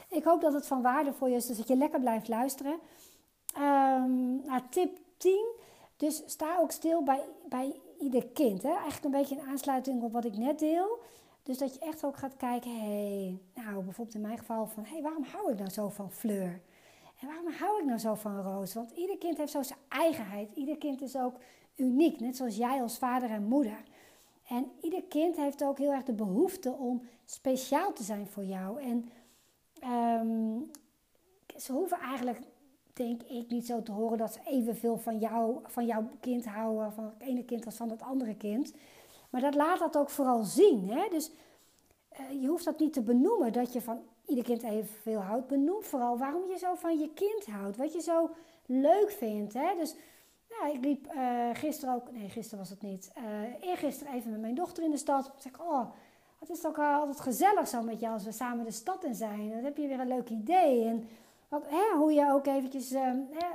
Ik 0.08 0.24
hoop 0.24 0.40
dat 0.40 0.52
het 0.52 0.66
van 0.66 0.82
waarde 0.82 1.12
voor 1.12 1.28
je 1.28 1.36
is, 1.36 1.46
dus 1.46 1.56
dat 1.56 1.68
je 1.68 1.76
lekker 1.76 2.00
blijft 2.00 2.28
luisteren. 2.28 2.78
Um, 3.58 4.44
naar 4.44 4.68
tip 4.68 4.98
10. 5.16 5.54
Dus 5.96 6.22
sta 6.26 6.58
ook 6.58 6.70
stil 6.70 7.02
bij, 7.02 7.24
bij 7.48 7.80
ieder 8.00 8.26
kind. 8.26 8.62
Hè? 8.62 8.68
Eigenlijk 8.68 9.04
een 9.04 9.20
beetje 9.20 9.36
in 9.36 9.48
aansluiting 9.48 10.02
op 10.02 10.12
wat 10.12 10.24
ik 10.24 10.36
net 10.36 10.58
deel. 10.58 10.98
Dus 11.42 11.58
dat 11.58 11.74
je 11.74 11.80
echt 11.80 12.04
ook 12.04 12.16
gaat 12.16 12.36
kijken, 12.36 12.80
hey, 12.80 13.38
nou 13.54 13.82
bijvoorbeeld 13.84 14.16
in 14.16 14.20
mijn 14.20 14.38
geval 14.38 14.66
van, 14.66 14.84
hey, 14.84 15.02
waarom 15.02 15.24
hou 15.24 15.52
ik 15.52 15.58
nou 15.58 15.70
zo 15.70 15.88
van 15.88 16.10
Fleur? 16.10 16.60
En 17.20 17.26
waarom 17.26 17.52
hou 17.52 17.80
ik 17.80 17.86
nou 17.86 17.98
zo 17.98 18.14
van 18.14 18.40
Roos? 18.40 18.74
Want 18.74 18.90
ieder 18.90 19.18
kind 19.18 19.36
heeft 19.36 19.52
zo 19.52 19.62
zijn 19.62 19.78
eigenheid. 19.88 20.48
Ieder 20.54 20.78
kind 20.78 21.02
is 21.02 21.16
ook 21.16 21.36
uniek, 21.76 22.20
net 22.20 22.36
zoals 22.36 22.56
jij 22.56 22.82
als 22.82 22.98
vader 22.98 23.30
en 23.30 23.44
moeder. 23.44 23.82
En 24.48 24.70
ieder 24.80 25.02
kind 25.02 25.36
heeft 25.36 25.64
ook 25.64 25.78
heel 25.78 25.92
erg 25.92 26.04
de 26.04 26.12
behoefte 26.12 26.72
om 26.72 27.02
speciaal 27.24 27.92
te 27.92 28.02
zijn 28.02 28.26
voor 28.26 28.44
jou. 28.44 28.82
En 28.82 29.08
um, 29.84 30.70
ze 31.56 31.72
hoeven 31.72 31.98
eigenlijk 31.98 32.38
denk 32.96 33.22
ik 33.22 33.50
niet 33.50 33.66
zo 33.66 33.82
te 33.82 33.92
horen 33.92 34.18
dat 34.18 34.32
ze 34.32 34.40
evenveel 34.44 34.98
van, 34.98 35.18
jou, 35.18 35.58
van 35.62 35.86
jouw 35.86 36.08
kind 36.20 36.46
houden, 36.46 36.92
van 36.92 37.04
het 37.04 37.28
ene 37.28 37.44
kind 37.44 37.64
als 37.64 37.76
van 37.76 37.90
het 37.90 38.02
andere 38.02 38.36
kind. 38.36 38.72
Maar 39.30 39.40
dat 39.40 39.54
laat 39.54 39.78
dat 39.78 39.96
ook 39.96 40.10
vooral 40.10 40.44
zien. 40.44 40.90
Hè? 40.90 41.08
Dus 41.10 41.30
uh, 42.12 42.42
je 42.42 42.48
hoeft 42.48 42.64
dat 42.64 42.78
niet 42.78 42.92
te 42.92 43.02
benoemen, 43.02 43.52
dat 43.52 43.72
je 43.72 43.80
van 43.80 44.02
ieder 44.26 44.44
kind 44.44 44.62
evenveel 44.62 45.20
houdt. 45.20 45.46
Benoem 45.46 45.82
vooral 45.82 46.18
waarom 46.18 46.50
je 46.50 46.58
zo 46.58 46.74
van 46.74 46.98
je 46.98 47.10
kind 47.14 47.46
houdt, 47.46 47.76
wat 47.76 47.92
je 47.92 48.00
zo 48.00 48.30
leuk 48.66 49.10
vindt. 49.10 49.52
Hè? 49.52 49.74
Dus 49.76 49.94
nou, 50.48 50.74
ik 50.74 50.84
liep 50.84 51.12
uh, 51.14 51.48
gisteren 51.52 51.94
ook, 51.94 52.12
nee 52.12 52.28
gisteren 52.28 52.58
was 52.58 52.70
het 52.70 52.82
niet, 52.82 53.12
uh, 53.18 53.68
eergisteren 53.68 54.14
even 54.14 54.30
met 54.30 54.40
mijn 54.40 54.54
dochter 54.54 54.84
in 54.84 54.90
de 54.90 54.96
stad. 54.96 55.26
Ik 55.26 55.32
zeg, 55.42 55.60
oh, 55.60 55.86
het 56.38 56.50
is 56.50 56.60
toch 56.60 56.78
altijd 56.78 57.20
gezellig 57.20 57.68
zo 57.68 57.82
met 57.82 58.00
jou 58.00 58.12
als 58.12 58.24
we 58.24 58.32
samen 58.32 58.64
de 58.64 58.70
stad 58.70 59.04
in 59.04 59.14
zijn. 59.14 59.50
Dan 59.50 59.64
heb 59.64 59.76
je 59.76 59.86
weer 59.86 60.00
een 60.00 60.08
leuk 60.08 60.28
idee. 60.28 60.84
En 60.84 61.08
wat, 61.48 61.64
hè, 61.68 61.96
hoe 61.96 62.12
je 62.12 62.30
ook 62.32 62.46
eventjes, 62.46 62.92
ehm, 62.92 63.18
hè, 63.30 63.46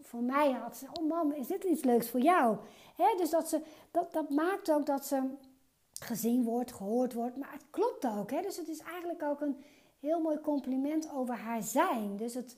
voor 0.00 0.22
mij 0.22 0.50
had 0.50 0.76
ze, 0.76 0.86
oh 0.92 1.08
mam, 1.08 1.32
is 1.32 1.46
dit 1.46 1.64
iets 1.64 1.84
leuks 1.84 2.10
voor 2.10 2.20
jou? 2.20 2.56
Hè, 2.96 3.16
dus 3.16 3.30
dat, 3.30 3.48
ze, 3.48 3.62
dat, 3.90 4.12
dat 4.12 4.30
maakt 4.30 4.70
ook 4.70 4.86
dat 4.86 5.06
ze 5.06 5.22
gezien 5.92 6.44
wordt, 6.44 6.72
gehoord 6.72 7.12
wordt, 7.12 7.36
maar 7.36 7.52
het 7.52 7.64
klopt 7.70 8.06
ook. 8.06 8.30
Hè? 8.30 8.42
Dus 8.42 8.56
het 8.56 8.68
is 8.68 8.80
eigenlijk 8.80 9.22
ook 9.22 9.40
een 9.40 9.56
heel 10.00 10.20
mooi 10.20 10.40
compliment 10.40 11.12
over 11.12 11.34
haar 11.34 11.62
zijn. 11.62 12.16
Dus 12.16 12.34
het, 12.34 12.56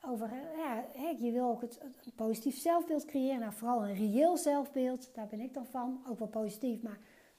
over, 0.00 0.30
ja, 0.56 0.84
je 1.18 1.32
wil 1.32 1.48
ook 1.48 1.60
het, 1.60 1.80
een 1.82 2.12
positief 2.14 2.58
zelfbeeld 2.58 3.04
creëren. 3.04 3.40
Nou, 3.40 3.52
vooral 3.52 3.84
een 3.84 3.94
reëel 3.94 4.36
zelfbeeld, 4.36 5.10
daar 5.14 5.26
ben 5.26 5.40
ik 5.40 5.54
dan 5.54 5.66
van. 5.66 6.02
Ook 6.08 6.18
wel 6.18 6.28
positief, 6.28 6.82
maar 6.82 6.98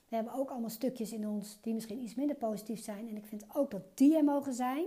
we 0.10 0.16
hebben 0.16 0.34
ook 0.34 0.50
allemaal 0.50 0.70
stukjes 0.70 1.12
in 1.12 1.28
ons 1.28 1.58
die 1.62 1.74
misschien 1.74 2.04
iets 2.04 2.16
minder 2.16 2.36
positief 2.36 2.84
zijn. 2.84 3.10
En 3.10 3.16
ik 3.16 3.26
vind 3.26 3.46
ook 3.54 3.72
dat 3.72 3.82
die 3.94 4.18
er 4.18 4.24
mogen 4.24 4.54
zijn. 4.54 4.86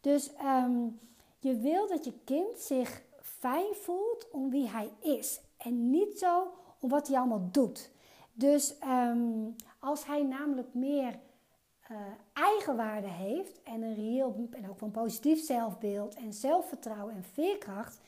Dus 0.00 0.30
um, 0.44 0.98
je 1.44 1.56
wil 1.56 1.88
dat 1.88 2.04
je 2.04 2.12
kind 2.24 2.58
zich 2.58 3.02
fijn 3.20 3.74
voelt 3.74 4.30
om 4.30 4.50
wie 4.50 4.68
hij 4.68 4.90
is. 5.00 5.40
En 5.56 5.90
niet 5.90 6.18
zo 6.18 6.52
om 6.80 6.88
wat 6.88 7.08
hij 7.08 7.18
allemaal 7.18 7.48
doet. 7.50 7.90
Dus 8.32 8.78
ehm, 8.78 9.50
als 9.78 10.06
hij 10.06 10.22
namelijk 10.22 10.74
meer 10.74 11.18
uh, 11.90 11.96
eigenwaarde 12.32 13.08
heeft 13.08 13.62
en 13.62 13.82
een 13.82 13.94
reëel 13.94 14.48
en 14.50 14.70
ook 14.70 14.80
een 14.80 14.90
positief 14.90 15.44
zelfbeeld 15.44 16.14
en 16.14 16.32
zelfvertrouwen 16.32 17.14
en 17.14 17.24
veerkracht, 17.24 18.00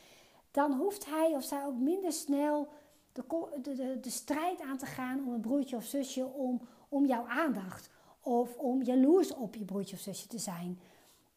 dan 0.51 0.73
hoeft 0.73 1.07
hij 1.07 1.35
of 1.35 1.45
zij 1.45 1.67
ook 1.67 1.79
minder 1.79 2.13
snel 2.13 2.69
de, 3.13 3.25
de, 3.63 4.01
de, 4.01 4.11
strijd 4.11 4.61
aan 4.61 4.79
te 4.79 4.87
gaan 4.87 5.27
om 5.27 5.33
een 5.33 5.41
broertje 5.41 5.77
of 5.77 5.85
zusje 5.85 6.27
om, 6.27 6.61
om 6.89 7.07
jouw 7.07 7.27
aandacht. 7.27 7.91
Of 8.21 8.57
om 8.57 8.83
jaloers 8.83 9.35
op 9.35 9.55
je 9.55 9.65
broertje 9.65 9.97
of 9.97 10.03
zusje 10.03 10.27
te 10.27 10.39
zijn. 10.39 10.79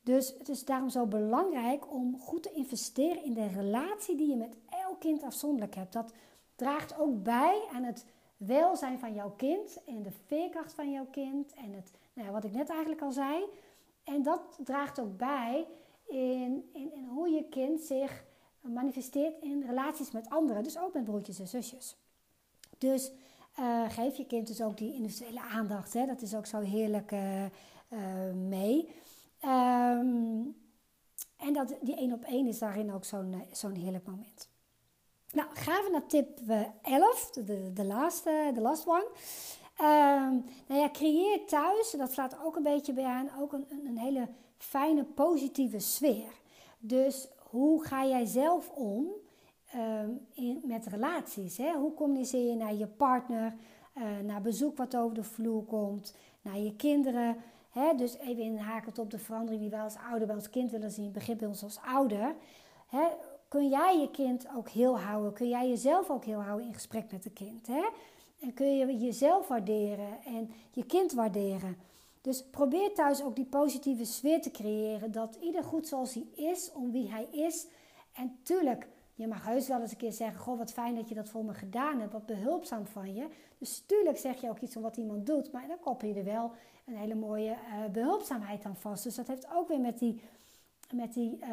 Dus 0.09 0.33
het 0.37 0.49
is 0.49 0.65
daarom 0.65 0.89
zo 0.89 1.05
belangrijk 1.05 1.93
om 1.93 2.19
goed 2.19 2.43
te 2.43 2.51
investeren 2.51 3.23
in 3.23 3.33
de 3.33 3.47
relatie 3.47 4.15
die 4.15 4.29
je 4.29 4.35
met 4.35 4.55
elk 4.69 4.99
kind 4.99 5.23
afzonderlijk 5.23 5.75
hebt. 5.75 5.93
Dat 5.93 6.13
draagt 6.55 6.99
ook 6.99 7.23
bij 7.23 7.61
aan 7.73 7.83
het 7.83 8.05
welzijn 8.37 8.99
van 8.99 9.13
jouw 9.13 9.33
kind 9.37 9.83
en 9.83 10.01
de 10.01 10.11
veerkracht 10.25 10.73
van 10.73 10.91
jouw 10.91 11.05
kind 11.11 11.53
en 11.53 11.73
het, 11.73 11.91
nou 12.13 12.27
ja, 12.27 12.33
wat 12.33 12.43
ik 12.43 12.51
net 12.51 12.69
eigenlijk 12.69 13.01
al 13.01 13.11
zei. 13.11 13.43
En 14.03 14.23
dat 14.23 14.41
draagt 14.63 14.99
ook 14.99 15.17
bij 15.17 15.65
in, 16.07 16.69
in, 16.73 16.91
hoe 17.09 17.29
je 17.29 17.43
kind 17.49 17.81
zich 17.81 18.23
manifesteert 18.61 19.41
in 19.41 19.63
relaties 19.67 20.11
met 20.11 20.29
anderen, 20.29 20.63
dus 20.63 20.79
ook 20.79 20.93
met 20.93 21.03
broertjes 21.03 21.39
en 21.39 21.47
zusjes. 21.47 21.95
Dus 22.77 23.11
uh, 23.59 23.89
geef 23.89 24.15
je 24.15 24.25
kind 24.25 24.47
dus 24.47 24.61
ook 24.61 24.77
die 24.77 24.93
individuele 24.93 25.41
aandacht. 25.41 25.93
Hè? 25.93 26.05
Dat 26.05 26.21
is 26.21 26.35
ook 26.35 26.45
zo 26.45 26.59
heerlijk 26.59 27.11
uh, 27.11 27.43
uh, 27.43 27.49
mee. 28.47 28.89
Um, 29.45 30.55
en 31.37 31.53
dat, 31.53 31.75
die 31.81 31.95
één 31.95 32.13
op 32.13 32.23
één 32.23 32.47
is 32.47 32.59
daarin 32.59 32.93
ook 32.93 33.05
zo'n 33.05 33.43
zo'n 33.51 33.75
heerlijk 33.75 34.05
moment. 34.05 34.49
Nou, 35.31 35.47
gaan 35.53 35.83
we 35.83 35.89
naar 35.91 36.05
tip 36.05 36.39
11, 36.81 37.29
de, 37.29 37.73
de, 37.73 37.85
laatste, 37.85 38.51
de 38.53 38.61
last 38.61 38.87
one. 38.87 39.07
Um, 39.81 40.45
nou 40.67 40.81
ja, 40.81 40.89
creëer 40.91 41.45
thuis, 41.45 41.91
dat 41.91 42.11
slaat 42.11 42.37
ook 42.43 42.55
een 42.55 42.63
beetje 42.63 42.93
bij 42.93 43.03
aan, 43.03 43.29
ook 43.39 43.53
een, 43.53 43.65
een 43.85 43.97
hele 43.97 44.27
fijne 44.57 45.03
positieve 45.03 45.79
sfeer. 45.79 46.31
Dus 46.79 47.27
hoe 47.37 47.85
ga 47.85 48.05
jij 48.05 48.25
zelf 48.25 48.69
om 48.69 49.07
um, 49.75 50.27
in, 50.33 50.61
met 50.63 50.85
relaties? 50.85 51.57
Hè? 51.57 51.73
Hoe 51.73 51.93
communiceer 51.93 52.49
je 52.49 52.55
naar 52.55 52.73
je 52.73 52.87
partner, 52.87 53.55
uh, 53.97 54.03
naar 54.23 54.41
bezoek 54.41 54.77
wat 54.77 54.95
over 54.95 55.15
de 55.15 55.23
vloer 55.23 55.63
komt, 55.63 56.15
naar 56.41 56.57
je 56.57 56.75
kinderen? 56.75 57.37
Dus 57.97 58.17
even 58.17 58.43
inhakend 58.43 58.99
op 58.99 59.11
de 59.11 59.19
verandering 59.19 59.61
die 59.61 59.69
wij 59.69 59.81
als 59.81 59.95
ouder 60.09 60.27
bij 60.27 60.35
ons 60.35 60.49
kind 60.49 60.71
willen 60.71 60.91
zien, 60.91 61.11
begint 61.11 61.37
bij 61.37 61.47
ons 61.47 61.63
als 61.63 61.79
ouder. 61.85 62.35
Kun 63.47 63.69
jij 63.69 63.99
je 63.99 64.11
kind 64.11 64.47
ook 64.55 64.69
heel 64.69 64.99
houden? 64.99 65.33
Kun 65.33 65.49
jij 65.49 65.69
jezelf 65.69 66.09
ook 66.09 66.25
heel 66.25 66.41
houden 66.41 66.67
in 66.67 66.73
gesprek 66.73 67.11
met 67.11 67.23
het 67.23 67.33
kind? 67.33 67.67
En 68.39 68.53
kun 68.53 68.77
je 68.77 68.97
jezelf 68.97 69.47
waarderen 69.47 70.23
en 70.25 70.51
je 70.71 70.85
kind 70.85 71.13
waarderen? 71.13 71.77
Dus 72.21 72.43
probeer 72.43 72.93
thuis 72.93 73.23
ook 73.23 73.35
die 73.35 73.45
positieve 73.45 74.05
sfeer 74.05 74.41
te 74.41 74.51
creëren. 74.51 75.11
Dat 75.11 75.37
ieder 75.41 75.63
goed 75.63 75.87
zoals 75.87 76.13
hij 76.13 76.27
is, 76.35 76.71
om 76.73 76.91
wie 76.91 77.09
hij 77.11 77.27
is. 77.31 77.67
En 78.13 78.37
tuurlijk, 78.43 78.87
je 79.15 79.27
mag 79.27 79.45
heus 79.45 79.67
wel 79.67 79.81
eens 79.81 79.91
een 79.91 79.97
keer 79.97 80.11
zeggen: 80.11 80.39
Goh, 80.39 80.57
wat 80.57 80.71
fijn 80.71 80.95
dat 80.95 81.09
je 81.09 81.15
dat 81.15 81.29
voor 81.29 81.45
me 81.45 81.53
gedaan 81.53 81.99
hebt. 81.99 82.13
Wat 82.13 82.25
behulpzaam 82.25 82.85
van 82.85 83.13
je. 83.13 83.27
Dus 83.57 83.83
tuurlijk 83.85 84.17
zeg 84.17 84.41
je 84.41 84.49
ook 84.49 84.59
iets 84.59 84.73
van 84.73 84.81
wat 84.81 84.97
iemand 84.97 85.25
doet. 85.25 85.51
Maar 85.51 85.67
dan 85.67 85.79
koppel 85.79 86.07
je 86.07 86.13
er 86.13 86.23
wel 86.23 86.51
een 86.89 86.97
hele 86.97 87.15
mooie 87.15 87.49
uh, 87.51 87.91
behulpzaamheid 87.91 88.65
aan 88.65 88.75
vast. 88.75 89.03
Dus 89.03 89.15
dat 89.15 89.27
heeft 89.27 89.47
ook 89.53 89.67
weer 89.67 89.79
met 89.79 89.99
die. 89.99 90.21
Met 90.93 91.13
die, 91.13 91.37
uh, 91.41 91.49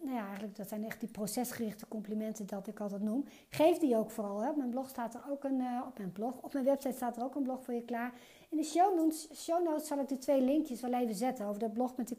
nou 0.00 0.14
ja, 0.14 0.24
eigenlijk 0.24 0.56
dat 0.56 0.68
zijn 0.68 0.84
echt 0.84 1.00
die 1.00 1.08
procesgerichte 1.08 1.88
complimenten 1.88 2.46
dat 2.46 2.66
ik 2.66 2.80
altijd 2.80 3.02
noem. 3.02 3.24
Geef 3.48 3.78
die 3.78 3.96
ook 3.96 4.10
vooral. 4.10 4.40
Hè. 4.40 4.50
Op 4.50 4.56
mijn 4.56 4.70
blog 4.70 4.88
staat 4.88 5.14
er 5.14 5.20
ook 5.30 5.44
een, 5.44 5.60
uh, 5.60 5.82
op 5.86 5.98
mijn 5.98 6.12
blog, 6.12 6.34
op 6.42 6.52
mijn 6.52 6.64
website 6.64 6.94
staat 6.94 7.16
er 7.16 7.22
ook 7.22 7.34
een 7.34 7.42
blog 7.42 7.62
voor 7.62 7.74
je 7.74 7.82
klaar. 7.82 8.12
In 8.48 8.56
de 8.56 8.64
show 8.64 8.96
notes, 8.96 9.28
show 9.34 9.64
notes 9.64 9.86
zal 9.86 9.98
ik 9.98 10.08
de 10.08 10.18
twee 10.18 10.40
linkjes 10.40 10.80
wel 10.80 10.92
even 10.92 11.14
zetten. 11.14 11.46
Over 11.46 11.60
dat 11.60 11.72
blog 11.72 11.96
met 11.96 12.08
die 12.08 12.16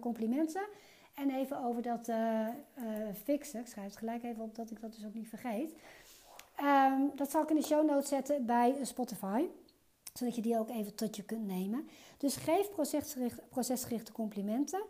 complimenten. 0.00 0.66
En 1.14 1.30
even 1.30 1.64
over 1.64 1.82
dat 1.82 2.10
fixen. 3.24 3.60
Ik 3.60 3.66
schrijf 3.66 3.88
het 3.88 3.96
gelijk 3.96 4.22
even 4.22 4.42
op 4.42 4.54
dat 4.54 4.70
ik 4.70 4.80
dat 4.80 4.94
dus 4.94 5.06
ook 5.06 5.14
niet 5.14 5.28
vergeet. 5.28 5.74
Ehm, 6.56 7.00
dat 7.14 7.30
zal 7.30 7.42
ik 7.42 7.50
in 7.50 7.56
de 7.56 7.62
show 7.62 7.86
notes 7.86 8.08
zetten 8.08 8.46
bij 8.46 8.74
Spotify. 8.82 9.44
Zodat 10.12 10.34
je 10.34 10.42
die 10.42 10.58
ook 10.58 10.70
even 10.70 10.94
tot 10.94 11.16
je 11.16 11.22
kunt 11.22 11.46
nemen. 11.46 11.88
Dus 12.16 12.36
geef 12.36 12.70
procesgerichte, 13.50 14.12
complimenten. 14.12 14.82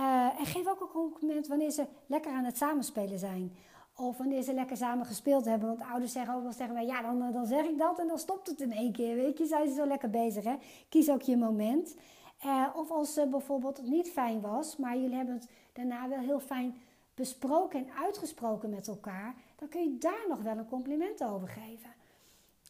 Uh, 0.00 0.38
en 0.38 0.46
geef 0.46 0.66
ook 0.66 0.80
een 0.80 0.88
compliment 0.88 1.46
wanneer 1.46 1.70
ze 1.70 1.86
lekker 2.06 2.32
aan 2.32 2.44
het 2.44 2.56
samenspelen 2.56 3.18
zijn. 3.18 3.56
Of 3.96 4.16
wanneer 4.16 4.42
ze 4.42 4.54
lekker 4.54 4.76
samen 4.76 5.06
gespeeld 5.06 5.44
hebben. 5.44 5.68
Want 5.68 5.90
ouders 5.90 6.12
zeggen 6.12 6.34
ook 6.34 6.42
wel 6.42 6.52
tegen 6.52 6.86
ja, 6.86 7.02
dan, 7.02 7.32
dan 7.32 7.46
zeg 7.46 7.64
ik 7.64 7.78
dat 7.78 7.98
en 7.98 8.06
dan 8.06 8.18
stopt 8.18 8.48
het 8.48 8.60
in 8.60 8.72
één 8.72 8.92
keer. 8.92 9.14
Weet 9.14 9.38
je, 9.38 9.46
zijn 9.46 9.68
ze 9.68 9.74
zo 9.74 9.86
lekker 9.86 10.10
bezig. 10.10 10.44
Hè? 10.44 10.54
Kies 10.88 11.10
ook 11.10 11.22
je 11.22 11.36
moment. 11.36 11.96
Uh, 12.44 12.66
of 12.74 12.90
als 12.90 13.16
het 13.16 13.30
bijvoorbeeld 13.30 13.82
niet 13.82 14.10
fijn 14.10 14.40
was, 14.40 14.76
maar 14.76 14.96
jullie 14.96 15.16
hebben 15.16 15.34
het 15.34 15.48
daarna 15.72 16.08
wel 16.08 16.18
heel 16.18 16.40
fijn 16.40 16.76
besproken 17.14 17.78
en 17.78 17.94
uitgesproken 17.94 18.70
met 18.70 18.88
elkaar, 18.88 19.34
dan 19.56 19.68
kun 19.68 19.82
je 19.82 19.98
daar 19.98 20.24
nog 20.28 20.42
wel 20.42 20.56
een 20.56 20.68
compliment 20.68 21.24
over 21.24 21.48
geven. 21.48 21.90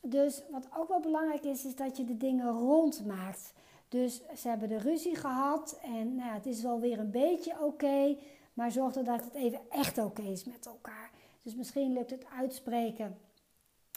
Dus 0.03 0.43
wat 0.51 0.69
ook 0.77 0.89
wel 0.89 1.01
belangrijk 1.01 1.45
is, 1.45 1.65
is 1.65 1.77
dat 1.77 1.97
je 1.97 2.05
de 2.05 2.17
dingen 2.17 2.51
rond 2.51 3.07
maakt. 3.07 3.53
Dus 3.93 4.21
ze 4.37 4.49
hebben 4.49 4.69
de 4.69 4.79
ruzie 4.79 5.17
gehad 5.17 5.79
en 5.83 6.15
nou, 6.15 6.33
het 6.33 6.47
is 6.47 6.63
wel 6.63 6.81
weer 6.81 6.99
een 6.99 7.11
beetje 7.11 7.55
oké, 7.61 8.17
maar 8.55 8.73
zorg 8.73 8.95
er 8.95 9.05
dat 9.05 9.25
het 9.25 9.35
even 9.35 9.61
echt 9.71 9.99
oké 9.99 10.23
is 10.23 10.45
met 10.45 10.67
elkaar. 10.67 11.11
Dus 11.43 11.55
misschien 11.55 11.93
lukt 11.93 12.11
het 12.11 12.25
uitspreken 12.39 13.17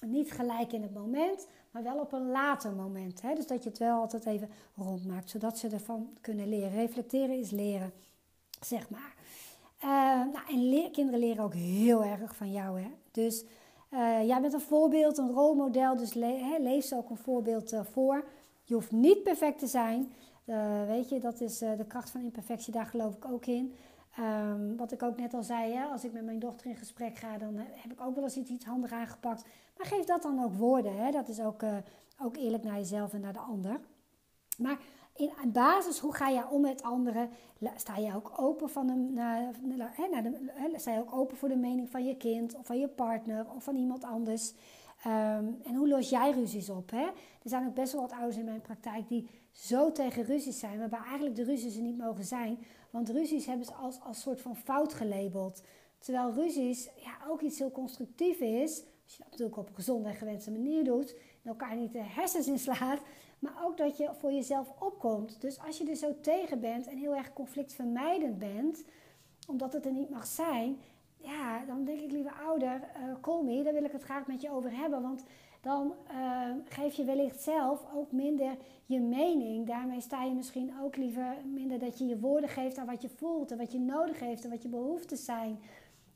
niet 0.05 0.31
gelijk 0.31 0.73
in 0.73 0.81
het 0.81 0.93
moment, 0.93 1.47
maar 1.71 1.83
wel 1.83 1.99
op 1.99 2.13
een 2.13 2.31
later 2.31 2.71
moment. 2.71 3.21
Hè? 3.21 3.35
Dus 3.35 3.47
dat 3.47 3.63
je 3.63 3.69
het 3.69 3.77
wel 3.77 3.99
altijd 3.99 4.25
even 4.25 4.49
rondmaakt, 4.75 5.29
zodat 5.29 5.57
ze 5.57 5.69
ervan 5.69 6.09
kunnen 6.21 6.49
leren. 6.49 6.71
Reflecteren 6.71 7.39
is 7.39 7.51
leren, 7.51 7.93
zeg 8.61 8.89
maar. 8.89 9.13
Uh, 9.83 9.89
nou, 10.33 10.83
en 10.83 10.91
kinderen 10.91 11.19
leren 11.19 11.43
ook 11.43 11.53
heel 11.53 12.03
erg 12.03 12.35
van 12.35 12.51
jou. 12.51 12.79
Hè? 12.79 12.91
Dus 13.11 13.43
uh, 13.89 14.27
jij 14.27 14.41
bent 14.41 14.53
een 14.53 14.61
voorbeeld, 14.61 15.17
een 15.17 15.31
rolmodel, 15.31 15.95
dus 15.95 16.13
hè, 16.13 16.57
leef 16.59 16.85
ze 16.85 16.95
ook 16.95 17.09
een 17.09 17.17
voorbeeld 17.17 17.73
uh, 17.73 17.81
voor. 17.91 18.25
Je 18.65 18.73
hoeft 18.73 18.91
niet 18.91 19.23
perfect 19.23 19.59
te 19.59 19.67
zijn. 19.67 20.13
weet 20.87 21.09
je, 21.09 21.19
dat 21.19 21.41
is 21.41 21.57
de 21.57 21.85
kracht 21.87 22.09
van 22.09 22.21
imperfectie, 22.21 22.73
daar 22.73 22.85
geloof 22.85 23.15
ik 23.15 23.25
ook 23.25 23.45
in. 23.45 23.75
Um, 24.19 24.77
wat 24.77 24.91
ik 24.91 25.03
ook 25.03 25.17
net 25.17 25.33
al 25.33 25.43
zei, 25.43 25.73
hè, 25.73 25.85
als 25.85 26.03
ik 26.03 26.13
met 26.13 26.25
mijn 26.25 26.39
dochter 26.39 26.67
in 26.67 26.75
gesprek 26.75 27.17
ga, 27.17 27.37
dan 27.37 27.55
heb 27.57 27.91
ik 27.91 28.01
ook 28.01 28.15
wel 28.15 28.23
eens 28.23 28.35
iets, 28.35 28.65
handig 28.65 28.91
aangepakt. 28.91 29.45
Maar 29.77 29.85
geef 29.85 30.05
dat 30.05 30.21
dan 30.21 30.43
ook 30.43 30.53
woorden. 30.53 30.97
Hè? 30.97 31.11
Dat 31.11 31.27
is 31.27 31.41
ook, 31.41 31.63
ook 32.21 32.37
eerlijk 32.37 32.63
naar 32.63 32.77
jezelf 32.77 33.13
en 33.13 33.21
naar 33.21 33.33
de 33.33 33.39
ander. 33.39 33.79
Maar 34.57 34.77
in 35.15 35.51
basis, 35.51 35.99
hoe 35.99 36.13
ga 36.13 36.27
je 36.27 36.49
om 36.49 36.61
met 36.61 36.83
anderen? 36.83 37.29
Sta 37.75 37.97
je 37.97 38.15
ook 38.15 38.31
open, 38.35 38.69
van 38.69 38.89
een, 38.89 39.13
naar, 39.13 39.53
sta 40.75 40.93
je 40.93 40.99
ook 40.99 41.13
open 41.13 41.37
voor 41.37 41.49
de 41.49 41.55
mening 41.55 41.89
van 41.89 42.05
je 42.05 42.17
kind 42.17 42.55
of 42.55 42.65
van 42.65 42.79
je 42.79 42.87
partner 42.87 43.45
of 43.55 43.63
van 43.63 43.75
iemand 43.75 44.03
anders? 44.03 44.53
Um, 45.07 45.61
en 45.63 45.75
hoe 45.75 45.87
los 45.87 46.09
jij 46.09 46.31
ruzies 46.31 46.69
op? 46.69 46.91
Hè? 46.91 47.03
Er 47.03 47.49
zijn 47.49 47.67
ook 47.67 47.73
best 47.73 47.91
wel 47.91 48.01
wat 48.01 48.11
ouders 48.11 48.37
in 48.37 48.45
mijn 48.45 48.61
praktijk 48.61 49.07
die 49.07 49.29
zo 49.51 49.91
tegen 49.91 50.23
ruzies 50.23 50.59
zijn, 50.59 50.79
waarbij 50.79 50.99
eigenlijk 50.99 51.35
de 51.35 51.43
ruzies 51.43 51.75
er 51.75 51.81
niet 51.81 51.97
mogen 51.97 52.23
zijn. 52.23 52.57
Want 52.89 53.09
ruzies 53.09 53.45
hebben 53.45 53.65
ze 53.65 53.73
als, 53.73 54.01
als 54.01 54.21
soort 54.21 54.41
van 54.41 54.55
fout 54.55 54.93
gelabeld. 54.93 55.61
Terwijl 55.99 56.33
ruzies 56.33 56.89
ja, 56.95 57.17
ook 57.27 57.41
iets 57.41 57.59
heel 57.59 57.71
constructief 57.71 58.39
is. 58.39 58.83
Als 59.03 59.13
je 59.15 59.17
dat 59.17 59.31
natuurlijk 59.31 59.57
op 59.57 59.67
een 59.67 59.75
gezonde 59.75 60.09
en 60.09 60.15
gewenste 60.15 60.51
manier 60.51 60.83
doet. 60.83 61.13
En 61.13 61.49
elkaar 61.49 61.75
niet 61.75 61.91
de 61.91 62.03
hersens 62.03 62.47
inslaat. 62.47 62.99
Maar 63.39 63.65
ook 63.65 63.77
dat 63.77 63.97
je 63.97 64.09
voor 64.19 64.31
jezelf 64.31 64.73
opkomt. 64.79 65.41
Dus 65.41 65.59
als 65.59 65.77
je 65.77 65.89
er 65.89 65.95
zo 65.95 66.19
tegen 66.21 66.59
bent 66.59 66.87
en 66.87 66.97
heel 66.97 67.15
erg 67.15 67.33
conflictvermijdend 67.33 68.37
bent. 68.37 68.83
Omdat 69.47 69.73
het 69.73 69.85
er 69.85 69.91
niet 69.91 70.09
mag 70.09 70.25
zijn. 70.25 70.77
Ja, 71.25 71.65
dan 71.67 71.83
denk 71.83 71.99
ik 71.99 72.11
liever 72.11 72.33
ouder, 72.47 72.73
uh, 72.73 73.13
call 73.21 73.43
me. 73.43 73.63
Daar 73.63 73.73
wil 73.73 73.83
ik 73.83 73.91
het 73.91 74.03
graag 74.03 74.27
met 74.27 74.41
je 74.41 74.51
over 74.51 74.77
hebben. 74.77 75.01
Want 75.01 75.23
dan 75.61 75.93
uh, 76.11 76.49
geef 76.65 76.93
je 76.93 77.03
wellicht 77.03 77.41
zelf 77.41 77.85
ook 77.95 78.11
minder 78.11 78.57
je 78.85 78.99
mening. 78.99 79.67
Daarmee 79.67 80.01
sta 80.01 80.23
je 80.23 80.33
misschien 80.33 80.73
ook 80.83 80.95
liever 80.95 81.35
minder 81.53 81.79
dat 81.79 81.97
je 81.97 82.05
je 82.05 82.19
woorden 82.19 82.49
geeft 82.49 82.77
aan 82.77 82.85
wat 82.85 83.01
je 83.01 83.09
voelt 83.09 83.51
en 83.51 83.57
wat 83.57 83.71
je 83.71 83.79
nodig 83.79 84.19
heeft 84.19 84.43
en 84.43 84.49
wat 84.49 84.61
je 84.61 84.67
behoeftes 84.67 85.25
zijn. 85.25 85.59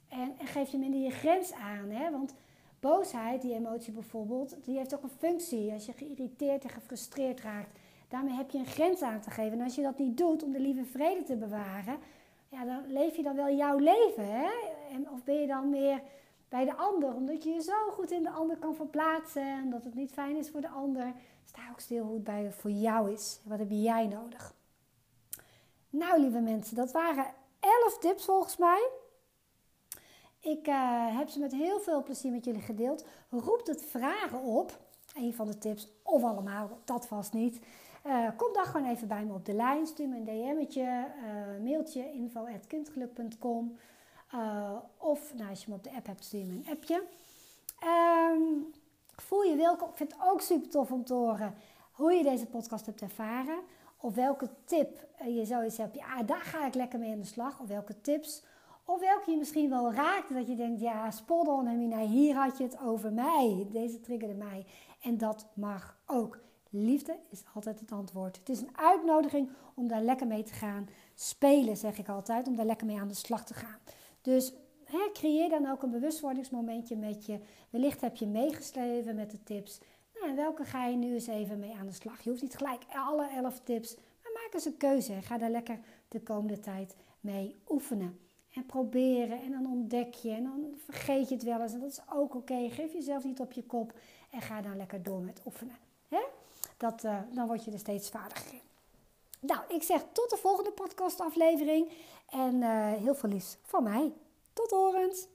En, 0.08 0.34
en 0.38 0.48
geef 0.48 0.72
je 0.72 0.78
minder 0.78 1.00
je 1.00 1.10
grens 1.10 1.54
aan. 1.54 1.90
Hè? 1.90 2.12
Want 2.12 2.34
boosheid, 2.80 3.42
die 3.42 3.54
emotie 3.54 3.94
bijvoorbeeld, 3.94 4.56
die 4.64 4.78
heeft 4.78 4.96
ook 4.96 5.04
een 5.04 5.10
functie. 5.10 5.72
Als 5.72 5.86
je 5.86 5.94
geïrriteerd 5.94 6.64
en 6.64 6.70
gefrustreerd 6.70 7.42
raakt, 7.42 7.80
daarmee 8.08 8.36
heb 8.36 8.50
je 8.50 8.58
een 8.58 8.66
grens 8.66 9.02
aan 9.02 9.22
te 9.22 9.30
geven. 9.30 9.58
En 9.58 9.64
als 9.64 9.76
je 9.76 9.82
dat 9.82 9.98
niet 9.98 10.18
doet 10.18 10.44
om 10.44 10.52
de 10.52 10.60
lieve 10.60 10.86
vrede 10.86 11.24
te 11.24 11.36
bewaren, 11.36 11.98
ja, 12.50 12.66
dan 12.66 12.84
leef 12.88 13.16
je 13.16 13.24
dan 13.24 13.36
wel 13.36 13.56
jouw 13.56 13.78
leven. 13.78 14.26
Hè? 14.26 14.50
En, 14.90 15.10
of 15.10 15.24
ben 15.24 15.36
je 15.36 15.48
dan 15.48 15.70
meer 15.70 16.02
bij 16.50 16.66
de 16.66 16.76
ander, 16.76 17.14
omdat 17.14 17.44
je 17.44 17.50
je 17.50 17.62
zo 17.62 17.90
goed 17.92 18.12
in 18.12 18.24
de 18.24 18.30
ander 18.30 18.58
kan 18.58 18.76
verplaatsen 18.76 19.48
en 19.48 19.70
dat 19.70 19.84
het 19.84 19.96
niet 19.96 20.12
fijn 20.12 20.36
is 20.36 20.50
voor 20.50 20.62
de 20.62 20.70
ander. 20.70 21.14
Sta 21.46 21.62
ook 21.72 21.80
stil 21.80 22.04
hoe 22.04 22.14
het 22.14 22.24
bij 22.24 22.52
voor 22.52 22.72
jou 22.72 23.12
is. 23.12 23.40
Wat 23.44 23.60
heb 23.60 23.70
jij 23.70 24.08
nodig? 24.08 24.54
Nou, 25.90 26.22
lieve 26.22 26.40
mensen, 26.40 26.76
dat 26.76 26.92
waren 26.92 27.26
11 27.60 27.98
tips 28.00 28.26
volgens 28.26 28.58
mij. 28.58 28.90
Ik 30.40 30.68
uh, 30.68 31.18
heb 31.18 31.30
ze 31.30 31.40
met 31.40 31.52
heel 31.52 31.80
veel 31.80 32.04
plezier 32.04 32.32
met 32.32 32.46
jullie 32.46 32.62
gedeeld. 32.62 33.06
Roept 33.30 33.68
het 33.68 33.84
vragen 33.84 34.42
op. 34.42 34.80
Een 35.16 35.34
van 35.34 35.48
de 35.48 35.58
tips, 35.58 35.88
of 36.04 36.24
allemaal, 36.24 36.80
dat 36.86 37.08
vast 37.08 37.34
niet. 37.34 37.60
Uh, 38.06 38.28
kom 38.38 38.54
dan 38.54 38.66
gewoon 38.66 38.90
even 38.90 39.08
bij 39.08 39.26
me 39.26 39.34
op 39.34 39.46
de 39.46 39.54
lijn. 39.54 39.88
Stuur 39.88 40.08
me 40.08 40.18
een 40.18 40.26
DM'tje, 40.26 40.82
uh, 40.82 41.64
mailtje 41.64 42.12
info.kindgeluk.com. 42.12 43.78
of 44.98 45.34
nou, 45.36 45.50
als 45.50 45.64
je 45.64 45.70
me 45.70 45.76
op 45.76 45.84
de 45.84 45.92
app 45.92 46.06
hebt, 46.06 46.24
stuur 46.24 46.46
me 46.46 46.54
een 46.54 46.68
appje. 46.70 47.04
Um, 47.84 48.72
voel 49.16 49.44
je 49.44 49.56
welkom. 49.56 49.90
Ik 49.90 49.96
vind 49.96 50.12
het 50.12 50.22
ook 50.22 50.42
super 50.42 50.70
tof 50.70 50.92
om 50.92 51.06
te 51.06 51.14
horen 51.14 51.54
hoe 51.92 52.14
je 52.14 52.24
deze 52.24 52.46
podcast 52.46 52.86
hebt 52.86 53.02
ervaren. 53.02 53.60
Of 53.98 54.16
welke 54.16 54.50
tip 54.66 55.08
je 55.26 55.46
zoiets 55.46 55.78
hebt, 55.78 55.96
ja, 55.96 56.24
daar 56.24 56.42
ga 56.42 56.66
ik 56.66 56.74
lekker 56.74 57.00
mee 57.00 57.12
aan 57.12 57.20
de 57.20 57.26
slag. 57.26 57.60
Of 57.60 57.68
welke 57.68 58.02
tips 58.02 58.44
of 58.90 59.00
welke 59.00 59.32
je 59.32 59.38
misschien 59.38 59.70
wel 59.70 59.94
raakt, 59.94 60.34
dat 60.34 60.48
je 60.48 60.56
denkt, 60.56 60.82
ja, 60.82 61.12
spot 61.12 61.48
on, 61.48 61.78
Mina, 61.78 62.00
hier 62.00 62.36
had 62.36 62.58
je 62.58 62.64
het 62.64 62.80
over 62.80 63.14
mij. 63.14 63.68
Deze 63.72 64.00
triggerde 64.00 64.34
mij. 64.34 64.66
En 65.02 65.18
dat 65.18 65.46
mag 65.54 65.98
ook. 66.06 66.40
Liefde 66.70 67.20
is 67.30 67.44
altijd 67.54 67.80
het 67.80 67.92
antwoord. 67.92 68.38
Het 68.38 68.50
is 68.50 68.62
een 68.62 68.78
uitnodiging 68.78 69.50
om 69.74 69.88
daar 69.88 70.02
lekker 70.02 70.28
mee 70.28 70.44
te 70.44 70.54
gaan 70.54 70.90
spelen, 71.16 71.78
zeg 71.78 71.98
ik 71.98 72.10
altijd. 72.10 72.48
Om 72.48 72.56
daar 72.56 72.66
lekker 72.66 72.88
mee 72.88 73.00
aan 73.00 73.08
de 73.08 73.14
slag 73.14 73.46
te 73.46 73.54
gaan. 73.54 73.80
Dus 74.30 74.54
hè, 74.84 75.12
creëer 75.14 75.50
dan 75.50 75.72
ook 75.72 75.84
een 75.84 75.92
bewustwordingsmomentje 75.92 76.96
met 76.96 77.26
je. 77.26 77.40
Wellicht 77.70 78.02
heb 78.02 78.16
je 78.16 78.28
meegeschreven 78.28 79.16
met 79.16 79.32
de 79.32 79.44
tips. 79.44 79.80
Nou, 80.20 80.36
welke 80.36 80.64
ga 80.64 80.86
je 80.86 80.96
nu 80.96 81.14
eens 81.14 81.28
even 81.28 81.60
mee 81.60 81.76
aan 81.80 81.86
de 81.86 81.94
slag? 81.94 82.22
Je 82.22 82.30
hoeft 82.30 82.42
niet 82.42 82.58
gelijk 82.58 82.82
alle 82.94 83.30
elf 83.30 83.60
tips, 83.64 83.96
maar 83.96 84.32
maak 84.34 84.54
eens 84.54 84.66
een 84.66 84.78
keuze. 84.78 85.22
Ga 85.22 85.38
daar 85.38 85.50
lekker 85.50 85.80
de 86.08 86.22
komende 86.22 86.60
tijd 86.60 86.96
mee 87.20 87.56
oefenen. 87.70 88.20
En 88.54 88.66
proberen 88.66 89.42
en 89.42 89.52
dan 89.52 89.66
ontdek 89.66 90.14
je 90.14 90.32
en 90.32 90.44
dan 90.44 90.74
vergeet 90.78 91.30
je 91.30 91.36
het 91.36 91.44
wel 91.44 91.62
eens. 91.62 91.74
En 91.74 91.80
dat 91.80 91.92
is 91.92 92.02
ook 92.14 92.36
oké. 92.36 92.70
Geef 92.70 92.94
jezelf 92.94 93.24
niet 93.24 93.40
op 93.40 93.52
je 93.52 93.64
kop 93.64 93.94
en 94.30 94.42
ga 94.42 94.62
dan 94.62 94.78
lekker 94.78 95.04
door 95.04 95.22
met 95.22 95.42
oefenen. 95.46 95.78
Hè? 96.08 96.22
Dat, 96.78 97.04
uh, 97.04 97.20
dan 97.34 97.48
word 97.48 97.66
je 97.66 97.72
er 97.72 97.80
steeds 97.80 98.10
vaardiger. 98.10 98.60
Nou, 99.40 99.60
ik 99.68 99.84
zeg 99.84 100.06
tot 100.12 100.30
de 100.30 100.38
volgende 100.38 100.72
podcastaflevering. 100.72 101.92
En 102.30 102.56
uh, 102.56 102.94
heel 102.94 103.16
veel 103.16 103.30
liefs 103.30 103.58
van 103.62 103.84
mij. 103.84 104.14
Tot 104.54 104.72
horens! 104.72 105.28